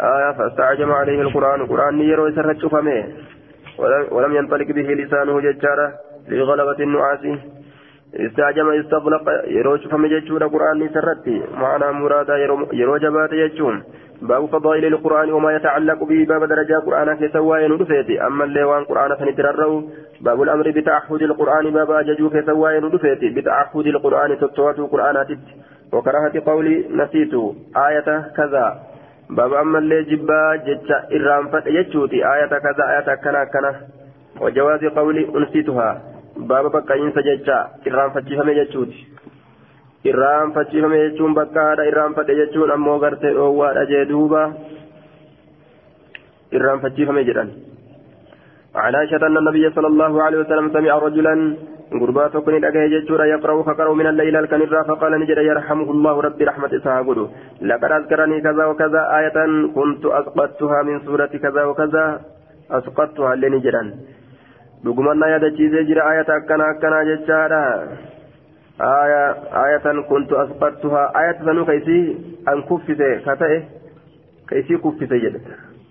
آية 0.00 0.32
فاستعجم 0.32 0.92
عليه 0.92 1.20
القرآن. 1.20 1.66
قرآن 1.66 2.00
يروج 2.00 2.34
سرج 2.34 2.62
شفمي 2.62 3.04
ولم 4.10 4.36
ينطلق 4.36 4.66
به 4.66 4.82
لسانه 4.82 5.40
ججارة 5.40 5.92
لغلبة 6.28 6.78
النعاس. 6.84 7.24
استعجم 8.14 8.68
استغلق 8.70 9.24
يروج 9.46 9.88
فمججور 9.88 10.46
قرآن 10.46 10.88
سرتي 10.94 11.42
معنى 11.54 11.92
مرادا 11.92 12.36
يرو 12.72 12.96
جبات 12.96 13.32
يجون. 13.32 13.82
باب 14.22 14.46
فضائل 14.46 14.84
القرآن 14.84 15.32
وما 15.32 15.56
يتعلق 15.56 16.04
به. 16.04 16.26
باب 16.28 16.44
درجة 16.44 16.78
قرآن 16.86 17.16
في 17.16 17.28
سواء 17.28 17.68
ندفيتي 17.68 18.26
أما 18.26 18.44
الليوان 18.44 18.84
قرآن 18.84 19.14
فنترره 19.14 19.84
باب 20.20 20.42
الأمر 20.42 20.70
بتعهد 20.70 21.22
القرآن. 21.22 21.70
باب 21.70 21.90
أججو 21.90 22.28
في 22.28 22.42
سواء 22.42 22.80
ندفيتي 22.80 23.28
بتعهد 23.28 23.86
القرآن 23.86 24.38
تتوات 24.38 24.80
قرآنات 24.80 25.28
وكراهة 25.92 26.42
قولي 26.46 26.84
نسيت. 26.90 27.34
آية 27.76 28.08
كذا. 28.36 28.91
باب 29.30 29.52
أما 29.54 29.78
اللي 29.78 30.02
جبا 30.04 30.56
جتشا 30.66 30.98
إرام 31.16 31.48
فت 31.48 31.66
يجوتي 31.66 32.18
آية 32.34 32.46
كذا 32.46 32.84
آية 32.92 33.14
كنا 33.24 33.44
كنا 33.44 33.72
وجواز 34.40 34.84
قولي 34.84 35.22
أنسيتها 35.36 36.02
باب 36.36 36.64
بقى 36.72 36.94
إنسى 37.02 37.20
جتشا 37.28 37.58
إرام 37.88 38.10
فتشيفم 38.10 38.48
يجوتي 38.48 39.00
إرام 40.06 40.52
فتشيفم 40.52 40.92
يجون 40.92 41.34
بقى 41.34 41.72
هذا 41.72 41.82
إرام 41.92 42.14
فت 42.14 42.28
يجون 42.28 42.70
أمو 42.70 42.96
غرتي 42.96 43.30
أواد 43.36 43.76
أجدوبا 43.76 44.42
إرام 46.54 46.78
فتشيفم 46.78 47.18
يجران 47.18 47.50
عن 48.74 48.94
عائشة 48.94 49.26
أن 49.26 49.36
النبي 49.36 49.70
صلى 49.70 49.86
الله 49.86 50.22
عليه 50.22 50.38
وسلم 50.38 50.72
سمع 50.72 50.98
رجلا 50.98 51.56
غربا 52.00 52.28
تكون 52.28 52.54
الأجهة 52.56 52.86
جتشورا 52.86 53.24
يقرأ 53.24 53.62
فقرأ 53.62 53.94
من 53.94 54.06
الليل 54.06 54.36
الكنرة 54.36 54.82
فقال 54.82 55.12
نجد 55.20 55.38
يرحمه 55.38 55.90
الله 55.90 56.20
ربي 56.20 56.44
رحمة 56.44 56.70
إسحاق 56.76 57.08
لقد 57.62 57.92
أذكرني 57.92 58.40
كذا 58.40 58.64
وكذا 58.66 59.02
آية 59.18 59.38
كنت 59.76 60.04
أسقطتها 60.06 60.82
من 60.82 61.00
سورة 61.00 61.32
كذا 61.44 61.64
وكذا 61.64 62.20
أسقطتها 62.70 63.34
لنجدا 63.34 63.84
jira 65.86 66.02
ayata 66.10 66.34
akkana 66.34 66.64
akkanaa 66.74 67.04
jechaadha 67.04 67.62
ayatan 69.62 70.02
kuntu 70.10 70.38
asqattuhaa 70.38 71.10
ayata 71.14 71.44
sanuu 71.44 71.64
ka 71.64 71.74
isii 71.74 72.16
an 72.46 72.62
kuffise 72.66 73.22
ka 73.24 73.36
ta'e 73.36 73.58
ka 74.46 74.56
isii 74.56 74.78
kuffise 74.82 75.20
jedhe 75.20 75.40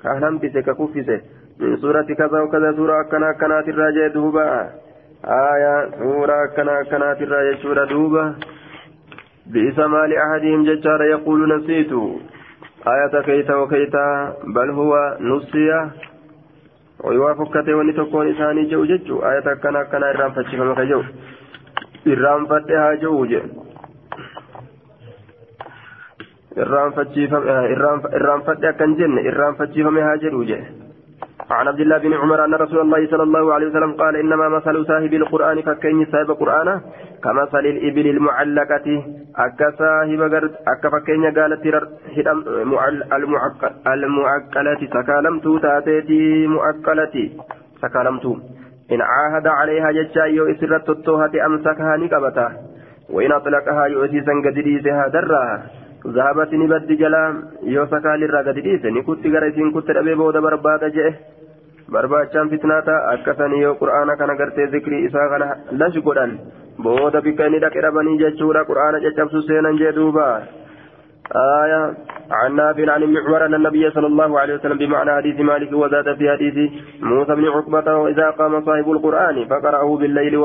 ka 0.02 0.20
hambise 0.20 0.62
ka 0.64 0.74
kuffise 0.76 1.22
min 1.60 1.78
suurati 1.78 2.16
kaza 2.16 2.48
kaza 2.52 2.74
suura 2.76 3.00
akkana 3.00 3.30
akkanaatirraa 3.34 3.92
jee 3.92 4.10
duuba 4.10 4.44
آية 5.26 5.90
سورة 6.00 6.46
كنا 6.56 6.84
كنا 6.84 7.14
ترى 7.14 7.50
يشور 7.50 7.84
دوبة. 7.86 8.34
بئس 9.46 9.80
ما 9.80 10.08
لأحدهم 10.08 10.64
ججار 10.64 11.02
يقول 11.02 11.40
نسيت. 11.56 11.92
آية 12.88 13.22
كيتا 13.22 13.56
وكيتا 13.56 14.36
بل 14.56 14.70
هو 14.70 15.18
نسية 15.20 15.90
ويوافقته 17.04 17.76
ونتكون 17.76 18.32
إساني 18.32 18.64
جو 18.66 18.86
ججو 18.86 19.20
آية 19.20 19.54
كنا 19.64 19.84
كنا 19.84 20.10
إرام 20.12 20.32
فتشفم 20.32 20.74
كجو. 20.74 21.02
إرام 22.08 22.46
فتها 22.46 22.94
جو 22.96 23.26
جي 23.26 23.42
irraan 26.58 26.92
fadhe 26.94 28.68
akkan 28.68 28.96
jenne 29.00 29.22
irraan 29.24 29.56
fachiifame 29.56 30.02
haa 30.04 30.18
jedhu 30.24 30.44
je 30.50 30.58
عن 31.52 31.68
عبد 31.68 31.80
الله 31.80 31.98
بن 31.98 32.14
عمر 32.14 32.46
أن 32.46 32.54
رسول 32.54 32.80
الله 32.80 33.08
صلى 33.08 33.24
الله 33.24 33.54
عليه 33.54 33.68
وسلم 33.68 33.92
قال 33.94 34.16
إنما 34.16 34.50
مثل 34.50 34.86
صاحب 34.86 35.14
القرآن 35.14 35.62
فكين 35.62 36.06
صاحب 36.12 36.30
القرآن 36.32 36.82
كمثل 37.24 37.66
الإبل 37.74 38.08
المعلقة 38.08 38.88
أكا 39.46 39.72
صاحب 39.80 40.22
قرد 40.34 40.52
أكا 40.68 40.90
فكين 40.90 41.24
قالت 41.38 41.66
المعقلة 43.88 44.82
سكالمت 44.96 45.46
تاتيتي 45.62 46.48
معقلة 46.48 47.16
سكالمت. 47.82 48.26
إن 48.92 49.02
عاهد 49.02 49.48
عليها 49.48 49.92
ججا 49.92 50.26
يو 50.26 50.52
إسرت 50.52 50.90
التوهة 50.90 51.46
أمسكها 51.46 51.98
نقبتا. 51.98 52.48
وإن 53.10 53.32
أطلقها 53.32 53.86
يؤسيسا 53.86 54.34
قد 54.46 54.58
ريسها 54.58 55.08
درها 55.08 55.64
ذهبت 56.08 56.54
نبد 56.54 56.92
جلا 57.02 57.24
يو 57.64 57.86
سكال 57.86 58.24
الرا 58.24 58.42
قد 58.48 58.58
ريسا 58.66 58.90
نكت 58.90 59.28
غرسين 59.34 59.72
كت 59.72 59.90
ربي 59.90 60.16
بود 60.16 60.38
برباد 60.38 60.84
جئه 60.96 61.14
barbaachaan 61.94 62.50
fitnaata 62.56 62.98
akkasanii 63.14 63.62
yoo 63.66 63.76
qur'aana 63.84 64.18
kana 64.24 64.40
gartee 64.42 64.72
zikrii 64.76 65.04
isaa 65.10 65.30
kana 65.36 65.52
lashi 65.84 66.08
godhan 66.08 66.40
booda 66.88 67.22
bikka 67.28 67.52
inni 67.52 67.64
dhaqe 67.66 67.86
dhabanii 67.88 68.18
jechuudha 68.24 68.68
qur'aana 68.72 69.04
caccabsu 69.06 69.46
seenan 69.52 69.80
jee 69.84 69.96
duuba 70.00 70.28
آية 71.36 71.94
عن 72.32 72.56
نافع 72.56 72.92
عن 72.92 73.04
ابن 73.04 73.18
عمر 73.18 73.46
أن 73.46 73.54
النبي 73.54 73.92
صلى 73.92 74.08
الله 74.08 74.40
عليه 74.40 74.56
وسلم 74.56 74.78
بمعنى 74.78 75.12
حديث 75.12 75.40
مالك 75.40 75.74
وزاد 75.74 76.16
في 76.16 76.32
حديث 76.32 76.72
موسى 77.02 77.36
بن 77.36 77.46
عقبة 77.48 77.96
وإذا 77.98 78.30
قام 78.30 78.66
صاحب 78.66 78.92
القرآن 78.92 79.46
فقرأه 79.46 79.98
بالليل 79.98 80.36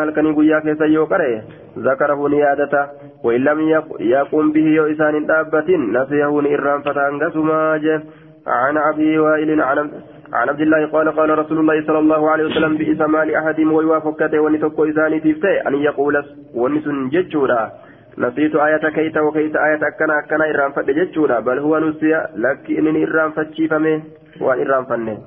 halkanii 0.00 0.32
guyyaa 0.32 0.60
keessa 0.60 0.86
yoo 0.86 1.06
qare 1.06 1.44
zakarahu 1.84 2.28
ni 2.28 2.38
yaadata 2.38 2.88
wain 3.22 3.44
lam 3.44 3.60
yaquum 3.98 4.52
bihi 4.52 4.74
yoo 4.74 4.86
isaan 4.88 5.14
hin 5.14 5.26
dhaabbatin 5.28 5.92
nasiyahu 5.92 6.40
ni 6.42 6.52
irraanfata 6.56 7.04
hangasumaa 7.04 7.78
je 7.78 8.00
عن 8.46 8.76
أبي 8.76 9.18
وائل 9.18 9.60
عن 9.60 9.90
عن 10.32 10.48
عبد 10.48 10.60
الله 10.60 10.86
قال 10.86 11.16
قال 11.16 11.38
رسول 11.38 11.58
الله 11.58 11.86
صلى 11.86 11.98
الله 11.98 12.30
عليه 12.30 12.44
وسلم 12.44 12.76
بئس 12.76 13.00
ما 13.00 13.24
لأحد 13.24 13.60
ويوافقته 13.60 14.40
ونتوكو 14.40 14.84
إذاني 14.84 15.20
تفتي 15.20 15.68
أن 15.68 15.74
يقول 15.74 16.24
ونسن 16.54 17.08
ججولا 17.08 17.72
نسيت 18.18 18.56
آية 18.56 18.88
كيت 18.90 19.16
وكيت 19.16 19.56
آية 19.56 19.80
أكنا 19.88 20.18
أكنا 20.18 20.50
إرام 20.50 20.72
فد 20.72 20.90
ججولا 20.90 21.40
بل 21.40 21.58
هو 21.58 21.78
نسي 21.78 22.12
لك 22.36 22.70
إنني 22.70 23.04
إرام 23.04 23.30
فتشي 23.30 23.68
فمه 23.68 24.02
وأن 24.40 24.66
إرام 24.66 24.84
فنه 24.84 25.18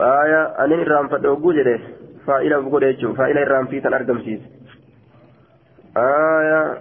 آية 0.00 0.42
أن 0.44 0.72
إرام 0.72 1.08
فد 1.08 1.26
وجوجده 1.26 1.78
فائلة 2.26 2.60
بقول 2.60 3.14
فائلة 3.16 3.42
إرام 3.42 3.66
في 3.66 3.80
تنرقم 3.80 4.18
سيس 4.18 4.40
آية 5.96 6.74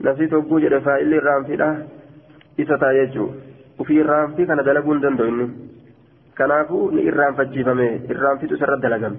نسيت 0.00 0.32
وجوجده 0.32 0.80
فائلة 0.80 1.18
إرام 1.18 1.44
في 1.44 1.56
ده 1.56 1.78
إستا 2.60 2.90
يجو 3.74 3.82
ufii 3.82 3.98
irraanfii 4.00 4.46
kana 4.46 4.62
dalaguu 4.62 4.92
hin 4.92 5.02
danda'u 5.02 5.26
inni 5.28 5.46
kanaafuu 6.34 6.90
ni 6.90 7.02
irraanfachiifame 7.02 7.86
irraanfitu 8.08 8.54
isarra 8.54 8.76
dalagame 8.76 9.16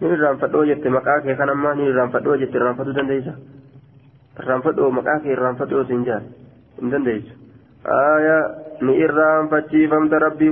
ni 0.00 0.08
irraanfadhoo 0.08 0.64
jette 0.64 0.88
maqaa 0.88 1.20
kee 1.20 1.34
kan 1.34 1.48
ammaa 1.48 1.74
ni 1.74 1.86
irraanfadhoo 1.86 2.36
jette 2.36 2.56
irraanfatuu 2.58 2.92
dandeessa 2.92 3.34
irraanfadhoo 4.40 4.90
maqaa 4.90 5.18
kee 5.20 5.32
irraanfadhoo 5.32 5.84
siin 5.84 6.04
jaan 6.04 6.22
hin 6.80 6.90
dandeessu 6.90 7.32
aayaa 7.98 8.44
ni 8.80 8.96
irraanfachiifamta 8.96 10.18
rabbii 10.18 10.50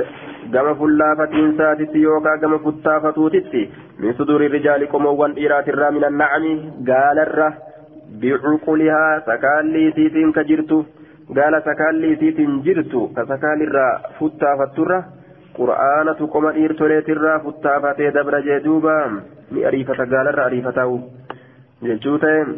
كما 0.52 0.74
فلافة 0.74 1.32
إنسات 1.42 1.94
يوكا 1.94 2.36
كما 2.36 2.58
فتافة 2.58 3.10
توتتي 3.10 3.70
من 4.00 4.12
صدور 4.12 4.40
الرجال 4.46 4.84
كموان 4.84 5.32
إيرات 5.32 5.68
الرا 5.68 5.90
من 5.90 6.04
النعم 6.04 6.44
قال 6.88 7.18
الره 7.18 7.50
بعقلها 8.20 9.04
سكالي 9.26 9.92
تيتين 9.96 10.32
كجرتو 10.32 10.78
قال 11.36 11.54
سكالي 11.68 12.16
تيتين 12.16 12.62
جرتو 12.66 13.02
كسكال 13.16 13.58
الرا 13.66 13.88
فتافة 14.18 14.74
الره 14.82 15.00
قرآن 15.58 16.06
تقوم 16.18 16.46
إيرتوليت 16.46 17.08
الرا 17.08 17.34
فتافة 17.44 17.98
دبر 18.16 18.34
جدوبا 18.40 18.98
لأريفة 19.52 19.98
قال 20.12 20.26
الرا 20.32 20.46
أريفته 20.46 20.90
جلتوتين 21.82 22.48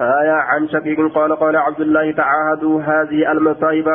آية 0.00 0.32
عن 0.32 0.68
شقيق 0.68 1.12
قال 1.14 1.36
قال 1.36 1.56
عبد 1.56 1.80
الله 1.80 2.12
تعاهدوا 2.12 2.80
هذه 2.80 3.32
المصائب 3.32 3.88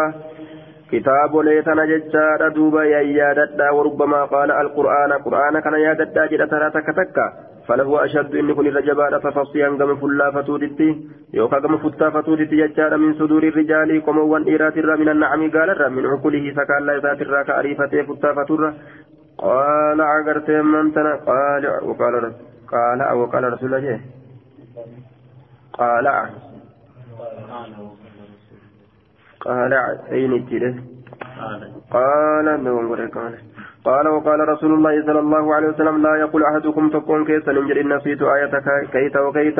كتاب 0.91 1.37
ليتنا 1.37 1.85
ججار 1.85 2.49
دوبا 2.49 2.83
يا 2.83 3.71
وربما 3.73 4.25
قال 4.25 4.51
القرآن. 4.51 5.11
قرآن 5.11 5.59
كان 5.59 5.73
يا 5.73 5.93
ددا 5.93 6.25
جدا 6.25 6.45
ترى 6.45 6.69
تكتكا 6.69 7.25
فله 7.67 8.05
أشد 8.05 8.35
إن 8.35 8.53
كن 8.53 8.67
رجبان 8.67 9.21
تفصيا 9.21 9.69
كما 9.79 9.95
فلا 9.95 10.31
فتودتي 10.31 10.89
يوكا 11.33 11.59
كما 11.59 11.77
فتا 11.77 12.09
فتودتي 12.09 12.55
ججار 12.55 12.97
من 12.97 13.13
صدور 13.13 13.43
الرجال 13.43 14.01
كما 14.05 14.21
وان 14.21 14.43
إيرات 14.43 14.77
من 14.77 15.09
النعم 15.09 15.41
قال 15.51 15.69
من 15.95 16.05
عقله 16.05 16.45
سكال 16.57 16.85
لا 16.85 16.99
ذات 17.03 17.21
الراك 17.21 17.49
أريفته 17.49 18.01
فتا 18.03 18.33
فتر. 18.33 18.73
قال 19.37 20.01
عقرت 20.01 20.49
من 20.49 20.93
تنا. 20.93 21.13
قال 21.29 21.63
وقال 21.87 22.33
قال 22.73 23.01
أو 23.01 23.25
قال 23.25 23.53
رسول 23.53 23.73
الله. 23.75 23.99
قال 25.81 26.07
قال 29.45 29.73
أين 30.11 30.33
الجلس 30.33 30.75
قال 31.91 33.11
قال. 33.15 33.33
قال 33.85 34.07
وقال 34.07 34.39
رسول 34.49 34.73
الله 34.73 35.05
صلى 35.05 35.19
الله 35.19 35.55
عليه 35.55 35.67
وسلم 35.67 36.03
لا 36.03 36.15
يقول 36.15 36.43
أحدكم 36.43 36.89
تكون 36.89 37.25
كيسا 37.25 37.51
ننجر 37.51 37.81
إن 37.81 37.93
نسيت 37.93 38.21
آية 38.21 38.53
كيت 38.93 39.15
وكيت 39.17 39.59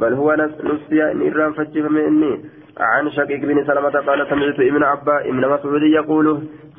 بل 0.00 0.12
هو 0.12 0.28
نسي 0.68 1.12
إن 1.12 1.20
إرام 1.28 1.52
فجف 1.52 1.84
مني. 1.90 2.32
عن 2.80 3.10
شقيق 3.10 3.40
بن 3.40 3.64
سلمة 3.64 3.90
قال 4.08 4.26
سمعت 4.30 4.60
ابن 4.60 4.82
عبا 4.82 5.16
ابن 5.30 5.48
مسعود 5.48 5.82
يقول 5.82 6.26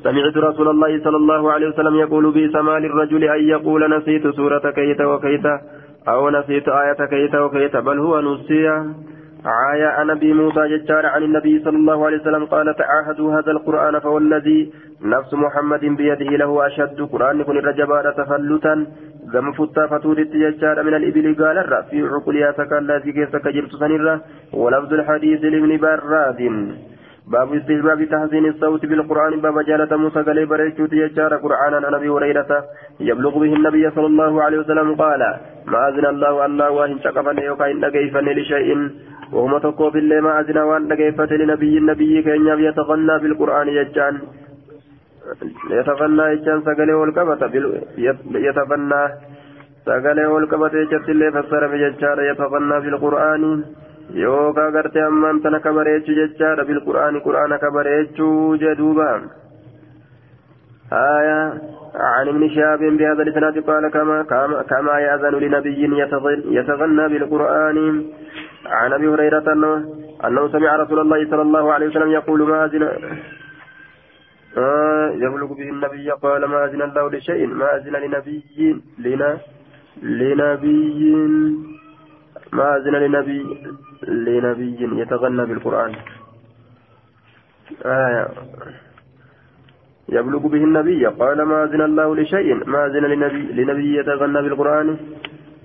سمعت 0.02 0.36
رسول 0.36 0.68
الله 0.68 1.04
صلى 1.04 1.16
الله 1.16 1.52
عليه 1.52 1.68
وسلم 1.68 1.94
يقول 1.94 2.32
بئس 2.32 2.54
ما 2.54 2.78
للرجل 2.78 3.24
أن 3.24 3.42
يقول 3.48 3.98
نسيت 3.98 4.28
سورة 4.28 4.70
كيت 4.70 5.00
وكيت 5.00 5.46
أو 6.08 6.30
نسيت 6.30 6.68
آية 6.68 7.06
كيت 7.06 7.34
وكيت 7.34 7.76
بل 7.76 7.98
هو 7.98 8.20
نسي. 8.20 8.68
عايا 9.44 10.04
نبي 10.04 10.32
موسى 10.32 10.68
ججار 10.68 11.06
عن 11.06 11.22
النبي 11.22 11.58
صلى 11.64 11.76
الله 11.76 12.06
عليه 12.06 12.20
وسلم 12.20 12.44
قال 12.44 12.76
تعاهدوا 12.76 13.32
هذا 13.34 13.50
القرآن 13.50 13.98
فوالذي 13.98 14.72
نفس 15.02 15.34
محمد 15.34 15.80
بيده 15.80 16.30
له 16.36 16.66
أشد 16.66 17.02
قرآن. 17.02 17.42
كن 17.42 17.58
الرجبار 17.58 18.10
تفلتا. 18.12 18.86
قم 19.34 19.52
فتا 19.52 19.86
فتودت 19.86 20.32
ججار 20.36 20.82
من 20.82 20.94
الإبل 20.94 21.44
قال 21.44 21.58
الرأ 21.58 21.80
في 21.82 22.02
عقلها 22.02 22.50
تكالا 22.50 22.98
في 22.98 23.12
كيف 23.12 23.36
كجرت 23.36 23.72
سنرة. 23.82 24.20
ولفظ 24.52 24.92
الحديث 24.92 25.40
لابن 25.44 25.76
براد. 25.76 26.40
باب 27.26 27.54
استحباب 27.54 28.04
تحسين 28.04 28.46
الصوت 28.46 28.86
بالقرآن 28.86 29.40
باب 29.40 29.60
جالة 29.60 29.96
موسى 29.96 30.22
قال 30.22 30.46
بريشوت 30.46 30.92
يجار 30.92 31.36
قرآنا 31.36 31.86
عن 31.86 31.94
أبي 31.94 32.08
هريرة 32.08 32.64
يبلغ 33.00 33.38
به 33.38 33.52
النبي 33.54 33.90
صلى 33.90 34.06
الله 34.06 34.42
عليه 34.42 34.58
وسلم 34.58 34.94
قال 34.94 35.20
ما 35.66 35.88
أذن 35.88 36.06
الله 36.06 36.46
الله 36.46 36.70
وإن 36.70 36.98
شقفني 36.98 37.50
وكاين 37.50 37.80
نقيفني 37.80 38.34
لشيء. 38.34 38.90
وهم 39.32 39.58
تقو 39.58 39.90
بالله 39.90 40.20
ما 40.20 40.40
أذن 40.40 40.58
وأن 40.58 40.88
نقيفت 40.88 41.32
لنبي 41.32 41.78
النبي 41.78 42.22
كأن 42.22 42.46
يتغنى 42.68 43.18
بالقرآن 43.22 43.68
يجان. 43.68 44.14
يتغنى 45.70 46.22
يجان 46.32 46.58
سقلي 46.66 46.94
والقبة 46.94 47.42
يتغنى 48.48 49.02
سقلي 49.86 50.26
والقبة 50.26 50.72
يجت 50.82 51.08
اللي 51.08 51.32
فسر 51.32 51.62
بججار 51.72 52.18
يتغنى 52.30 52.80
بالقرآن. 52.80 53.64
Yookaa 54.24 54.70
gartee 54.70 55.04
ammaan 55.10 55.40
tana 55.42 55.60
ka 55.60 55.72
bareechu 55.78 56.18
jechaadha 56.20 56.68
bilqur'aani 56.70 57.24
qur'aana 57.28 57.58
ka 57.58 57.70
bareechuu 57.78 58.56
jedhuuba 58.64 59.08
آية 60.92 61.40
عن 61.94 62.28
ابن 62.28 62.48
شهاب 62.54 62.78
بهذا 62.78 63.22
الإسناد 63.22 63.58
قال 63.58 63.88
كما, 63.88 64.22
كما 64.62 64.98
يأذن 65.00 65.34
لنبي 65.34 65.80
يتغنى 66.58 67.08
بالقرآن 67.08 68.04
عن 68.66 68.92
أبي 68.92 69.08
هريرة 69.08 69.52
أنه 69.52 69.94
أنه 70.26 70.48
سمع 70.48 70.76
رسول 70.76 70.98
الله 71.00 71.30
صلى 71.30 71.42
الله 71.42 71.72
عليه 71.72 71.86
وسلم 71.86 72.10
يقول 72.10 72.42
ما 72.42 72.64
أذن 72.64 72.82
آه 74.58 75.10
يبلغ 75.10 75.52
به 75.52 75.68
النبي 75.68 76.10
قال 76.10 76.44
ما 76.44 76.64
أذن 76.64 76.82
الله 76.82 77.10
لشيء 77.10 77.46
ما 77.46 77.76
أذن 77.76 77.92
لنبي 77.92 78.82
لنا 78.98 79.38
لنبي 80.02 81.16
ما 82.52 82.76
أذن 82.76 82.94
لنبي 82.94 83.40
لنبي 84.02 85.00
يتغنى 85.00 85.46
بالقرآن. 85.46 85.92
آية 87.84 88.28
يبلغ 90.08 90.46
به 90.46 90.64
النبي 90.64 91.06
قال 91.06 91.42
ما 91.42 91.64
أذن 91.64 91.80
الله 91.80 92.16
لشيء 92.16 92.54
ما 92.66 92.86
أذن 92.86 93.04
لنبي, 93.04 93.42
لنبي 93.52 93.96
يتغنى 93.98 94.42
بالقرآن. 94.42 94.96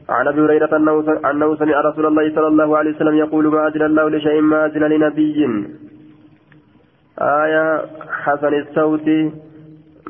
عن 0.09 0.27
أبي 0.27 0.41
هريرة 0.41 0.77
أنه, 0.77 1.19
أنه 1.31 1.55
سمع 1.55 1.81
رسول 1.81 2.05
الله 2.05 2.35
صلى 2.35 2.47
الله 2.47 2.77
عليه 2.77 2.95
وسلم 2.95 3.15
يقول 3.15 3.47
ما 3.47 3.67
أذن 3.67 3.81
الله 3.81 4.09
لشيء 4.09 4.41
ما 4.41 4.65
أذن 4.65 4.83
لنبي. 4.83 5.39
آية 7.19 7.85
حسن 8.23 8.53
الصوت 8.53 9.07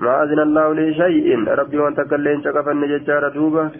ما 0.01 0.23
أذن 0.23 0.39
الله 0.39 0.73
لشيء. 0.73 1.47
ربي 1.49 1.77
وأنت 1.77 2.01
كلين 2.01 2.43
شكفا 2.43 2.73
نججار 2.73 3.29
دوبة. 3.29 3.71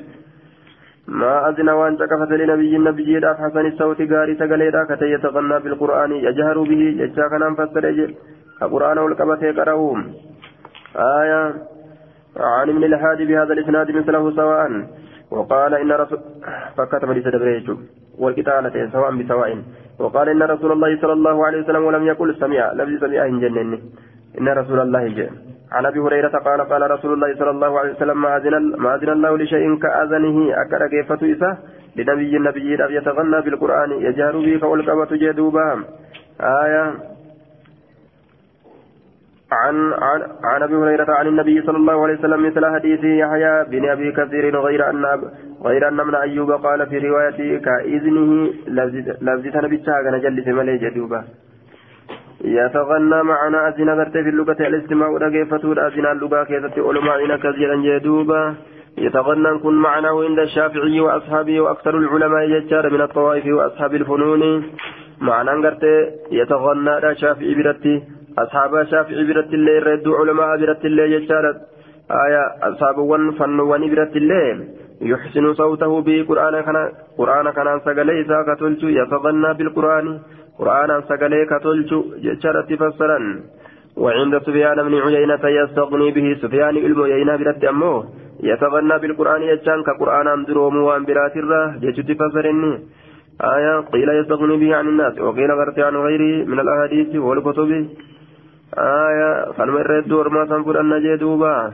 ما 1.08 1.50
أذن 1.50 1.70
وأن 1.70 1.98
تكفت 1.98 2.32
لنبي 2.32 2.76
النبي 2.76 3.20
داف 3.20 3.38
حسن 3.38 3.66
الصوت 3.66 4.02
غاري 4.02 4.36
سقليدا 4.36 4.84
كتي 4.84 5.06
يتغنى 5.06 5.60
بالقرآن 5.60 6.12
يجهر 6.12 6.62
به 6.62 6.82
يجاك 7.04 7.34
نام 7.34 7.56
فسر 7.56 8.14
القرآن 8.62 8.98
والكبت 8.98 9.42
يقرأهم. 9.44 10.14
آية. 10.96 11.54
عن 12.38 12.70
ابن 12.70 12.84
الهادي 12.84 13.26
بهذا 13.26 13.54
الإسناد 13.54 13.92
مثله 13.92 14.36
سواء. 14.36 14.88
وقال 15.32 15.74
إن 15.74 15.92
رسول 15.92 16.20
فكتب 16.78 17.12
لي 17.12 17.22
سدبريجو 17.22 17.78
والقتالة 18.20 18.90
سواء 18.92 19.12
بسواء. 19.16 19.64
وقال 20.00 20.30
إن 20.30 20.44
رسول 20.44 20.72
الله 20.72 21.02
صلى 21.02 21.14
الله 21.14 21.46
عليه 21.46 21.64
وسلم 21.64 21.84
ولم 21.84 22.04
يقل 22.08 22.36
سمع. 22.36 22.74
لفظ 22.74 23.06
سمع 23.06 23.26
إن 23.26 23.40
جنني. 23.40 23.80
إن 24.40 24.48
رسول 24.48 24.80
الله 24.80 25.08
جاء. 25.08 25.32
عن 25.72 25.86
أبي 25.86 26.00
هريرة 26.00 26.38
قال 26.38 26.62
قال 26.62 26.92
رسول 26.92 27.14
الله 27.14 27.36
صلى 27.36 27.50
الله 27.50 27.80
عليه 27.80 27.92
وسلم 27.92 28.22
ما 28.22 28.96
أذن 28.96 29.10
الله 29.10 29.38
لشيء 29.38 29.76
كأذنه؟ 29.80 30.38
اكر 30.62 30.88
كيفة 30.88 31.22
إسا 31.34 31.58
لنبي 31.96 32.38
النبي 32.38 32.76
لا 32.76 32.88
يتغنى 32.90 33.42
بالقرآن 33.42 33.92
يجهر 33.92 34.38
به 34.38 34.58
فالقبة 34.58 35.18
جدوبا 35.18 35.84
آية. 36.42 36.94
عن 39.52 39.94
عن 39.94 40.22
عن 40.44 40.64
أبي 40.64 40.76
هريرة 40.76 41.14
عن 41.14 41.28
النبي 41.28 41.62
صلى 41.62 41.78
الله 41.78 42.04
عليه 42.04 42.20
وسلم 42.20 42.46
مثل 42.48 42.66
حديث 42.66 43.04
يحيى 43.04 43.64
بن 43.64 43.90
أبي 43.90 44.12
كثير 44.12 44.60
غير 44.60 44.90
أن 44.90 45.06
غير 45.66 45.88
أن 45.88 46.00
ابن 46.00 46.16
أيوب 46.16 46.52
قال 46.52 46.88
في 46.88 46.98
روايته 46.98 47.58
كإذنه 47.58 48.54
لفظ 48.68 49.64
نبي 49.66 49.78
كان 49.78 50.22
جلس 50.22 50.48
ملي 50.48 50.78
جدوبا 50.78 51.24
يتغنى 52.48 53.24
معنا 53.24 53.68
أزنا 53.68 53.94
غرت 53.94 54.12
في 54.12 54.30
اللغة 54.30 54.60
الاستماع 54.60 55.08
ودقيفتور 55.10 55.88
أزنا 55.88 56.12
اللغة 56.12 56.44
كيست 56.44 56.80
علماء 56.80 57.38
كثيرا 57.44 57.76
جدوبا 57.76 58.56
يتغنى 58.98 59.60
كن 59.64 59.74
معناه 59.74 60.24
عند 60.24 60.40
الشافعي 60.40 61.00
وأصحابه 61.00 61.62
وأكثر 61.62 61.98
العلماء 61.98 62.44
يجار 62.50 62.90
من 62.94 63.02
الطوائف 63.02 63.46
وأصحاب 63.46 63.96
الفنون. 63.96 64.64
معنى 65.22 65.52
غرت 65.64 65.84
يتغنى 66.32 67.16
شافعي 67.16 67.54
برتي. 67.56 68.04
أصحاب 68.44 68.76
الشافعي 68.76 69.24
برت 69.28 69.54
الله 69.54 69.80
رد 69.80 70.08
علماء 70.20 70.58
برت 70.62 70.86
الله 70.86 71.04
يجارت 71.04 71.58
آية 72.26 72.44
أصحاب 72.70 72.98
ون 72.98 73.32
فنوان 73.32 73.84
برت 73.92 74.16
الله 74.16 74.48
يحسن 75.02 75.54
صوته 75.54 76.02
بقرآن 76.06 76.56
كان 76.66 76.78
قرآن 77.18 77.48
كان 77.58 77.68
سقلي 77.86 78.22
إذا 78.22 78.38
كتلت 78.48 78.84
يتغنى 78.84 79.54
بالقرآن. 79.58 80.20
قرآن 80.60 81.02
سقلي 81.10 81.46
كتلت 81.52 81.92
جارت 82.42 82.70
فسرا 82.82 83.20
وعند 84.04 84.34
سفيان 84.48 84.78
بن 84.88 84.94
عيينة 85.06 85.44
يستغني 85.60 86.12
به 86.12 86.28
سفيان 86.42 86.76
علم 86.84 87.00
عيينة 87.02 87.36
برت 87.36 87.64
أمه 87.64 88.04
يتغنى 88.44 88.96
بالقرآن 89.02 89.42
يجان 89.42 89.80
كقرآن 89.84 90.28
أمدروم 90.28 90.76
وأنبرات 90.88 91.36
الله 91.38 91.66
جيشت 91.82 92.10
فسرني 92.20 92.74
آية 93.42 93.74
قيل 93.94 94.10
يستغني 94.10 94.56
به 94.62 94.76
عن 94.76 94.88
الناس 94.88 95.20
وقيل 95.20 95.52
غرت 95.52 95.80
عن 95.80 95.96
غيره 95.96 96.46
من 96.52 96.60
الأحاديث 96.60 97.16
والكتب 97.16 97.72
آية 98.78 99.52
فلما 99.52 99.82
الرد 99.82 100.12
ورما 100.12 100.46
سنفر 100.46 100.80
أن 100.82 100.94
جدوبا 101.04 101.74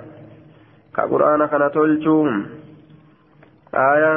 كقرآن 0.96 1.46
كان 1.46 1.72
تلجوم 1.72 2.46
آية 3.76 4.14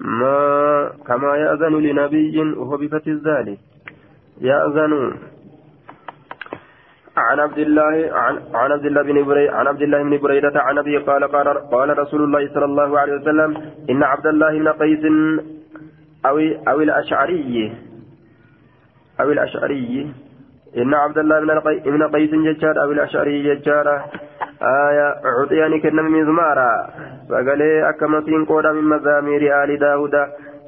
ما 0.00 0.90
كما 1.06 1.36
يأذن 1.36 1.74
لنبي 1.76 2.40
وهو 2.40 2.76
بفتح 2.76 3.06
الزال 3.06 3.56
يأذن. 4.40 5.12
عن 7.16 7.40
عبد 7.40 7.58
الله 7.58 8.10
عن, 8.12 8.38
عبد 8.54 8.86
الله 8.86 9.02
بن 9.02 9.24
بريدة 9.24 9.56
عن 9.56 9.66
عبد 9.66 9.82
الله 9.82 10.02
بن 10.02 10.18
بريدة 10.18 10.60
عن 10.60 10.78
أبي 10.78 10.96
قال 10.98 11.24
قال 11.24 11.48
قال 11.48 11.98
رسول 11.98 12.22
الله 12.24 12.48
صلى 12.54 12.64
الله 12.64 12.98
عليه 12.98 13.12
وسلم 13.12 13.50
إن 13.90 14.02
عبد 14.02 14.26
الله 14.26 14.58
بن 14.58 14.68
قيس 14.68 15.04
أو 16.26 16.38
أو 16.68 16.80
الأشعري 16.80 17.72
أو 19.20 19.32
الأشعري. 19.32 20.12
إن 20.76 20.94
عبد 20.94 21.18
الله 21.18 21.40
بن 21.84 22.02
قيس 22.02 22.30
ججار 22.30 22.82
أو 22.82 22.92
الأشعري 22.92 23.54
ججار 23.54 24.04
آية 24.62 25.14
عطياني 25.24 25.80
كنا 25.80 26.02
مزمارا 26.02 26.72
سقالي 27.28 27.88
أكمسين 27.88 28.44
قودا 28.44 28.72
من 28.72 28.84
مزامير 28.84 29.42
آل 29.64 29.78
داود. 29.78 30.14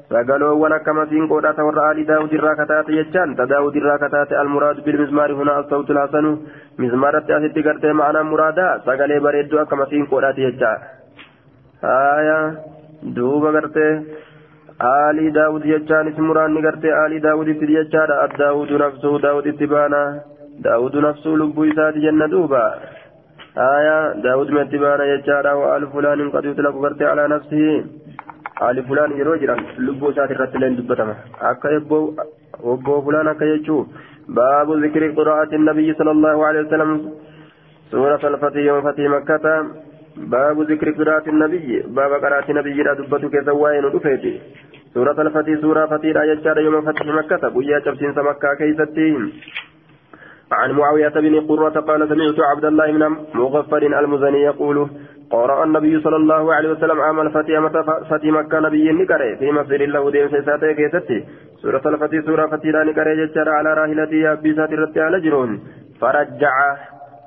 سقالووان 0.09 0.73
أكمسين 0.73 1.27
قودا 1.27 1.51
تور 1.51 1.91
آل 1.91 2.05
داود 2.05 2.33
الراكتات 2.33 2.91
ججان 2.91 3.35
تداود 3.35 3.75
الراكتات 3.75 4.31
المراد 4.33 4.83
بالمزمار 4.85 5.33
هنا 5.33 5.59
الصوت 5.59 5.91
الحسن. 5.91 6.25
مزمارة 6.79 7.27
أسد 7.29 7.57
قرتي 7.67 7.91
معنا 7.93 8.21
مرادا. 8.23 8.81
سقالي 8.85 9.19
بريدو 9.19 9.61
أكمسين 9.61 10.05
قودا 10.05 10.31
ججار 10.31 10.79
آية 11.83 12.39
دوبا 13.03 13.49
قرتي 13.55 13.87
آل 14.81 15.33
داود 15.33 15.65
يجان. 15.65 16.05
مراني 16.17 16.59
قرتي 16.65 16.89
آل 17.05 17.13
داود 17.21 17.47
تججان 17.59 18.09
الداود 18.25 18.71
نفسه 18.83 19.19
داود 19.19 19.47
اتبانا 19.47 20.03
داود 20.65 20.95
نفسه 20.95 21.29
لبو 21.29 21.63
إساد 21.63 21.93
جنة 22.03 22.27
دوبا. 22.27 22.65
آية 23.57 24.13
داود 24.23 24.51
من 24.51 24.61
اتبانا 24.61 25.05
يجان 25.13 25.45
وآل 25.45 25.87
فلان 25.93 26.29
قد 26.29 26.45
يطلق 26.45 26.75
قرتي 26.81 27.05
على 27.05 27.27
نفسه. 27.27 27.85
آل 28.61 28.83
فلان 28.83 29.11
يروجرا 29.19 29.55
لبو 29.77 30.09
إساد 30.09 30.31
الرتلين 30.31 30.75
دبتما. 30.75 31.15
أكا 31.41 31.69
يبو 31.69 32.13
وبو 32.63 33.01
فلان 33.01 33.27
أكا 33.27 33.45
يجو. 33.45 33.85
باب 34.27 34.67
ذكر 34.83 35.03
قراءة 35.17 35.51
النبي 35.55 35.93
صلى 35.93 36.11
الله 36.11 36.45
عليه 36.45 36.61
وسلم. 36.65 37.11
سورة 37.91 38.23
الفتح 38.27 38.55
يوم 38.55 38.81
فتح 38.81 39.03
مكة. 39.15 39.45
باب 40.17 40.61
ذكر 40.71 40.87
قراءة 40.91 41.29
النبي. 41.29 41.67
باب 41.97 42.11
قراءة 42.23 42.47
النبي 42.51 42.83
لا 42.83 42.93
دبتك 42.93 43.29
كزوائن 43.33 43.85
دفيتي 43.93 44.33
سورة 44.93 45.17
الفتي 45.21 45.53
سورة 45.61 45.85
فتي 45.85 46.09
لا 46.13 46.23
يجار 46.23 46.57
يوم 46.57 46.81
فتح 46.81 47.05
مكة. 47.05 47.43
بويا 47.53 47.79
تبسين 47.79 48.11
مكة 48.29 48.53
كيستين. 48.59 49.21
عن 50.51 50.71
معاوية 50.71 51.09
بن 51.09 51.47
قرة 51.47 51.79
قال 51.79 52.09
سمعت 52.09 52.39
عبد 52.39 52.65
الله 52.65 52.91
بن 52.91 53.17
مغفر 53.33 53.77
المزني 53.77 54.41
يقول 54.41 54.89
قرأ 55.31 55.63
النبي 55.63 55.99
صلى 56.01 56.15
الله 56.15 56.53
عليه 56.53 56.69
وسلم 56.69 57.01
عام 57.01 57.19
الفتي 57.19 57.69
فتي 58.09 58.31
مكة 58.31 58.59
نبي 58.59 58.91
نكره 58.91 59.35
في 59.35 59.51
مسجد 59.51 59.81
الله 59.81 60.11
دين 60.11 60.29
سيساتي 60.29 60.73
كيستي. 60.73 61.25
سورة 61.61 61.81
الفتي 61.85 62.21
سورة 62.21 62.47
فتي 62.47 62.71
لا 62.71 62.83
نكره 62.83 63.09
يجار 63.09 63.49
على 63.49 63.73
راهلتي 63.73 64.31
أبيسات 64.31 64.71
الرتي 64.73 65.01
على 65.01 65.19
جرون 65.21 65.59
فرجع 66.01 66.55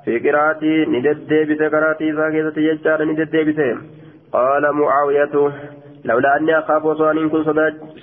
في 0.05 0.19
قراءتي 0.19 0.85
نددي 0.85 1.39
بس 1.49 1.61
قراءتي 1.73 2.13
ساكتة 2.15 2.59
يجار 2.69 3.03
نددي 3.03 3.43
بس 3.43 3.59
قال 4.33 4.63
معاوية 4.79 5.35
لولا 6.05 6.37
أني 6.37 6.59
أخاف 6.59 6.85
وصوان 6.85 7.17
إن 7.17 7.29
كن 7.29 7.43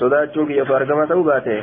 صداتشوك 0.00 0.50
يفارق 0.50 0.96
ما 0.96 1.06
توباته. 1.06 1.62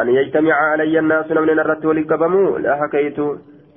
أن 0.00 0.08
يجتمع 0.08 0.54
علي 0.72 0.98
الناس 0.98 1.30
من 1.30 1.58
الرت 1.60 1.84
ولكبموا 1.84 2.58
لا 2.58 2.76
حكيت 2.80 3.18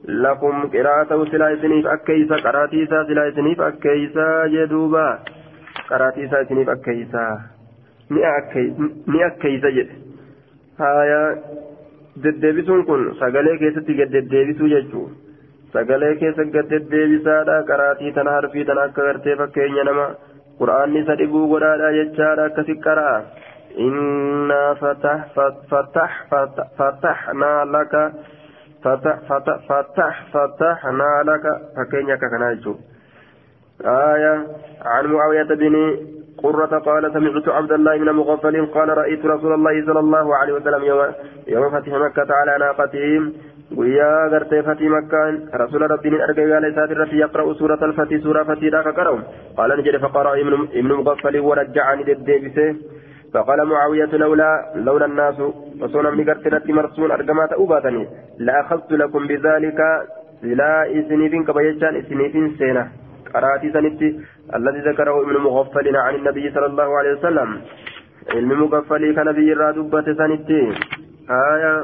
لكم 0.07 0.53
قراءته 0.73 1.25
سلا 1.31 1.55
سنيف 1.61 1.85
أكيسا 1.87 2.35
قراتيسا 2.35 3.03
سلا 3.07 3.31
سنيف 3.31 3.61
أكيسا 3.61 4.27
جدوبا 4.53 5.19
قراتيسا 5.89 6.43
سنيف 6.49 6.69
أكيسا 6.69 7.25
ni 8.13 9.19
akkeeysa 9.23 9.69
jedhe 9.77 9.95
haya 10.79 11.19
deddeebisuun 12.23 12.85
kun 12.89 13.05
sagalee 13.19 13.57
keessatti 13.61 13.95
gad 13.99 14.11
deddeebisuu 14.15 14.67
jechuu 14.73 15.05
sagalee 15.73 16.11
keessa 16.21 16.45
gad 16.55 16.69
deddeebisaadha 16.73 17.55
qaraatii 17.69 18.11
tana 18.17 18.35
harfii 18.37 18.65
tana 18.69 18.83
akka 18.89 19.07
gartee 19.07 19.35
fakkeenya 19.41 19.83
nama 19.89 20.05
qura'aanni 20.59 21.01
isa 21.05 21.15
dhibuu 21.21 21.47
godhaadha 21.53 21.93
jechaadha 21.99 22.45
akkasi 22.51 22.75
qaraa 22.87 23.17
inna 23.86 24.62
fataxnaa 26.78 27.64
laka 27.74 28.02
fataxnaa 30.32 31.18
laka 31.30 31.52
fakkeenya 31.76 32.14
akka 32.14 32.30
kanaa 32.34 32.54
jechuudha 32.54 32.98
آية 33.84 34.46
عن 34.84 35.06
معاوية 35.06 35.42
بن 35.42 35.96
قرة 36.42 36.78
قال 36.78 37.12
سمعت 37.12 37.48
عبد 37.48 37.72
الله 37.72 37.98
بن 37.98 38.10
مغفل 38.10 38.66
قال 38.66 38.88
رأيت 38.98 39.26
رسول 39.26 39.52
الله 39.54 39.86
صلى 39.86 40.00
الله 40.00 40.36
عليه 40.36 40.52
وسلم 40.52 40.84
يوم, 40.84 41.12
يوم 41.48 41.70
فتح 41.70 41.88
مكة 41.88 42.34
على 42.34 42.58
ناقته 42.58 43.32
ويا 43.76 44.28
غرتي 44.32 44.62
فتي 44.62 44.88
مكة. 44.88 45.38
رسول 45.54 45.90
ربي 45.90 46.24
أرجع 46.24 46.56
على 46.56 46.72
سات 46.74 46.90
الرفي 46.90 47.16
يقرأ 47.18 47.54
سورة 47.54 47.84
الفتي 47.84 48.18
سورة 48.18 48.42
فتي 48.42 48.68
ذاك 48.68 48.98
قال 49.56 49.78
نجد 49.78 49.96
فقرأ 49.96 50.34
ابن 50.74 50.92
مغفل 50.92 51.40
ورجعني 51.40 52.02
دديبسه 52.02 52.76
فقال 53.34 53.64
معاوية 53.68 54.12
لولا 54.12 54.72
لولا 54.74 55.06
الناس 55.06 55.40
وصونا 55.80 56.10
من 56.10 56.24
قرتنا 56.24 56.62
مرسول 56.68 57.10
أرجمات 57.12 57.52
أوباتني 57.52 58.08
لأخذت 58.38 58.92
لكم 58.92 59.26
بذلك 59.26 59.80
لا 60.42 60.72
إسنيفين 60.98 61.44
كبيجان 61.44 61.96
إسنيفين 61.96 62.56
سينة 62.58 62.88
قراتي 63.34 63.72
سنتي 63.72 64.08
الذي 64.54 64.80
ذكره 64.90 65.22
ابن 65.22 65.36
مغفل 65.46 65.96
عن 65.96 66.14
النبي 66.14 66.50
صلى 66.54 66.66
الله 66.66 66.98
عليه 66.98 67.12
وسلم. 67.12 67.60
علم 68.34 68.60
مغفل 68.62 69.02
كنبي 69.16 69.52
الرادبة 69.52 70.06
سنتي. 70.20 70.62
آية 71.30 71.74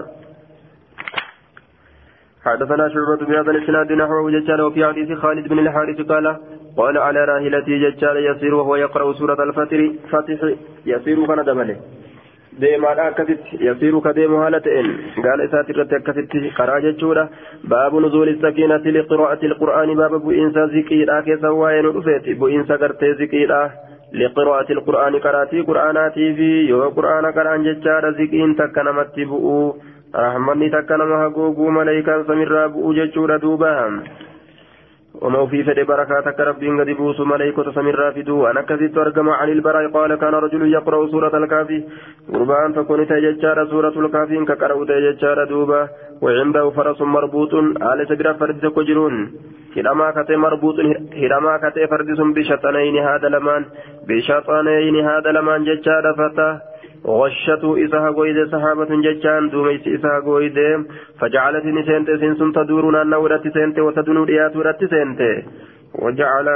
حدثنا 2.45 2.89
شعبة 2.89 3.27
بهذا 3.27 3.51
الإسناد 3.51 3.93
نحوه 3.93 4.31
ججال 4.31 4.61
وفي 4.63 4.85
حديث 4.87 5.19
خالد 5.19 5.49
بن 5.49 5.59
الحارث 5.59 6.01
قال 6.01 6.37
قال 6.77 6.99
على 6.99 7.25
راهلتي 7.25 7.75
ججال 7.85 8.17
يسير 8.17 8.55
وهو 8.55 8.77
يقرأ 8.77 9.13
سورة 9.13 9.43
الفتر 9.43 9.81
فتح 10.13 10.41
يسير 10.87 11.27
كان 11.27 11.45
دمله 11.45 11.77
deemaadha 12.63 13.05
akkasitti 13.11 13.59
yasiiru 13.67 14.01
ka 14.03 14.13
deemu 14.17 14.37
haala 14.39 14.61
ta'een 14.65 14.89
gaala 15.25 15.47
isaati 15.49 15.73
irratti 15.75 15.97
akkasitti 15.99 16.53
karaa 16.59 16.77
jechuudha 16.85 17.25
baabu 17.73 18.03
nuzuuli 18.05 18.35
sakiinati 18.45 18.93
liqiraa'ati 18.97 19.49
ilqur'aani 19.51 19.97
baaba 20.01 20.21
bu'iinsa 20.27 20.67
ziqiidha 20.75 21.17
keessa 21.29 21.51
waa'ee 21.61 21.83
nu 21.87 21.93
dhufeeti 21.97 22.37
bu'iinsa 22.43 22.79
gartee 22.83 23.11
ziqiidha 23.23 23.59
liqiraa'ati 24.23 24.77
ilqur'aani 24.77 25.23
qaraatii 25.27 25.65
qur'aanaatii 25.71 26.31
fi 26.39 26.51
yoo 26.69 26.91
qur'aana 26.99 27.35
qaraan 27.39 27.67
jechaadha 27.69 28.15
ziqiin 28.21 28.55
takka 28.63 28.87
namatti 28.91 29.27
bu'uu 29.33 29.67
rahmanni 30.15 30.71
takka 30.71 30.97
nama 30.97 31.23
haguuguu 31.25 31.71
maleeykaan 31.71 32.27
samirraa 32.27 32.69
bu'uu 32.69 32.95
jechuudha 33.01 33.41
duuba. 33.43 33.73
وما 35.23 35.47
في 35.47 35.63
فد 35.65 35.81
بركاتك 35.81 36.41
ربي 36.41 36.69
قد 36.81 36.91
بوس 36.91 37.21
ملائكة 37.21 37.73
سمر 37.73 38.13
فدو 38.13 38.47
أنا 38.47 38.63
كذبت 38.63 38.99
أرقم 38.99 39.29
عن 39.29 39.49
البراء 39.49 39.91
قال 39.91 40.15
كان 40.15 40.35
رجل 40.35 40.73
يقرأ 40.73 41.07
سورة 41.07 41.37
الكافي 41.39 41.85
قربان 42.33 42.75
تكون 42.75 43.07
تججار 43.07 43.67
سورة 43.71 43.95
الكافي 44.03 44.45
كقرأ 44.45 44.85
تججار 44.85 45.45
دوبا 45.45 45.89
وعنده 46.23 46.71
فرس 46.71 47.01
مربوط 47.01 47.55
على 47.83 48.07
سجر 48.07 48.35
فرد 48.35 48.67
كجرون 48.67 49.15
هرما 49.77 50.11
كتي 50.17 50.37
مربوط 50.37 50.77
هرما 51.23 51.55
كتي 51.63 51.87
فرد 51.87 52.09
بشطنين 52.37 52.97
هذا 52.99 53.29
لمان 53.29 53.63
بشطنين 54.09 54.97
هذا 55.09 55.31
لمان 55.37 55.65
ججار 55.65 56.05
فتاه 56.19 56.61
غشته 57.07 57.85
إسها 57.85 58.11
قويد 58.11 58.49
صحابة 58.49 58.91
ججان 59.05 59.49
دوميس 59.51 59.89
إسها 59.89 60.21
قويد 60.21 60.59
فجعلت 61.21 61.65
نسنت 61.65 62.11
سنسن 62.21 62.53
تدورنا 62.53 63.05
نورت 63.05 63.45
سنت 63.49 63.79
وتدنو 63.79 64.23
ورت 64.57 64.81
سنت. 64.85 65.21
وجعل 66.03 66.49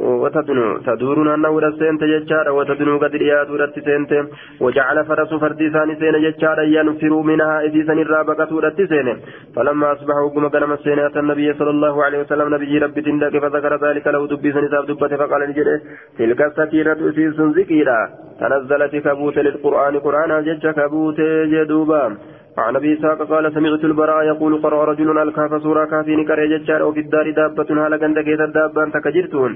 وتدنو 0.00 0.78
تدورنا 0.86 1.36
نورت 1.36 1.74
سنت 1.80 2.02
ججار 2.04 2.46
وتدنو 2.50 2.98
قد 2.98 3.14
ريات 3.16 3.50
ورت 3.50 3.78
سنت. 3.78 4.12
وجعل 4.60 5.04
فرس 5.04 5.34
فردي 5.34 5.70
ثاني 5.70 5.94
سين 6.00 6.16
ججار 6.24 6.58
ينفر 6.76 7.12
منها 7.30 7.60
إذ 7.60 7.86
سن 7.86 7.98
الرابقة 7.98 8.54
ورت 8.56 8.78
سنت 8.92 9.18
فلما 9.56 9.92
أصبحوا 9.92 10.30
قم 10.34 10.48
قلم 10.48 10.72
السنة 10.72 11.14
النبي 11.16 11.52
صلى 11.58 11.70
الله 11.70 12.04
عليه 12.04 12.18
وسلم 12.18 12.54
نبي 12.54 12.78
ربي 12.78 13.00
تندك 13.02 13.34
فذكر 13.42 13.72
ذلك 13.86 14.06
له 14.06 14.26
دبي 14.26 14.52
سنساب 14.52 14.86
دبته 14.86 15.16
فقال 15.16 15.42
نجده 15.50 15.80
تلك 16.18 16.40
السكينة 16.42 17.00
سيس 17.16 17.40
ذكيرا 17.58 18.00
تنزلت 18.40 18.96
كبوت 18.96 19.36
للقرآن 19.38 19.94
قرآن 19.98 20.30
جج 20.44 20.64
كبوت 20.78 21.20
جدوبا. 21.52 22.16
عن 22.58 22.76
أبي 22.76 22.92
إسحاق 22.94 23.22
قال 23.22 23.54
سمعت 23.54 23.84
البراء 23.84 24.24
يقول 24.24 24.62
قرأ 24.62 24.84
رجل 24.84 25.18
الكاف 25.18 25.62
سورة 25.62 25.84
كافين 25.84 26.24
كري 26.24 26.58
ججار 26.58 26.82
وفي 26.82 27.00
الدار 27.00 27.30
دابة 27.30 27.68
هالا 27.86 27.96
غند 27.96 28.18
كيت 28.18 28.40
الدابة 28.40 28.90
تكجرتون 28.94 29.52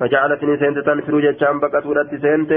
فجعلتني 0.00 0.56
سنت 0.56 0.78
تنفر 0.78 1.20
ججان 1.20 1.58
بقت 1.60 1.86
ولدت 1.86 2.14
سنت. 2.22 2.52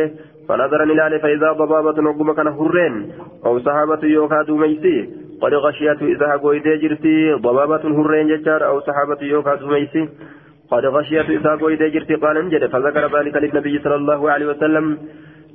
فنظر 0.47 0.83
إلى 0.83 1.19
فإذا 1.19 1.51
ضبابة 1.51 2.01
نقم 2.01 2.31
كان 2.33 2.47
هرين. 2.47 3.11
أو 3.45 3.59
صحابة 3.59 4.01
يوكا 4.03 4.41
دوميسي 4.41 5.09
قد 5.41 5.53
غشيت 5.53 6.01
إذا 6.01 6.31
قويت 6.43 6.67
جرتي. 6.67 7.33
ضبابة 7.33 7.83
هرين 7.97 8.27
ججار 8.27 8.65
أو 8.65 8.79
صحابة 8.79 9.21
يوكا 9.21 9.55
دوميسي 9.55 10.09
قد 10.71 10.85
غشيت 10.85 11.29
إذا 11.29 11.55
قويت 11.55 11.83
جرتي. 11.83 12.15
قال 12.15 12.37
انجد. 12.37 12.65
فذكر 12.65 13.03
ذلك 13.17 13.35
للنبي 13.43 13.79
صلى 13.83 13.95
الله 13.95 14.31
عليه 14.31 14.45
وسلم. 14.45 14.97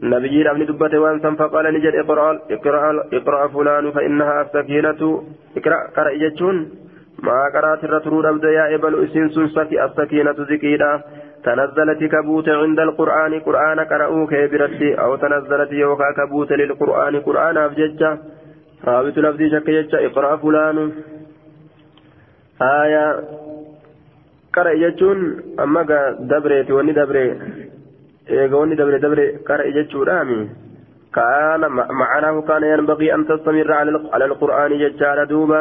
نبي 0.02 0.42
ربني 0.42 0.64
دبته 0.64 0.98
وانسان 0.98 1.34
فقال 1.36 1.64
نجد 1.74 1.94
اقرأ 1.94 2.38
اقرأ 2.50 2.82
اقرأ 3.12 3.48
فلان 3.48 3.90
فإنها 3.90 4.42
السكينة. 4.42 5.00
اقرأ 5.56 5.78
قرأ 5.96 6.12
جتون 6.22 6.56
ما 7.22 7.38
قرأت 7.54 7.84
الرترود 7.84 8.26
أبدا 8.26 8.74
إبل 8.74 9.04
إسين 9.04 9.28
سنسكي 9.28 9.84
السكينة 9.84 10.38
ذكيرا 10.50 11.02
تنزلت 11.44 12.00
كبوت 12.12 12.48
عند 12.48 12.80
القرآن. 12.80 13.40
قرآن 13.40 13.80
قرأوا 13.80 14.26
كبرت 14.26 14.82
أو 14.82 15.16
تنزلت 15.16 15.72
يوكا 15.72 16.08
كبوت 16.16 16.52
للقرآن. 16.52 17.20
قرآن 17.20 17.56
أبججة 17.56 18.18
رابط 18.84 19.18
لفظي 19.18 19.50
شك 19.50 19.94
اقرأ 19.94 20.36
فلان. 20.36 20.78
آية. 22.62 23.04
قرأ 24.54 24.74
جتون 24.74 25.18
أما 25.60 25.82
دبريت 26.20 26.70
وني 26.70 26.92
دبريت 26.92 27.38
eegoonni 28.30 28.76
dabre 28.80 28.98
dabre 29.04 29.24
qara'i 29.48 29.72
jechuudhaami 29.78 30.40
kaana 31.18 31.68
macnaahu 32.00 32.42
kaana 32.50 32.72
yanbagii 32.72 33.12
an 33.16 33.24
tastamirra 33.30 33.78
ala 33.82 34.24
alqur'aani 34.30 34.82
jechaadha 34.82 35.30
duuba 35.32 35.60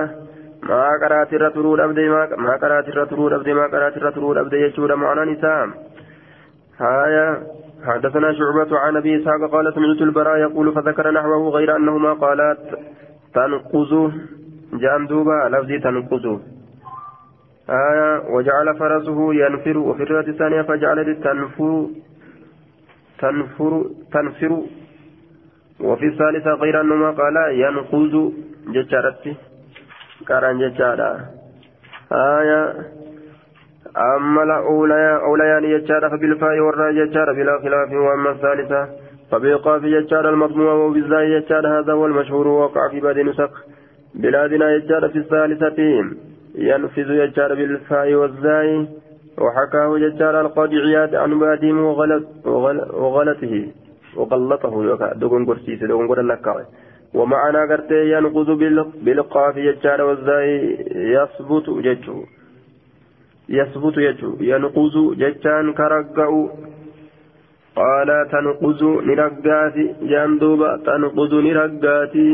maa 0.72 0.92
qaraatirra 1.04 1.54
turuu 1.56 1.78
dhabde 1.82 2.04
maa 2.48 2.58
qaraatirra 2.64 3.06
turuu 3.12 3.30
dhabde 3.36 3.56
maa 3.60 3.70
qaraatirra 3.76 4.12
turuu 4.18 4.34
dhabde 4.40 4.62
jechuudha 4.66 5.02
macnaan 5.06 5.34
isaa 5.38 5.64
haya 6.84 7.26
حدثنا 7.80 8.34
شعبة 8.34 8.80
عن 8.80 8.98
أبي 8.98 9.12
إسحاق 9.18 9.52
قال 9.52 9.74
سمعت 9.74 10.02
البراء 10.02 10.38
يقول 10.38 10.72
فذكر 10.76 11.12
نحوه 11.12 11.50
غير 11.50 11.76
أنهما 11.76 12.14
قالات 12.14 12.58
تنقذ 13.36 14.12
جان 14.74 15.08
دوبا 15.08 15.50
لفظي 15.52 15.80
تنقذ 15.80 16.26
آية 17.70 18.12
وجعل 18.36 18.68
فرسه 18.80 19.34
ينفر 19.34 19.78
وفي 19.78 20.04
الرواية 20.04 20.28
الثانية 20.28 20.62
فجعلت 20.62 21.10
تنفر 21.24 21.88
تنفر 23.22 23.86
تنفر. 24.14 24.64
وفي 25.80 26.06
الثالثة 26.06 26.54
غير 26.54 26.82
أنهما 26.82 27.12
قال 27.12 27.36
ينقذ 27.52 28.32
ججارتي 28.68 29.36
كاران 30.28 30.60
ججارة 30.60 31.20
آية. 32.12 32.74
أما 33.98 34.44
الأوليان 34.44 35.64
ججارة 35.78 36.10
فبالفاء 36.10 36.60
والراء 36.60 36.92
ججارة 36.92 37.34
بلا 37.34 37.60
خلاف. 37.60 37.92
وأما 37.92 38.32
الثالثة 38.32 38.90
فبالقاف 39.32 39.82
ججارة 39.82 40.30
المضمومة 40.30 40.74
وبالزاي 40.74 41.40
ججارة 41.40 41.80
هذا 41.80 41.94
هو 41.94 42.06
المشهور 42.06 42.48
ووقع 42.48 42.90
في 42.90 43.00
بعض 43.00 43.18
نسخ 43.20 43.52
بلادنا 44.16 44.78
ججارة 44.78 45.08
في 45.08 45.18
الثالثة. 45.18 45.80
ينفذ 46.56 47.28
ججارة 47.28 47.54
بالفاء 47.56 48.14
والزاي. 48.14 48.88
وحكاه 49.40 49.98
ججار 49.98 50.42
القادعيات 50.42 51.16
عن 51.16 51.40
بادهم 51.40 51.78
وغلط 51.86 52.24
وغلطه 53.04 53.54
وغلطه. 54.18 55.14
دقن 55.22 55.46
قرسيس 55.46 55.80
دقن 55.84 56.08
قرن 56.08 56.32
ومعنى 57.14 57.62
قرتي 57.70 58.00
ينقض 58.14 58.50
بالقاف 59.06 59.56
ججار 59.58 60.02
والزاي 60.02 60.52
يثبت 61.16 61.68
ججو. 61.86 62.18
يثبت 63.50 63.96
ججو. 64.06 64.32
ينقض 64.52 64.96
ججان 65.22 65.74
كرقع 65.74 66.30
قال 67.76 68.10
تنقض 68.32 68.82
نرقاتي 69.08 69.86
جاندوبا 70.12 70.70
تنقض 70.86 71.34
نرقاتي. 71.34 72.30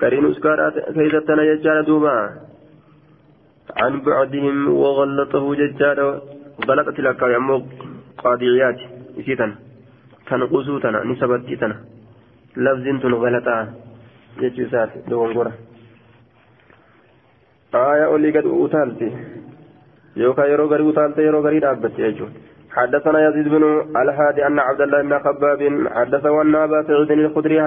كرين 0.00 0.24
اسكارات 0.30 0.74
كيستنا 0.94 1.42
ججار 1.54 1.82
دوبا. 1.88 2.16
عن 3.76 4.00
بعدهم 4.00 4.68
وغلطه 4.68 5.54
ججارا 5.54 6.20
غلطت 6.68 7.00
لك 7.00 7.22
يا 7.22 7.36
أمو 7.36 7.62
قاضيات 8.18 8.78
إسيتنا 9.18 9.54
تنقصوتنا 10.26 11.04
نسبتنا 11.04 11.76
لفظ 12.56 12.86
تن 13.02 13.14
غلطا. 13.14 13.56
ججسات 14.40 14.90
دوان 15.08 15.32
قرى 15.36 15.52
آية 17.74 18.04
أولي 18.04 18.30
قد 18.30 18.46
أوتالتي. 18.46 19.10
يوكا 20.16 20.44
يرو 20.52 20.66
غري 20.66 20.82
أوتالتي 20.82 21.22
يرو 21.22 21.40
غري 21.40 21.58
دابت 21.60 21.98
يجو. 21.98 22.26
حدثنا 22.76 23.18
يزيد 23.28 23.48
بن 23.48 23.64
الهادي 24.02 24.46
أن 24.46 24.58
عبد 24.58 24.80
الله 24.80 25.02
بن 25.02 25.18
خباب 25.18 25.60
حدث 25.96 26.24
وأن 26.26 26.54
أبا 26.54 26.82
سعيد 26.86 27.10
الخدري 27.10 27.58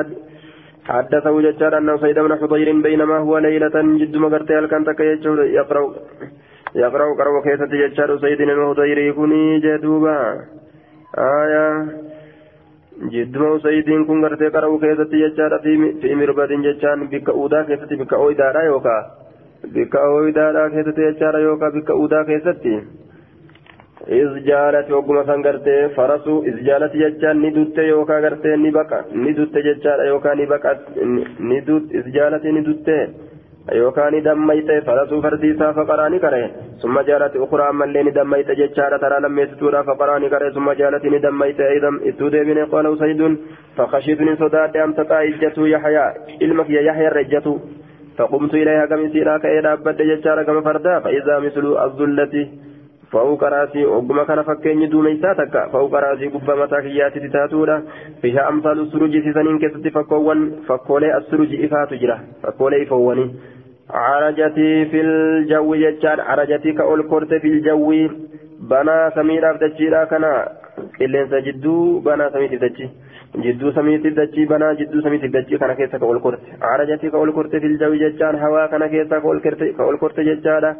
حدثه 0.87 1.41
ججار 1.41 1.77
أن 1.77 1.97
سيد 1.97 2.19
بن 2.19 2.35
حضير 2.35 2.81
بينما 2.81 3.17
هو 3.17 3.37
ليلة 3.37 3.75
جد 3.99 4.17
مقرتي 4.17 4.53
هل 4.57 4.67
تك 4.69 4.99
يقرأ 4.99 5.93
يقرأ 6.75 7.05
قرأ 7.19 7.41
كيسة 7.43 7.65
ججار 7.65 8.17
سيد 8.17 8.37
بن 8.37 8.65
حضير 8.67 8.97
يكوني 8.97 9.59
جدوبا. 9.59 10.17
آية. 11.17 11.85
جد 13.13 13.37
مو 13.37 13.59
سيد 13.59 13.89
كن 14.07 14.25
قرتي 14.25 14.47
قرأ 14.47 14.77
كيسة 14.83 15.11
ججار 15.23 15.59
في 15.63 15.73
في 16.01 16.15
مربد 16.15 16.51
ججان 16.65 17.07
بك 17.11 17.29
أودا 17.29 17.63
كيسة 17.63 17.91
بك 17.99 18.13
أويدا 18.13 18.61
يوكا. 18.69 18.97
بك 19.75 19.95
أويدا 19.95 20.67
كيسة 20.73 20.97
ججار 21.11 21.39
يوكا 21.39 21.69
بك 21.69 21.89
أودا 21.91 22.23
كيسة. 22.23 22.63
إذ 24.07 24.43
جالت 24.45 24.91
وقم 24.91 25.23
سنغرتي 25.23 25.89
فرسو 25.95 26.43
إذ 26.43 26.55
جالت 26.67 26.93
جتان 27.01 27.41
ندوت 27.41 27.77
يوكا 27.77 28.19
غرتي 28.23 28.55
نبقى 28.55 28.99
ندوت 29.25 29.55
جتان 29.67 29.99
يوكا 30.07 30.33
نبقى 30.33 30.71
ندوت 31.39 31.85
إذ 31.97 32.05
جالت 32.11 32.45
ندوت 32.45 32.87
يوكا 33.71 34.09
ندميت 34.09 34.69
فرسو 34.87 35.21
فرديسا 35.21 35.71
فقراني 35.77 36.19
كره 36.19 36.51
ثم 36.81 36.95
جالت 37.09 37.35
أخرى 37.35 37.67
من 37.79 37.89
لي 37.93 38.03
ندميت 38.03 38.49
جتان 38.59 38.93
ترى 39.03 39.17
لم 39.25 39.39
يستورا 39.39 39.81
فقراني 39.89 40.29
كره 40.29 40.49
ثم 40.55 40.71
جالت 40.71 41.05
ندميت 41.05 41.59
أيضا 41.73 41.91
إتودي 42.07 42.41
من 42.47 42.65
قال 42.73 42.85
سيد 43.01 43.21
فخشيتني 43.77 44.35
صداد 44.35 44.77
أم 44.77 44.91
تقع 44.93 45.23
إجتو 45.29 45.65
يحيى 45.65 46.05
علمك 46.41 46.69
يا 46.69 46.81
يحيى 46.87 47.07
الرجتو 47.07 47.55
فقمت 48.17 48.53
إليها 48.53 48.85
كم 48.85 49.09
سيرا 49.13 49.37
كإذا 49.43 49.73
أبد 49.73 50.01
جتان 50.09 50.43
كم 50.47 50.61
فردا 50.61 50.99
فإذا 50.99 51.35
مثل 51.45 51.65
الظلة 51.85 52.35
فوق 53.13 53.43
راسي 53.43 53.85
وقما 53.85 54.23
كان 54.23 54.41
فكين 54.43 54.89
دوميسا 54.89 55.33
تكا 55.33 55.61
فوق 55.73 55.93
راسي 56.05 56.27
قبا 56.27 56.55
متى 56.55 56.81
كياتي 56.81 57.19
تتاتولا 57.19 57.75
فيها 58.21 58.49
أمثال 58.49 58.79
السروج 58.79 59.13
سيسنين 59.25 59.59
كست 59.63 59.87
فكوان 59.95 60.39
فكولي 60.67 61.17
السروج 61.17 61.51
إفات 61.65 61.93
جرا 62.01 62.17
فكولي 62.43 62.83
إفواني 62.83 63.25
عرجتي 63.89 64.85
في 64.91 65.01
الجو 65.01 65.75
ججار 65.75 66.21
عرجتي 66.21 66.71
كأول 66.77 67.01
كورت 67.11 67.33
في 67.41 67.47
الجو 67.47 67.89
بنا 68.69 68.97
سمير 69.15 69.43
أفتجيرا 69.51 70.03
كنا 70.11 70.31
قلين 70.99 71.27
سجدو 71.31 71.99
بنا 72.05 72.25
سمير 72.33 72.51
أفتجي 72.55 72.89
جدو 73.45 73.71
سميت 73.77 74.05
دجي 74.19 74.45
بنا 74.51 74.73
جدو 74.79 75.01
سميت 75.05 75.25
دجي 75.35 75.57
كان 75.61 75.73
كيسا 75.73 75.97
كأول 75.97 76.19
كورت 76.19 76.39
عرجتي 76.61 77.09
كأول 77.09 77.31
كورت 77.31 77.55
في 77.61 77.67
الجو 77.71 77.93
ججار 78.03 78.35
هوا 78.43 78.65
كان 78.71 78.83
كيسا 78.93 79.19
كأول 79.77 79.97
كورت 80.01 80.19
ججارا 80.19 80.71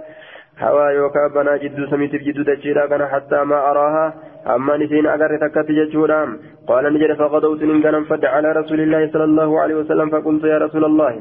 هوا 0.59 0.89
يوكا 0.89 1.27
بنا 1.27 1.57
جدو 1.57 1.85
سميت 1.91 2.15
جدو 2.15 2.43
دجيرا 2.43 2.85
كان 2.85 3.07
حتى 3.07 3.43
ما 3.43 3.55
أراها 3.71 4.13
أما 4.47 4.77
نسين 4.77 5.07
أغر 5.07 5.37
تكت 5.37 5.71
ججورا 5.71 6.37
قال 6.67 6.93
نجد 6.93 7.13
فغدوت 7.13 7.63
من 7.63 8.03
فد 8.03 8.25
على 8.25 8.51
رسول 8.51 8.79
الله 8.81 9.11
صلى 9.13 9.23
الله 9.23 9.59
عليه 9.61 9.75
وسلم 9.75 10.09
فقلت 10.09 10.43
يا 10.43 10.57
رسول 10.57 10.85
الله 10.85 11.13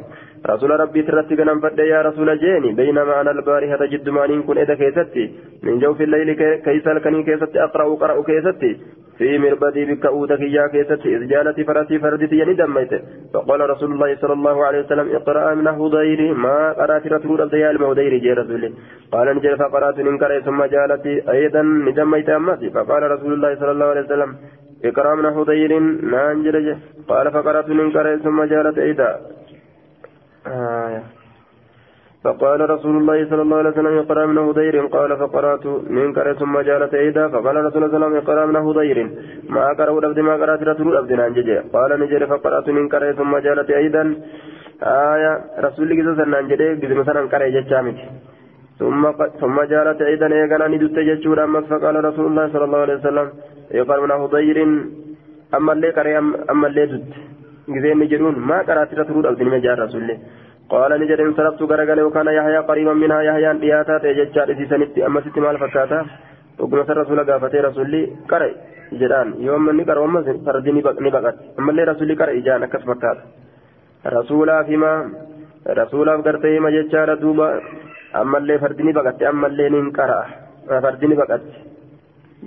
رسول 0.47 0.71
ربي 0.81 1.03
ترتب 1.03 1.41
فد 1.63 1.79
يا 1.79 2.03
رسول 2.03 2.39
جيني 2.39 2.73
بينما 2.73 3.21
أنا 3.21 3.31
البارحة 3.31 3.87
جد 3.93 4.09
مانين 4.09 4.43
كن 4.43 4.59
إذا 4.59 4.75
كيستي 4.75 5.25
من 5.63 5.79
جوف 5.79 6.01
الليل 6.01 6.33
كيس 6.67 6.87
الكني 6.87 7.23
كيستي 7.23 7.65
أقرأ 7.65 7.95
قرأ 8.03 8.23
كيستي 8.23 8.73
في 9.19 9.39
مربدي 9.39 9.85
بك 9.85 10.07
أوتك 10.07 10.41
يا 10.41 10.67
كيستي 10.73 11.17
إذ 11.17 11.23
جالت 11.33 11.61
فرسي 11.69 11.99
فردتي 11.99 12.37
يعني 12.37 12.55
دميت. 12.55 12.93
فقال 13.35 13.61
رسول 13.71 13.93
الله 13.93 14.11
صلى 14.23 14.33
الله 14.33 14.57
عليه 14.67 14.81
وسلم 14.85 15.07
اقرأ 15.17 15.55
من 15.55 15.67
هديري 15.67 16.29
ما 16.45 16.73
قرأت 16.73 17.07
رسول 17.07 17.41
الله 17.43 17.71
المهديري 17.71 18.19
جي 18.25 18.33
رسولي 18.33 18.71
قال 19.13 19.27
نجد 19.37 19.55
فقرأت 19.63 19.99
منكر 20.09 20.41
ثم 20.41 20.65
جالت 20.75 21.07
أيضا 21.37 21.63
ندميت 21.63 22.29
أمتي. 22.31 22.71
فقال 22.71 23.03
رسول 23.15 23.33
الله 23.33 23.55
صلى 23.61 23.71
الله 23.71 23.87
عليه 23.93 24.05
وسلم 24.07 24.31
اقرأ 24.85 25.15
من 25.15 25.27
هدير 25.27 25.79
نانجرج 26.13 26.77
قال 27.09 27.27
فقرأت 27.33 27.69
منكر 27.69 28.17
ثم 28.17 28.45
جالت 28.45 28.79
أيضا 28.79 29.11
آه. 30.47 31.03
فقال 32.25 32.71
رسول 32.71 32.97
الله 32.97 33.19
صلى 33.31 33.43
الله 33.43 33.57
عليه 33.57 33.71
وسلم 33.71 33.99
اقرأ 33.99 34.27
من 34.27 34.39
هدير 34.39 34.87
قال 34.97 35.11
فقرأت 35.17 35.67
منكر 35.99 36.27
ثم 36.41 36.55
جالت 36.61 36.95
أيضا 36.95 37.29
فقال 37.29 37.57
رسول 37.67 37.79
الله 37.79 37.89
صلى 37.93 37.97
الله 37.97 38.07
عليه 38.07 38.19
وسلم 38.19 38.23
اقرأ 38.23 38.47
من 38.47 38.57
هدير 38.57 38.99
ما 39.49 39.67
قرأوا 39.79 40.01
الأبد 40.01 40.19
ما 40.29 40.35
قرأت 40.43 40.63
رسول 40.63 40.89
الأبد 40.93 41.13
نانجج 41.13 41.49
قال 41.75 41.91
نجر 42.01 42.27
فقرأت 42.27 42.69
منكر 42.79 43.13
ثم 43.13 43.33
جالت 43.47 43.71
أيضا 43.71 44.05
آية 44.83 45.33
رسول 45.67 45.85
الله 45.91 46.15
صلى 46.15 46.23
الله 46.25 46.37
عليه 46.37 46.55
وسلم 46.55 46.79
بزم 46.83 47.05
سنة 47.09 47.21
قرأ 47.33 47.49
جتشامت 47.57 47.99
ثم 48.81 49.03
ثم 49.41 49.57
جالت 49.73 50.03
أيضا 50.11 50.27
إيقنا 50.27 50.67
ندت 50.73 50.99
جتشور 51.09 51.39
أمس 51.45 51.65
فقال 51.73 51.95
رسول 52.09 52.27
الله 52.31 52.47
صلى 52.53 52.65
الله 52.65 52.81
عليه 52.85 52.99
وسلم 53.01 53.27
يقال 53.73 53.99
من 54.03 54.11
هدير 54.11 54.59
أما 55.55 55.73
اللي 55.73 55.91
قرأ 55.91 56.19
أما 56.51 56.67
اللي 56.67 56.87
دت 56.87 57.13
جزين 57.69 57.99
نجرون 57.99 58.35
ما 58.39 58.59
قرأت 58.69 58.95
رسول 58.95 59.21
الأبد 59.21 59.43
نجار 59.43 59.79
رسول 59.79 60.03
الله. 60.03 60.19
قال 60.73 60.91
نجد 61.01 61.21
انصرفت 61.21 61.63
غرغل 61.63 62.01
وكان 62.07 62.29
يحيى 62.39 62.59
قريبا 62.69 62.93
منها 63.03 63.21
يحيى 63.29 63.59
دياتا 63.63 63.99
تججار 63.99 64.49
سيسنت 64.59 64.99
أما 64.99 65.21
ست 65.21 65.39
مال 65.39 65.59
فكاتا. 65.59 66.01
وقمت 66.61 66.91
الرسول 66.91 67.19
قافته 67.31 67.61
رسولي 67.61 68.03
قرأ. 68.31 68.51
جدان 69.01 69.29
يوم 69.47 69.65
من 69.67 69.85
قرأ 69.89 70.01
وما 70.01 70.21
فردي 70.47 70.71
نبقت. 70.73 71.37
أما 71.59 71.71
اللي 71.71 71.85
رسولي 71.85 72.15
قرأ. 72.21 72.33
جان 72.47 72.63
أكس 72.63 72.83
فكاتا. 72.89 73.25
رسولا 74.07 74.63
فيما 74.63 74.93
رسولا 75.69 76.13
قرته 76.27 76.59
ما 76.65 76.71
ججار 76.71 77.15
دوبا. 77.15 77.49
أما 78.21 78.39
اللي 78.39 78.59
فردي 78.59 78.83
نبقت. 78.83 79.23
أما 79.23 79.47
اللي 79.47 79.69
ننقرأ. 79.69 80.21
فردي 80.69 81.07
نبقت. 81.07 81.45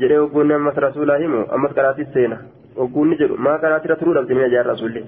Jedhee 0.01 0.19
ogguun 0.25 0.51
ammas 0.51 0.83
rasuulaa 0.87 1.17
himu 1.23 1.45
ammas 1.57 1.73
qaraatis 1.79 2.13
seena. 2.13 2.37
Ogguun 2.75 3.09
ni 3.09 3.17
jedhu 3.23 3.37
maa 3.47 3.57
qaraati 3.63 3.93
rasuulaa 3.93 4.23
abdii 4.25 4.51
jaan 4.55 4.71
rasuulli 4.73 5.05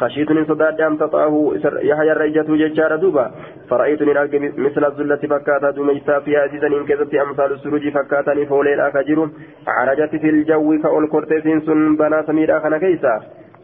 خشيت 0.00 0.30
من 0.32 0.44
صداد 0.44 0.80
أن 0.80 0.98
تطاه 0.98 1.52
يحيى 1.82 2.12
الرجة 2.12 2.48
ججار 2.48 2.96
دوبا 2.96 3.30
فرأيتني 3.70 4.20
أرجع 4.20 4.38
مثل 4.66 4.84
الزلة 4.84 5.16
فكاتا 5.16 5.70
دميسا 5.70 6.18
في 6.18 6.36
عزيزا 6.36 6.66
إن 6.66 6.84
كذبت 6.86 7.14
أمثال 7.14 7.52
السروج 7.52 7.88
فكاتني 7.88 8.46
فولين 8.46 8.80
أكجر 8.80 9.28
عرجت 9.66 10.16
في 10.16 10.28
الجو 10.30 10.78
كأول 10.82 11.08
كورتيسين 11.08 11.60
سن 11.60 11.96
بنا 11.96 12.22
سمير 12.26 12.56
أخنا 12.56 12.78
كيسا 12.78 13.14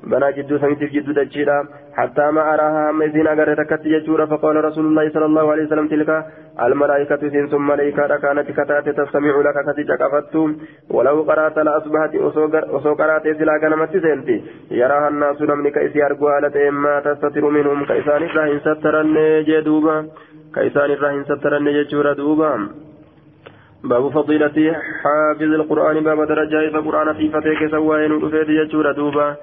بنا 0.04 0.30
جدو 0.30 0.58
سميتف 0.58 0.90
جدو 0.92 1.12
دجيرا 1.12 1.68
حتى 1.98 2.30
ما 2.30 2.54
أراها 2.54 2.92
مزين 2.92 3.26
أغر 3.26 3.54
تكت 3.54 3.82
ججورا 3.82 4.26
فقال 4.26 4.64
رسول 4.64 4.86
الله 4.86 5.10
صلى 5.14 5.24
الله 5.24 5.50
عليه 5.52 5.64
وسلم 5.66 5.88
تلك 5.88 6.26
الملائكة 6.62 7.46
ثم 7.46 7.66
ملائكة 7.66 8.16
كانت 8.16 8.50
كتات 8.50 8.88
تستمع 8.88 9.34
لك 9.46 9.56
كتجك 9.66 10.02
فتوم 10.12 10.50
ولو 10.90 11.22
قرأت 11.22 11.58
لأصبحت 11.58 12.14
وسو 12.74 12.94
قرأت 13.00 13.24
سلا 13.38 13.58
كنمت 13.62 13.92
سنتي 14.04 14.36
يراها 14.70 15.08
الناس 15.08 15.42
نمني 15.42 15.70
كيسي 15.70 16.06
أرقوا 16.06 16.30
على 16.30 16.70
ما 16.70 17.00
تستتر 17.00 17.44
منهم 17.56 17.84
كيسان 17.90 18.22
الرهن 18.22 18.58
سترن 18.66 19.16
جدوبا 19.48 19.96
كيسان 20.54 20.90
الرهن 20.96 21.24
سترن 21.30 21.66
ججورا 21.76 22.12
دوبا 22.12 22.52
باب 23.90 24.04
فضيلة 24.16 24.58
حافظ 25.02 25.50
القرآن 25.60 25.96
باب 26.04 26.20
درجة 26.28 26.70
فقرآن 26.74 27.08
في 27.18 27.28
فتيك 27.34 27.70
سواين 27.70 28.12
رفيد 28.22 28.50
ججورا 28.60 28.92
دوبا 28.92 29.36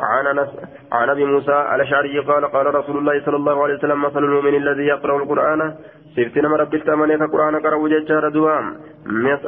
عن 0.00 0.26
انس 0.26 0.48
عن 0.92 1.10
أبي 1.10 1.24
موسى 1.24 1.74
الأشعري 1.74 2.18
قال 2.18 2.44
قال 2.44 2.74
رسول 2.74 2.96
الله 2.98 3.24
صلى 3.24 3.36
الله 3.36 3.62
عليه 3.62 3.74
وسلم 3.74 4.02
مثل 4.02 4.24
المؤمن 4.24 4.54
الذي 4.54 4.82
يقرأ 4.82 5.16
القرآن 5.16 5.74
سيفتنا 6.14 6.48
من 6.48 6.54
ربي 6.54 6.76
التمنى 6.76 7.18
كقران 7.18 7.56
قرأ 7.64 7.88
ججار 7.88 8.28
دوام 8.28 8.76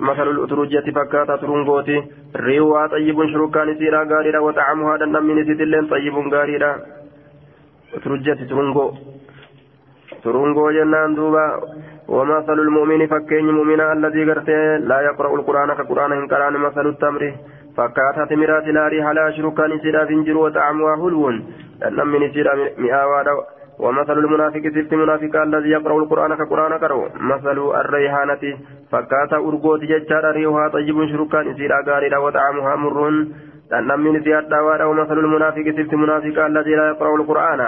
مثل 0.01 0.29
الأترجة 0.31 0.87
فكاتا 0.97 1.37
ترنغوتي 1.37 2.03
ريوا 2.37 2.87
طيب 2.87 3.19
شركان 3.33 3.69
سيرا 3.79 4.01
غاريرا 4.11 4.39
وطعمها 4.39 4.97
دندم 4.97 5.25
من 5.25 5.45
سيدلين 5.45 5.87
طيب 5.87 6.17
غاريرا. 6.35 6.73
أترجة 7.97 8.39
ترنغو 8.51 8.87
ترنغو 10.25 10.71
جنان 10.77 11.15
دوبا. 11.15 11.47
ومثل 12.09 12.59
المؤمن 12.67 13.07
فكين 13.07 13.47
مؤمنا 13.59 13.93
الذي 13.93 14.23
قرته 14.29 14.77
لا 14.91 14.99
يقرأ 15.09 15.35
القرآن 15.39 15.69
كقرآن 15.79 16.13
إن 16.13 16.27
قرآن 16.33 16.55
مثل 16.67 16.87
التمر. 16.87 17.23
فكاتا 17.79 18.25
تمرات 18.31 18.67
ناري 18.79 19.05
حلا 19.07 19.31
شركان 19.31 19.79
سيدا 19.83 20.05
فنجر 20.05 20.37
وطعمها 20.37 20.95
هلون 21.03 21.35
لأنم 21.81 22.09
من 22.13 22.33
سيدا 22.33 22.55
مئاوا 22.79 23.23
ومثل 23.79 24.19
المنافق 24.19 24.61
سيفت 24.75 24.95
منافق 24.95 25.43
الذي 25.43 25.71
يقرأ 25.71 25.99
القرآن 26.03 26.35
كقرآن 26.35 26.73
قرأ 26.73 27.09
مثل 27.31 27.59
الريحانة 27.81 28.43
فكاتا 28.93 29.37
أرقوت 29.37 29.81
ججار 29.81 30.25
ريوها 30.33 30.69
طيب 30.69 31.07
شركان 31.13 31.55
سيدا 31.55 31.79
قارئا 31.87 32.19
وطعمها 32.19 32.77
مرون 32.77 33.15
لأنم 33.71 34.01
من 34.01 34.23
سيدا 34.25 34.85
ومثل 34.85 35.19
المنافق 35.19 35.67
سيفت 35.77 35.95
منافق 35.95 36.45
الذي 36.45 36.75
لا 36.75 36.89
يقرأ 36.89 37.17
القرآن 37.17 37.61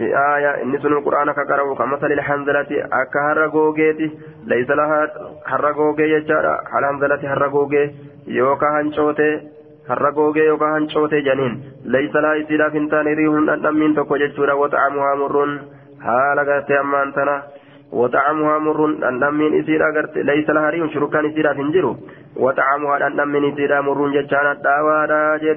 آية 0.00 0.62
إن 0.62 0.78
سن 0.82 0.92
القرآن 0.92 1.32
كقرأ 1.32 1.74
كمثل 1.74 2.12
الحنزلة 2.12 2.70
أكا 3.02 3.20
هرقوغيتي 3.32 4.10
ليس 4.46 4.70
لها 4.70 5.10
هرقوغي 5.46 6.10
يجارة 6.10 6.60
الحنزلة 6.78 7.32
yookaan 8.26 8.74
hancootee 8.74 9.32
har'a 9.88 10.12
googee 10.12 10.46
yookaan 10.46 10.72
hancootee 10.72 11.22
janiin 11.30 11.56
laysa 11.96 12.22
laa 12.22 12.34
isiidhaaf 12.42 12.72
hin 12.72 12.88
taane 12.88 13.14
riihuun 13.14 13.46
dhandhammiin 13.46 13.94
tokko 13.94 14.18
jechuudha 14.24 14.56
wata'amu 14.62 15.00
haamurruun 15.06 15.58
haala 16.06 16.44
gartee 16.44 16.78
ammaan 16.78 17.12
tana 17.12 17.42
wata'amuhaa 18.00 18.60
murruun 18.66 18.96
dhandhammiin 19.00 19.54
isiidha 19.60 19.92
garte 19.92 20.26
laysa 20.26 20.54
lahaa 20.54 20.70
riihuun 20.74 20.92
shurukkaan 20.92 21.26
isiidhaaf 21.30 21.56
hin 21.62 21.72
jiru. 21.76 21.92
Wata'amuhaa 22.44 23.00
dhandhammiin 23.04 23.48
isiidha 23.52 23.82
murruun 23.88 24.14
jechaan 24.18 24.62
dhaawaadha 24.66 25.38
jee 25.44 25.56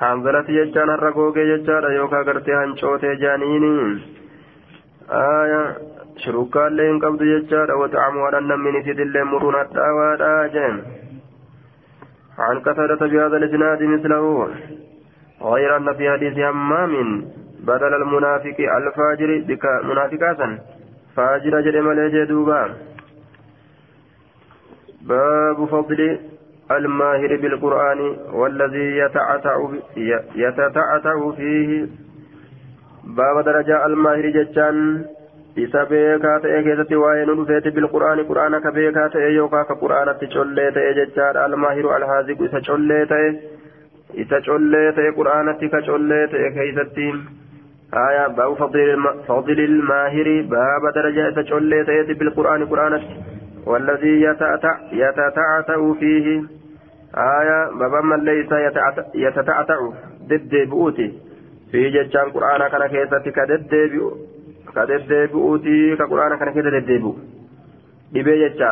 hanzalati 0.00 0.54
jechaan 0.60 0.94
har'a 0.94 1.12
googee 1.12 1.46
jechaadha 1.52 1.92
yookaan 1.98 2.24
gartee 2.24 2.54
hancootee 2.54 3.16
janiini. 3.16 3.74
Jaaniini 5.08 5.16
aayaa 5.16 5.74
shurukkaallee 6.24 6.88
hin 6.88 7.00
qabdu 7.00 7.24
jechaadha. 7.24 7.76
Wata'amuudhaan 7.76 8.48
namni 8.48 8.78
isidillee 8.78 9.24
muruun 9.24 9.54
hadhaawaadha 9.54 10.48
jeen 10.48 10.82
عن 12.38 12.60
قتادة 12.60 13.06
بهذا 13.06 13.36
الإسناد 13.36 13.82
مثله 13.82 14.48
غير 15.42 15.76
أن 15.76 15.94
في 15.94 16.10
حديث 16.10 16.38
همام 16.38 17.24
بدل 17.60 17.94
المنافق 17.94 18.58
الفاجر 18.76 19.44
بك 19.48 19.64
منافقا 19.84 20.58
فاجر 21.16 21.60
جرم 21.60 21.92
جدوبا 21.92 22.74
باب 25.02 25.64
فضل 25.64 26.18
الماهر 26.70 27.36
بالقرآن 27.36 28.16
والذي 28.32 28.98
يتعتع 30.36 31.30
فيه 31.36 31.86
باب 33.07 33.45
درجة 33.45 33.85
الماهر 33.85 34.29
جتان 34.29 35.05
isa 35.55 35.85
beekaa 35.85 36.39
ta'e 36.43 36.63
keessatti 36.65 36.97
waa'ee 37.01 37.25
nu 37.29 37.33
dhufeeti 37.39 37.71
bilqur'aani 37.73 38.23
qur'aana 38.29 38.59
ka 38.61 38.71
beekaa 38.77 39.09
ta'e 39.15 39.27
yookaan 39.35 39.67
ka 39.69 39.75
qur'aanatti 39.81 40.29
collee 40.35 40.71
ta'e 40.77 40.93
jechaadha 40.99 41.43
almaahiru 41.49 41.91
alhaaziqu 41.97 42.47
isa 42.49 42.61
collee 42.69 43.05
ta'e 43.11 43.27
isa 44.23 44.39
collee 44.47 44.87
ta'e 44.97 45.11
qur'aanatti 45.19 45.69
ka 45.75 45.81
collee 45.89 46.25
ta'e 46.33 46.49
keessatti 46.57 47.07
آية 47.93 48.27
باب 48.27 48.53
فضل 49.27 49.59
الماهر 49.59 50.27
باب 50.41 50.93
درجة 50.95 51.41
تشولي 51.41 51.83
تأتي 51.83 52.13
بالقرآن 52.13 52.65
قرآنك 52.65 53.01
والذي 53.65 54.21
يتأتع 54.21 54.77
يتتعتع 54.91 55.93
فيه 55.99 56.43
آية 57.17 57.69
بابا 57.79 58.01
من 58.01 58.25
ليس 58.25 58.51
يتتعتع 59.15 59.79
ضد 60.29 60.53
بؤوتي 61.72 61.90
في 61.90 61.90
جتشان 61.90 62.30
قرآن 62.30 62.68
كان 62.68 62.86
كيستي 62.86 63.30
كددبئ 63.30 64.04
كددبئوتي 64.74 65.96
كقرآن 65.96 66.38
كان 66.38 66.48
كيست 66.54 66.66
ددبئ 66.66 67.12
dhibee 68.12 68.38
jecha 68.40 68.70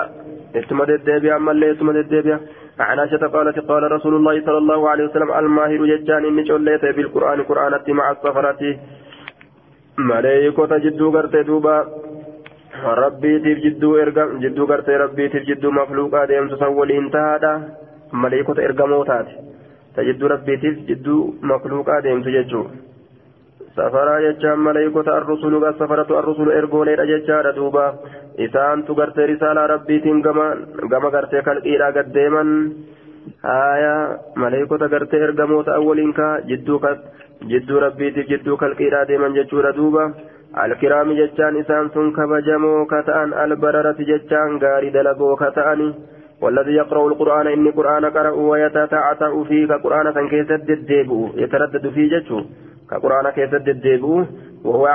ittuma 0.59 0.87
deddeebi'a 0.89 1.35
ammallee 1.37 1.73
ittuma 1.75 1.93
deddeebi'a 1.93 2.39
عن 2.79 2.99
عائشة 2.99 3.27
قالت 3.27 3.59
قال 3.59 3.93
رسول 3.93 4.15
الله 4.15 4.41
صلى 4.47 4.59
الله 4.59 4.89
عليه 4.91 5.05
وسلم 5.05 5.33
الماهر 5.33 5.81
ججان 5.87 6.25
إني 6.25 6.45
شليت 6.47 6.85
بالقرآن 6.97 7.43
قرآنتي 7.43 7.93
مع 7.93 8.11
السفرة 8.11 8.63
ملائكة 9.99 10.79
جدو 10.85 11.11
قرت 11.11 11.37
دوبا 11.37 11.77
rabbiitiif 12.85 13.59
jidduu 13.65 13.97
erga 13.97 14.27
jidduu 14.41 14.67
gartee 14.67 14.99
rabbiitiif 14.99 15.47
jidduu 15.49 15.71
makluuqaa 15.73 16.27
deemtu 16.29 16.57
san 16.61 16.75
waliin 16.79 17.11
tahaadha 17.11 17.53
maleekota 18.13 18.63
ergamoo 18.63 19.05
taate 19.05 19.33
ta 19.95 20.05
jidduu 20.09 20.29
rabbiitiif 20.29 20.77
jidduu 20.89 21.21
makluuqaa 21.53 22.03
deemtu 22.07 22.31
jechuu 22.37 22.65
safaraa 23.76 24.22
jechaan 24.28 24.60
maleekota 24.68 25.16
arrusulu 25.16 25.62
safaratu 25.80 26.18
arrusulu 26.22 26.52
ergooleedha 26.60 27.06
jechaadha 27.12 27.56
duuba 27.60 27.86
isaantu 28.48 28.96
gartee 28.96 29.28
risaalaa 29.34 29.68
rabbiitiin 29.74 30.22
gama 30.28 30.48
gama 30.94 31.12
gartee 31.12 31.42
kalqiidhaa 31.42 31.92
gaddeeman 32.00 32.52
haya 33.44 33.96
maleekota 34.36 34.90
gartee 34.96 35.24
ergamoo 35.30 35.64
ta'an 35.64 35.88
waliin 35.88 36.14
kaa 36.20 36.34
jidduu 36.52 36.82
jidduu 37.54 37.80
rabbiitiif 37.86 38.30
jidduu 38.34 38.58
kalqiidhaa 38.58 39.08
deeman 39.08 39.40
jechuudha 39.40 39.76
duuba 39.80 40.12
الكرام 40.58 41.14
جتان 41.14 41.60
إسان 41.60 41.90
سن 41.94 42.12
كبجمو 42.12 42.86
كتأن 42.86 43.34
البررة 43.44 43.96
جتان 44.00 44.58
غاري 44.64 44.90
دلقو 44.90 45.36
كتأني 45.36 45.94
والذي 46.42 46.72
يقرأ 46.72 47.08
القرآن 47.08 47.48
إني 47.48 47.70
قرآن 47.70 48.06
قرأ 48.06 48.30
ويتتعتع 48.30 49.44
فيه 49.44 49.68
كقرآن 49.68 50.14
سنكيسد 50.14 50.70
الديبو 50.70 51.30
يتردد 51.36 51.90
في 51.96 52.08
جتو 52.08 52.40
كقرآن 52.91 53.31
كيسد 53.31 53.69
الديبو 53.69 54.25
وهو 54.65 54.87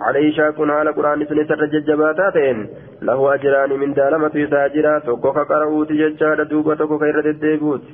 عليه 0.00 0.50
كن 0.56 0.70
على 0.70 0.90
قرآن 0.90 1.26
سنة 1.26 1.48
الرججباتاتين 1.50 2.68
له 3.02 3.34
أجران 3.34 3.70
من 3.80 3.94
دالمة 3.94 4.46
ساجرا 4.50 4.98
توقف 4.98 5.36
قرأوت 5.50 5.92
جتشار 5.92 6.42
دوبة 6.42 6.74
توقف 6.74 7.00
كيرد 7.02 7.26
الديبوت 7.26 7.84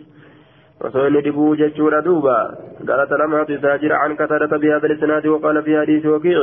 وصول 0.80 1.22
دبو 1.22 1.54
جتشور 1.54 2.00
دوبا 2.00 2.40
قالت 2.88 3.12
لما 3.12 3.44
تساجر 3.44 3.92
عن 3.92 4.16
كثرة 4.16 4.56
بهذا 4.56 4.86
الإسناد 4.86 5.26
وقال 5.26 5.62
في 5.62 5.80
حديث 5.80 6.06
وكيع 6.06 6.40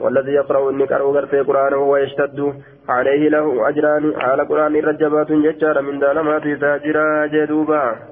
والذي 0.00 0.32
يقرأ 0.32 0.70
إني 0.70 0.84
قرأ 0.84 1.02
غرفي 1.02 1.40
قرآن 1.40 1.74
وهو 1.74 1.96
يشتد 1.96 2.54
عليه 2.88 3.28
له 3.28 3.68
أجران 3.68 4.12
على 4.16 4.42
قرآن 4.42 4.76
رجبات 4.76 5.32
جتشار 5.32 5.82
من 5.82 5.98
دالما 5.98 6.38
تساجر 6.38 7.26
جدوبا 7.26 8.09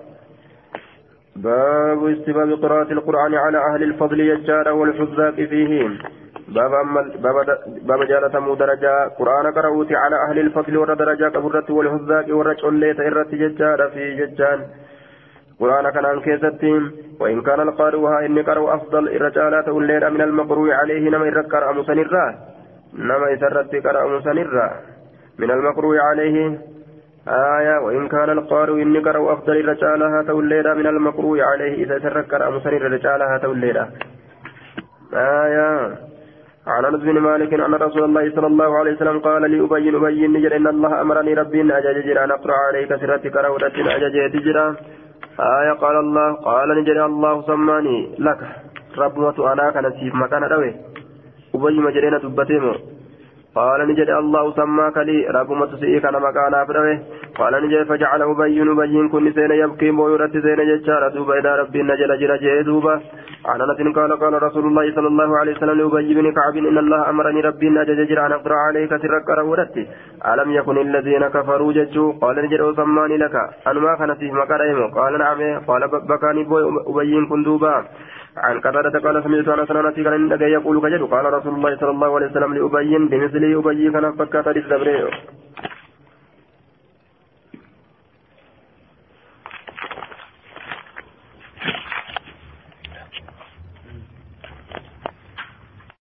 باب 1.43 2.07
استباب 2.07 2.53
قراءة 2.53 2.93
القرآن 2.93 3.35
على 3.35 3.59
أهل 3.59 3.83
الفضل 3.83 4.21
يجار 4.21 4.69
والحزاق 4.69 5.35
فيه 5.35 5.89
باب 6.49 6.73
باب 7.87 8.01
جالة 8.09 8.55
درجة. 8.55 9.09
قرآن 9.19 9.47
قرأوت 9.53 9.93
على 9.93 10.17
أهل 10.29 10.39
الفضل 10.39 10.77
ودرجة 10.77 11.29
كبرت 11.29 11.71
والحزاق 11.71 12.37
والرجل 12.37 12.75
ليت 12.75 13.01
إرت 13.01 13.35
ججار 13.35 13.91
في 13.95 14.17
ججان. 14.17 14.61
قرآن 15.61 15.91
كان 15.91 16.05
عن 16.05 16.19
وإن 17.21 17.43
كان 17.43 17.61
القارئ 17.61 18.27
إني 18.27 18.43
قرأ 18.43 18.75
أفضل 18.75 19.09
الرجالات 19.09 19.69
الليل 19.69 20.11
من 20.11 20.21
المقروء 20.21 20.71
عليه 20.71 21.11
نما 21.11 21.27
يركر 21.27 21.71
أمسنرا 21.71 22.27
نما 22.95 23.31
يسرت 23.31 23.87
قرأ 23.87 24.07
أمسنرا 24.07 24.71
من 25.39 25.51
المقروء 25.51 25.97
عليه 25.99 26.59
آية 27.29 27.79
وإن 27.85 28.09
كان 28.09 28.31
القارئ 28.31 28.83
إني 28.83 28.99
قرأ 28.99 29.33
أفضل 29.33 29.57
الرجالها 29.57 30.23
توليدا 30.23 30.75
من 30.75 30.87
المقروء 30.87 31.41
عليه 31.41 31.85
إذا 31.85 31.99
تركر 31.99 32.49
أمسن 32.49 32.69
الرجالها 32.69 33.39
توليدا 33.39 33.85
آية 35.15 35.69
عن 36.67 36.85
أنس 36.85 37.01
بن 37.01 37.19
مالك 37.19 37.55
أن 37.55 37.75
رسول 37.75 38.05
الله 38.05 38.31
صلى 38.37 38.47
الله 38.47 38.79
عليه 38.79 38.93
وسلم 38.93 39.19
قال 39.19 39.51
لي 39.51 39.61
أبين 39.65 39.95
أبين 39.95 40.33
نجر 40.33 40.57
إن 40.57 40.67
الله 40.67 41.01
أمرني 41.01 41.35
ربي 41.35 41.61
أن 41.61 41.71
أجاجر 41.71 42.25
أن 42.25 42.31
أقرأ 42.31 42.57
عليك 42.69 42.91
سرتك 43.01 43.37
رودة 43.37 43.77
أجاجر 43.97 44.29
تجرى 44.35 44.67
آية 45.41 45.73
قال 45.73 45.97
الله 45.97 46.29
قال 46.35 46.69
نجري 46.81 47.05
الله 47.05 47.43
سماني 47.43 47.99
لك. 48.19 48.41
ربوة 48.99 49.53
أنا 49.53 49.71
كان 49.71 49.87
سيف 49.93 50.15
مكان 50.15 50.45
روي 50.45 50.71
أبي 51.55 51.79
مجرين 51.87 52.15
تبتيمو. 52.23 52.75
قال 53.55 53.89
نجد 53.89 54.11
الله 54.11 54.53
سماك 54.53 54.97
لي 55.09 55.27
رب 55.37 55.51
متسئي 55.51 56.01
كان 56.01 56.15
مكانا 56.27 56.65
فدوه 56.65 56.99
قال 57.39 57.53
نجد 57.65 57.83
فجعل 57.89 58.23
أبي 58.23 58.61
نبين 58.69 59.09
كن 59.09 59.33
سين 59.33 59.51
يبكي 59.51 59.91
بويرت 59.91 60.33
سين 60.45 60.61
ججارة 60.71 61.09
دوبا 61.15 61.39
إلى 61.39 61.51
ربي 61.61 61.83
نجل 61.83 62.11
جل 62.21 62.33
جيدوبا 62.39 62.95
عن 63.47 63.61
أنس 63.61 63.97
قال 63.97 64.13
قال 64.23 64.43
رسول 64.43 64.65
الله 64.67 64.95
صلى 64.97 65.09
الله 65.13 65.39
عليه 65.39 65.53
وسلم 65.57 65.79
لأبي 65.79 66.15
بن 66.15 66.27
كعب 66.37 66.57
إن 66.57 66.79
الله 66.79 67.11
أمرني 67.11 67.41
ربي 67.41 67.69
نجل 67.69 68.07
جل 68.09 68.19
أن 68.19 68.33
أقرأ 68.33 68.57
عليك 68.67 68.91
سرك 69.03 69.29
رورتي 69.39 69.87
ألم 70.31 70.49
يكن 70.53 70.77
الذين 70.79 71.29
كفروا 71.29 71.73
ججو 71.73 72.13
قال 72.23 72.37
نجد 72.45 72.63
سماني 72.77 73.17
لك. 73.17 73.35
أن 73.69 73.77
ما 73.79 73.95
كان 73.99 74.15
فيه 74.15 74.33
مكاريمو 74.33 74.87
قال 74.99 75.19
نعم. 75.19 75.41
قال 75.69 75.83
بكاني 76.11 76.43
بوي 76.45 76.63
أبي 76.91 77.27
كن 77.31 77.43
دوبا. 77.43 77.85
عن 78.45 78.61
قتادة 78.61 78.99
قال 78.99 79.23
سمعت 79.25 79.49
أنس 79.59 79.71
أنس 79.71 79.95
كان 79.95 80.51
يقول 80.51 80.81
كجد 80.81 81.03
قال 81.03 81.33
رسول 81.33 81.55
الله 81.55 81.77
صلى 81.77 81.91
الله 81.91 82.15
عليه 82.17 82.27
وسلم 82.27 82.55
لأبي 82.55 82.99
بمثل 82.99 83.43
أبي 83.59 83.91
كان 83.91 84.13
فكات 84.17 84.47
للزبرير 84.49 85.11